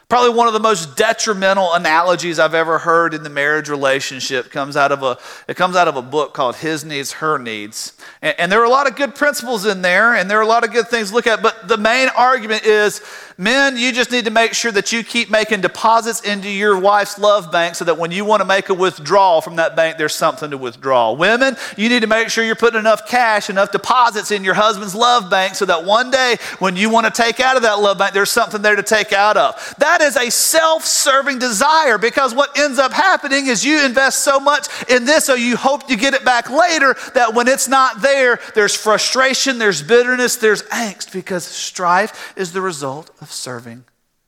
Probably 0.10 0.34
one 0.34 0.48
of 0.48 0.54
the 0.54 0.60
most 0.60 0.96
detrimental 0.96 1.74
analogies 1.74 2.40
I've 2.40 2.54
ever 2.54 2.78
heard 2.78 3.14
in 3.14 3.24
the 3.24 3.30
marriage 3.30 3.68
relationship 3.68 4.52
comes 4.52 4.78
out 4.78 4.94
of 4.94 5.04
a, 5.04 5.18
it 5.50 5.58
comes 5.58 5.76
out 5.76 5.90
of 5.90 5.98
a 5.98 6.02
book 6.02 6.34
called 6.34 6.56
His 6.58 6.86
Needs, 6.86 7.14
Her 7.14 7.38
Needs. 7.38 7.92
And, 8.22 8.36
and 8.40 8.52
there 8.52 8.62
are 8.62 8.66
a 8.66 8.70
lot 8.70 8.88
of 8.88 8.96
good 8.96 9.16
principles 9.16 9.66
in 9.66 9.82
there, 9.82 10.16
and 10.16 10.30
there 10.30 10.40
are 10.40 10.44
a 10.44 10.48
lot 10.48 10.64
of 10.64 10.72
good 10.72 10.88
things 10.88 11.10
to 11.10 11.16
look 11.16 11.28
at, 11.28 11.42
but 11.42 11.68
the 11.68 11.78
main 11.78 12.08
argument 12.16 12.64
is 12.64 13.02
Men, 13.40 13.78
you 13.78 13.92
just 13.92 14.10
need 14.10 14.26
to 14.26 14.32
make 14.32 14.56
sure 14.56 14.72
that 14.72 14.92
you 14.92 15.04
keep 15.04 15.30
making 15.30 15.62
deposits 15.62 16.22
into 16.22 16.50
your 16.50 16.80
wife's 16.80 17.20
love 17.20 17.52
bank 17.52 17.76
so 17.76 17.86
that 17.86 17.96
when 17.96 18.10
you 18.10 18.26
want 18.26 18.42
to 18.42 18.46
make 18.46 18.70
a 18.70 18.74
withdrawal 18.74 19.42
from 19.42 19.58
that 19.58 19.76
bank, 19.76 20.00
there's 20.00 20.16
something 20.16 20.50
to 20.50 20.58
withdraw. 20.58 21.12
Women, 21.12 21.56
you 21.78 21.88
need 21.88 22.00
to 22.00 22.08
make 22.08 22.30
sure 22.30 22.44
you're 22.44 22.56
putting 22.56 22.80
enough 22.80 23.08
cash, 23.08 23.52
enough 23.52 23.72
deposits 23.72 24.32
in 24.32 24.44
your 24.44 24.56
husband's 24.56 24.96
love 24.96 25.30
bank 25.30 25.54
so 25.54 25.66
that 25.66 25.86
one 25.86 26.10
day 26.10 26.38
when 26.58 26.76
you 26.76 26.90
want 26.90 27.06
to 27.06 27.12
take 27.12 27.40
out 27.40 27.56
of 27.56 27.62
that 27.62 27.80
love 27.80 28.00
bank, 28.00 28.16
there's 28.16 28.32
something 28.32 28.64
there 28.64 28.76
to 28.76 28.82
take 28.82 29.14
out 29.14 29.38
of. 29.38 29.76
That 29.78 30.02
is 30.02 30.18
a 30.18 30.32
self 30.32 30.84
serving 30.84 31.38
desire 31.38 32.00
because 32.00 32.34
what 32.34 32.58
ends 32.58 32.80
up 32.80 32.92
happening 32.92 33.46
is 33.46 33.64
you 33.64 33.86
invest 33.86 34.24
so 34.24 34.40
much 34.40 34.68
in 34.90 35.06
this 35.06 35.26
so 35.26 35.36
you 35.36 35.58
hope 35.58 35.88
you 35.92 35.98
get 35.98 36.16
it 36.16 36.26
back 36.26 36.50
later 36.50 36.96
that 37.14 37.36
when 37.36 37.48
it's 37.48 37.68
not 37.68 38.02
there, 38.02 38.40
there's 38.56 38.74
frustration, 38.74 39.60
there's 39.60 39.84
bitterness, 39.84 40.38
there's 40.38 40.64
angst 40.64 41.14
because 41.14 41.44
strife 41.44 42.34
is 42.36 42.52
the 42.52 42.62
result 42.62 43.12
of 43.28 43.34
serving 43.34 43.84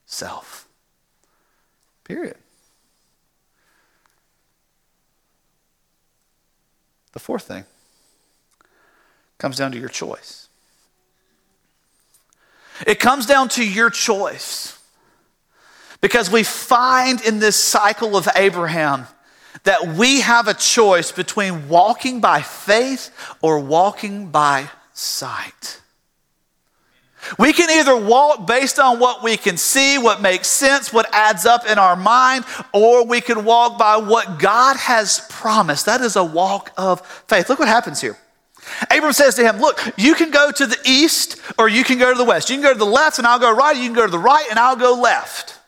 self. 0.06 0.68
Period. 2.04 2.36
The 7.14 7.20
fourth 7.20 7.44
thing 7.44 7.64
comes 9.38 9.56
down 9.56 9.72
to 9.72 9.80
your 9.80 9.88
choice. 9.88 10.50
It 12.86 13.00
comes 13.00 13.26
down 13.26 13.48
to 13.50 13.66
your 13.66 13.90
choice. 13.90 14.78
Because 16.02 16.30
we 16.30 16.44
find 16.44 17.22
in 17.22 17.40
this 17.40 17.56
cycle 17.56 18.18
of 18.18 18.28
Abraham 18.36 19.08
that 19.64 19.96
we 19.96 20.22
have 20.22 20.50
a 20.50 20.54
choice 20.54 21.14
between 21.14 21.70
walking 21.70 22.20
by 22.20 22.42
faith 22.42 23.12
or 23.42 23.60
walking 23.60 24.28
by 24.28 24.70
sight. 24.94 25.80
We 27.38 27.54
can 27.54 27.70
either 27.70 27.96
walk 27.96 28.48
based 28.48 28.80
on 28.80 29.00
what 29.00 29.24
we 29.24 29.38
can 29.38 29.58
see, 29.58 29.98
what 29.98 30.22
makes 30.22 30.48
sense, 30.48 30.94
what 30.94 31.08
adds 31.14 31.46
up 31.46 31.66
in 31.68 31.78
our 31.78 31.96
mind, 31.96 32.46
or 32.74 33.06
we 33.06 33.22
can 33.22 33.44
walk 33.44 33.78
by 33.78 33.98
what 33.98 34.40
God 34.40 34.78
has 34.78 35.26
promised. 35.30 35.86
That 35.86 36.02
is 36.02 36.16
a 36.16 36.24
walk 36.24 36.72
of 36.78 37.06
faith. 37.28 37.50
Look 37.50 37.60
what 37.60 37.68
happens 37.68 38.02
here. 38.02 38.18
Abram 38.92 39.14
says 39.14 39.36
to 39.36 39.44
him, 39.44 39.60
Look, 39.60 39.80
you 39.98 40.16
can 40.16 40.32
go 40.32 40.52
to 40.52 40.66
the 40.66 40.78
east 40.86 41.42
or 41.58 41.70
you 41.70 41.84
can 41.84 41.98
go 41.98 42.12
to 42.12 42.18
the 42.18 42.24
west. 42.24 42.50
You 42.50 42.56
can 42.56 42.64
go 42.64 42.74
to 42.74 42.80
the 42.80 42.86
left 42.86 43.18
and 43.18 43.28
I'll 43.28 43.40
go 43.40 43.54
right, 43.54 43.76
you 43.76 43.86
can 43.86 43.94
go 43.94 44.06
to 44.06 44.12
the 44.12 44.20
right 44.20 44.46
and 44.50 44.60
I'll 44.60 44.76
go 44.76 44.94
left. 44.94 45.60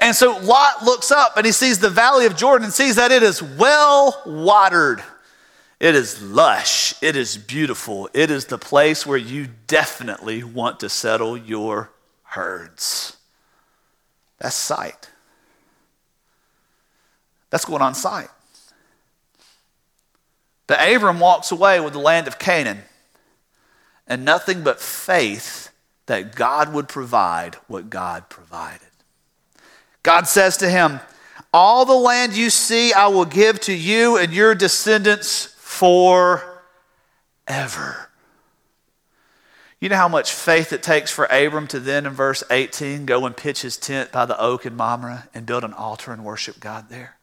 And 0.00 0.14
so 0.14 0.38
Lot 0.38 0.84
looks 0.84 1.10
up 1.10 1.36
and 1.36 1.44
he 1.44 1.52
sees 1.52 1.78
the 1.78 1.90
valley 1.90 2.26
of 2.26 2.36
Jordan 2.36 2.64
and 2.64 2.72
sees 2.72 2.96
that 2.96 3.12
it 3.12 3.22
is 3.22 3.42
well 3.42 4.22
watered. 4.24 5.02
It 5.80 5.94
is 5.94 6.22
lush. 6.22 6.94
It 7.02 7.16
is 7.16 7.36
beautiful. 7.36 8.08
It 8.14 8.30
is 8.30 8.46
the 8.46 8.58
place 8.58 9.04
where 9.04 9.18
you 9.18 9.48
definitely 9.66 10.42
want 10.44 10.80
to 10.80 10.88
settle 10.88 11.36
your 11.36 11.90
herds. 12.22 13.16
That's 14.38 14.56
sight. 14.56 15.10
That's 17.50 17.64
going 17.64 17.82
on 17.82 17.94
sight. 17.94 18.28
But 20.66 20.80
Abram 20.80 21.20
walks 21.20 21.52
away 21.52 21.80
with 21.80 21.92
the 21.92 21.98
land 21.98 22.26
of 22.26 22.38
Canaan 22.38 22.82
and 24.06 24.24
nothing 24.24 24.62
but 24.62 24.80
faith 24.80 25.70
that 26.06 26.34
God 26.34 26.72
would 26.72 26.88
provide 26.88 27.56
what 27.66 27.90
God 27.90 28.28
provided. 28.28 28.88
God 30.02 30.26
says 30.26 30.56
to 30.58 30.68
him, 30.68 31.00
All 31.52 31.84
the 31.84 31.94
land 31.94 32.34
you 32.34 32.50
see, 32.50 32.92
I 32.92 33.06
will 33.08 33.24
give 33.24 33.60
to 33.60 33.72
you 33.72 34.16
and 34.18 34.32
your 34.32 34.54
descendants 34.54 35.53
forever. 35.74 36.44
You 39.80 39.88
know 39.88 39.96
how 39.96 40.08
much 40.08 40.32
faith 40.32 40.72
it 40.72 40.82
takes 40.82 41.10
for 41.10 41.26
Abram 41.26 41.66
to 41.68 41.80
then, 41.80 42.06
in 42.06 42.12
verse 42.12 42.42
18, 42.50 43.04
go 43.04 43.26
and 43.26 43.36
pitch 43.36 43.62
his 43.62 43.76
tent 43.76 44.12
by 44.12 44.24
the 44.24 44.40
oak 44.40 44.64
in 44.64 44.76
Mamre 44.76 45.28
and 45.34 45.44
build 45.44 45.64
an 45.64 45.74
altar 45.74 46.12
and 46.12 46.24
worship 46.24 46.60
God 46.60 46.88
there? 46.88 47.16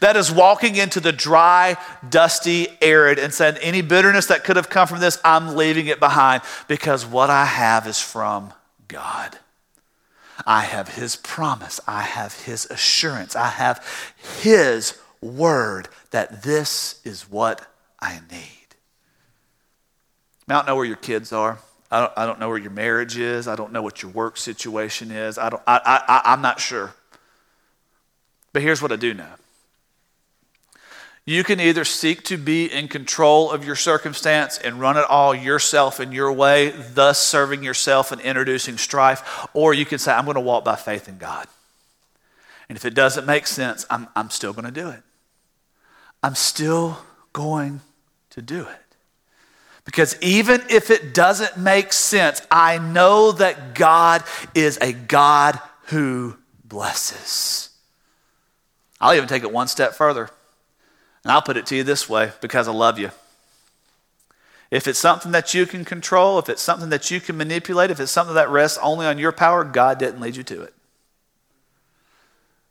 That 0.00 0.14
is 0.14 0.30
walking 0.30 0.76
into 0.76 1.00
the 1.00 1.10
dry, 1.10 1.76
dusty, 2.08 2.68
arid 2.80 3.18
and 3.18 3.32
saying, 3.34 3.56
Any 3.60 3.80
bitterness 3.80 4.26
that 4.26 4.44
could 4.44 4.56
have 4.56 4.68
come 4.68 4.86
from 4.86 5.00
this, 5.00 5.18
I'm 5.24 5.56
leaving 5.56 5.86
it 5.86 5.98
behind 5.98 6.42
because 6.68 7.04
what 7.06 7.30
I 7.30 7.46
have 7.46 7.86
is 7.86 7.98
from 7.98 8.52
God. 8.86 9.38
I 10.46 10.62
have 10.62 10.88
His 10.88 11.16
promise, 11.16 11.80
I 11.88 12.02
have 12.02 12.42
His 12.42 12.66
assurance, 12.66 13.34
I 13.34 13.48
have 13.48 13.84
His 14.42 14.96
word 15.20 15.88
that 16.10 16.42
this 16.42 17.00
is 17.04 17.30
what 17.30 17.66
I 18.00 18.20
need. 18.30 18.60
I 20.48 20.54
don't 20.54 20.66
know 20.66 20.76
where 20.76 20.84
your 20.84 20.96
kids 20.96 21.32
are. 21.32 21.58
I 21.90 22.00
don't, 22.00 22.12
I 22.16 22.26
don't 22.26 22.38
know 22.38 22.48
where 22.48 22.58
your 22.58 22.70
marriage 22.70 23.16
is. 23.16 23.48
I 23.48 23.56
don't 23.56 23.72
know 23.72 23.82
what 23.82 24.02
your 24.02 24.10
work 24.10 24.36
situation 24.36 25.10
is. 25.10 25.38
I 25.38 25.50
don't, 25.50 25.62
I, 25.66 25.80
I, 25.84 26.32
I'm 26.32 26.42
not 26.42 26.60
sure. 26.60 26.94
But 28.52 28.62
here's 28.62 28.82
what 28.82 28.92
I 28.92 28.96
do 28.96 29.14
know 29.14 29.28
you 31.26 31.44
can 31.44 31.60
either 31.60 31.84
seek 31.84 32.24
to 32.24 32.36
be 32.36 32.66
in 32.66 32.88
control 32.88 33.52
of 33.52 33.64
your 33.64 33.76
circumstance 33.76 34.58
and 34.58 34.80
run 34.80 34.96
it 34.96 35.04
all 35.08 35.32
yourself 35.34 36.00
in 36.00 36.10
your 36.10 36.32
way, 36.32 36.70
thus 36.70 37.22
serving 37.22 37.62
yourself 37.62 38.10
and 38.10 38.20
introducing 38.22 38.76
strife, 38.78 39.46
or 39.54 39.72
you 39.72 39.84
can 39.84 39.98
say, 39.98 40.12
I'm 40.12 40.24
going 40.24 40.34
to 40.34 40.40
walk 40.40 40.64
by 40.64 40.76
faith 40.76 41.08
in 41.08 41.18
God. 41.18 41.46
And 42.68 42.76
if 42.76 42.84
it 42.84 42.94
doesn't 42.94 43.26
make 43.26 43.46
sense, 43.46 43.86
I'm, 43.90 44.08
I'm 44.16 44.30
still 44.30 44.52
going 44.52 44.64
to 44.64 44.72
do 44.72 44.88
it. 44.88 45.02
I'm 46.22 46.34
still 46.34 46.98
going 47.32 47.80
to 48.30 48.42
do 48.42 48.62
it. 48.62 48.76
Because 49.84 50.16
even 50.20 50.62
if 50.68 50.90
it 50.90 51.14
doesn't 51.14 51.56
make 51.56 51.92
sense, 51.92 52.42
I 52.50 52.78
know 52.78 53.32
that 53.32 53.74
God 53.74 54.22
is 54.54 54.78
a 54.80 54.92
God 54.92 55.58
who 55.86 56.36
blesses. 56.64 57.70
I'll 59.00 59.14
even 59.14 59.28
take 59.28 59.42
it 59.42 59.52
one 59.52 59.68
step 59.68 59.94
further. 59.94 60.28
And 61.24 61.32
I'll 61.32 61.42
put 61.42 61.56
it 61.56 61.66
to 61.66 61.76
you 61.76 61.82
this 61.82 62.08
way 62.08 62.32
because 62.40 62.68
I 62.68 62.72
love 62.72 62.98
you. 62.98 63.10
If 64.70 64.86
it's 64.86 64.98
something 64.98 65.32
that 65.32 65.52
you 65.52 65.66
can 65.66 65.84
control, 65.84 66.38
if 66.38 66.48
it's 66.48 66.62
something 66.62 66.90
that 66.90 67.10
you 67.10 67.20
can 67.20 67.36
manipulate, 67.36 67.90
if 67.90 67.98
it's 67.98 68.12
something 68.12 68.36
that 68.36 68.48
rests 68.50 68.78
only 68.80 69.06
on 69.06 69.18
your 69.18 69.32
power, 69.32 69.64
God 69.64 69.98
didn't 69.98 70.20
lead 70.20 70.36
you 70.36 70.44
to 70.44 70.62
it. 70.62 70.74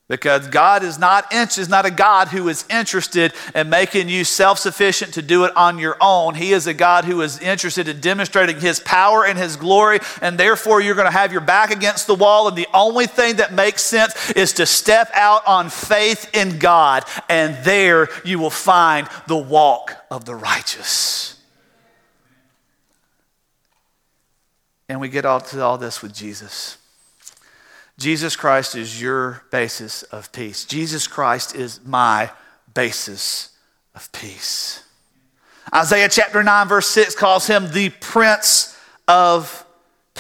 Because 0.10 0.47
God 0.47 0.82
is 0.82 0.97
not, 0.97 1.32
is 1.32 1.70
not 1.70 1.86
a 1.86 1.91
God 1.91 2.30
who 2.30 2.49
is 2.49 2.66
interested 2.68 3.32
in 3.53 3.70
making 3.70 4.10
you 4.10 4.24
self 4.24 4.57
sufficient 4.57 5.14
to 5.14 5.22
do 5.22 5.45
it 5.45 5.55
on 5.55 5.78
your 5.78 5.97
own. 6.01 6.34
He 6.34 6.51
is 6.51 6.66
a 6.66 6.74
God 6.74 7.05
who 7.05 7.22
is 7.22 7.39
interested 7.39 7.88
in 7.88 7.99
demonstrating 7.99 8.60
His 8.60 8.80
power 8.80 9.24
and 9.24 9.38
His 9.38 9.55
glory, 9.55 9.99
and 10.20 10.36
therefore 10.36 10.82
you're 10.82 10.95
going 10.95 11.05
to 11.05 11.12
have 11.12 11.32
your 11.32 11.41
back 11.41 11.70
against 11.70 12.07
the 12.07 12.16
wall. 12.16 12.47
And 12.47 12.57
the 12.57 12.68
only 12.74 13.05
thing 13.05 13.36
that 13.36 13.53
makes 13.53 13.84
sense 13.84 14.32
is 14.32 14.53
to 14.53 14.66
step 14.66 15.12
out 15.14 15.45
on 15.45 15.70
faith 15.70 16.28
in 16.34 16.57
God, 16.57 17.05
and 17.30 17.64
there 17.64 18.10
you 18.26 18.39
will 18.39 18.49
find 18.49 19.07
the 19.28 19.38
walk 19.38 19.95
of 20.10 20.26
the 20.26 20.34
righteous. 20.34 21.39
And 24.89 24.99
we 24.99 25.07
get 25.07 25.24
all 25.24 25.39
to 25.39 25.62
all 25.62 25.78
this 25.78 26.01
with 26.01 26.16
Jesus. 26.16 26.78
Jesus 27.99 28.37
Christ 28.37 28.75
is 28.75 29.01
your 29.01 29.43
basis 29.51 30.03
of 30.03 30.31
peace. 30.31 30.63
Jesus 30.63 31.05
Christ 31.05 31.53
is 31.53 31.81
my 31.85 32.31
basis 32.73 33.49
of 33.93 34.09
peace. 34.13 34.83
Isaiah 35.75 36.07
chapter 36.07 36.41
9, 36.41 36.67
verse 36.69 36.87
6 36.87 37.13
calls 37.15 37.47
him 37.47 37.69
the 37.71 37.89
Prince 37.89 38.77
of 39.05 39.65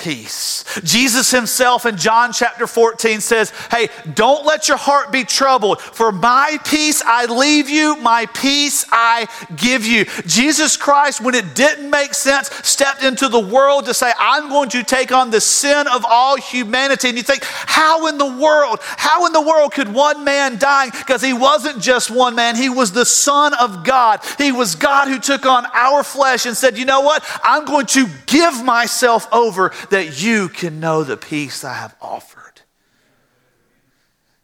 peace. 0.03 0.63
Jesus 0.83 1.31
himself 1.31 1.85
in 1.85 1.97
John 1.97 2.31
chapter 2.31 2.67
14 2.67 3.21
says, 3.21 3.51
Hey, 3.71 3.89
don't 4.13 4.45
let 4.45 4.67
your 4.67 4.77
heart 4.77 5.11
be 5.11 5.23
troubled. 5.23 5.81
For 5.81 6.11
my 6.11 6.57
peace 6.65 7.01
I 7.05 7.25
leave 7.25 7.69
you, 7.69 7.97
my 7.97 8.25
peace 8.27 8.85
I 8.91 9.27
give 9.55 9.85
you. 9.85 10.05
Jesus 10.25 10.77
Christ, 10.77 11.21
when 11.21 11.35
it 11.35 11.53
didn't 11.55 11.89
make 11.89 12.13
sense, 12.13 12.49
stepped 12.63 13.03
into 13.03 13.27
the 13.27 13.39
world 13.39 13.85
to 13.85 13.93
say, 13.93 14.11
I'm 14.17 14.49
going 14.49 14.69
to 14.69 14.83
take 14.83 15.11
on 15.11 15.31
the 15.31 15.41
sin 15.41 15.87
of 15.87 16.05
all 16.07 16.37
humanity. 16.37 17.09
And 17.09 17.17
you 17.17 17.23
think, 17.23 17.43
how 17.43 18.07
in 18.07 18.17
the 18.17 18.25
world, 18.25 18.79
how 18.81 19.25
in 19.25 19.33
the 19.33 19.41
world 19.41 19.73
could 19.73 19.93
one 19.93 20.23
man 20.23 20.57
die? 20.57 20.89
Because 20.89 21.21
he 21.21 21.33
wasn't 21.33 21.81
just 21.81 22.09
one 22.09 22.35
man, 22.35 22.55
he 22.55 22.69
was 22.69 22.91
the 22.91 23.05
Son 23.05 23.53
of 23.55 23.83
God. 23.83 24.21
He 24.37 24.51
was 24.51 24.75
God 24.75 25.07
who 25.07 25.19
took 25.19 25.45
on 25.45 25.65
our 25.73 26.03
flesh 26.03 26.45
and 26.45 26.55
said, 26.55 26.77
You 26.77 26.85
know 26.85 27.01
what? 27.01 27.23
I'm 27.43 27.65
going 27.65 27.87
to 27.87 28.07
give 28.25 28.63
myself 28.63 29.27
over 29.33 29.73
that 29.89 30.21
you 30.21 30.49
can 30.49 30.79
know 30.79 31.03
the 31.03 31.17
peace 31.17 31.63
I 31.63 31.73
have 31.73 31.95
offered. 32.01 32.61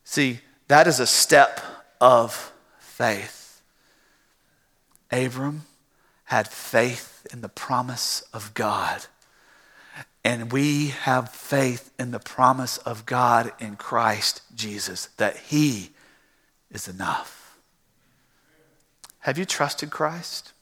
See, 0.03 0.39
that 0.67 0.87
is 0.87 0.99
a 0.99 1.07
step 1.07 1.61
of 1.99 2.53
faith. 2.79 3.61
Abram 5.11 5.63
had 6.25 6.47
faith 6.47 7.27
in 7.31 7.41
the 7.41 7.49
promise 7.49 8.23
of 8.33 8.53
God. 8.53 9.05
And 10.23 10.51
we 10.51 10.87
have 10.87 11.29
faith 11.29 11.91
in 11.99 12.11
the 12.11 12.19
promise 12.19 12.77
of 12.79 13.05
God 13.05 13.51
in 13.59 13.75
Christ 13.75 14.41
Jesus 14.55 15.07
that 15.17 15.37
He 15.37 15.91
is 16.71 16.87
enough. 16.87 17.59
Have 19.19 19.37
you 19.37 19.45
trusted 19.45 19.91
Christ? 19.91 20.53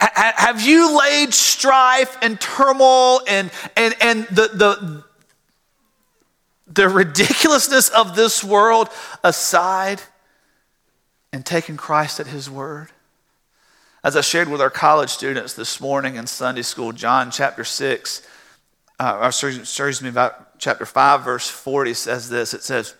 Have 0.00 0.60
you 0.60 0.98
laid 0.98 1.34
strife 1.34 2.16
and 2.22 2.40
turmoil 2.40 3.20
and, 3.26 3.50
and, 3.76 3.94
and 4.00 4.24
the, 4.26 4.48
the, 4.52 5.04
the 6.66 6.88
ridiculousness 6.88 7.88
of 7.90 8.16
this 8.16 8.44
world 8.44 8.88
aside 9.24 10.02
and 11.32 11.44
taken 11.44 11.76
Christ 11.76 12.20
at 12.20 12.26
His 12.26 12.50
word? 12.50 12.88
As 14.04 14.16
I 14.16 14.20
shared 14.20 14.48
with 14.48 14.60
our 14.60 14.70
college 14.70 15.10
students 15.10 15.54
this 15.54 15.80
morning 15.80 16.16
in 16.16 16.26
Sunday 16.26 16.62
school, 16.62 16.92
John 16.92 17.30
chapter 17.30 17.62
6, 17.62 18.26
uh, 18.98 19.18
or 19.20 19.28
excuse 19.28 20.02
me, 20.02 20.08
about 20.08 20.58
chapter 20.58 20.84
5, 20.84 21.24
verse 21.24 21.48
40 21.48 21.94
says 21.94 22.28
this 22.28 22.52
it 22.52 22.62
says, 22.62 22.94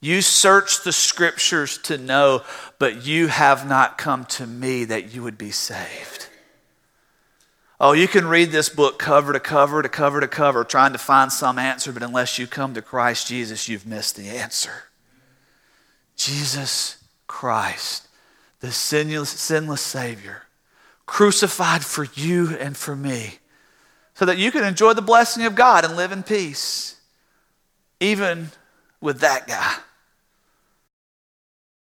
You 0.00 0.22
search 0.22 0.84
the 0.84 0.92
scriptures 0.92 1.78
to 1.78 1.98
know, 1.98 2.42
but 2.78 3.04
you 3.04 3.26
have 3.26 3.68
not 3.68 3.98
come 3.98 4.24
to 4.26 4.46
me 4.46 4.84
that 4.84 5.12
you 5.12 5.22
would 5.22 5.38
be 5.38 5.50
saved. 5.50 6.28
Oh, 7.80 7.92
you 7.92 8.08
can 8.08 8.26
read 8.26 8.50
this 8.50 8.68
book 8.68 8.98
cover 8.98 9.32
to 9.32 9.40
cover 9.40 9.82
to 9.82 9.88
cover 9.88 10.20
to 10.20 10.28
cover, 10.28 10.64
trying 10.64 10.92
to 10.92 10.98
find 10.98 11.32
some 11.32 11.58
answer, 11.58 11.92
but 11.92 12.02
unless 12.02 12.38
you 12.38 12.46
come 12.46 12.74
to 12.74 12.82
Christ 12.82 13.28
Jesus, 13.28 13.68
you've 13.68 13.86
missed 13.86 14.16
the 14.16 14.28
answer. 14.28 14.84
Jesus 16.16 17.02
Christ 17.26 18.08
the 18.60 18.72
sinless, 18.72 19.30
sinless 19.30 19.80
Savior, 19.80 20.42
crucified 21.06 21.84
for 21.84 22.06
you 22.14 22.56
and 22.56 22.76
for 22.76 22.96
me, 22.96 23.38
so 24.14 24.24
that 24.24 24.38
you 24.38 24.50
can 24.50 24.64
enjoy 24.64 24.92
the 24.94 25.02
blessing 25.02 25.44
of 25.44 25.54
God 25.54 25.84
and 25.84 25.96
live 25.96 26.10
in 26.10 26.22
peace, 26.22 27.00
even 28.00 28.50
with 29.00 29.20
that 29.20 29.46
guy. 29.46 29.76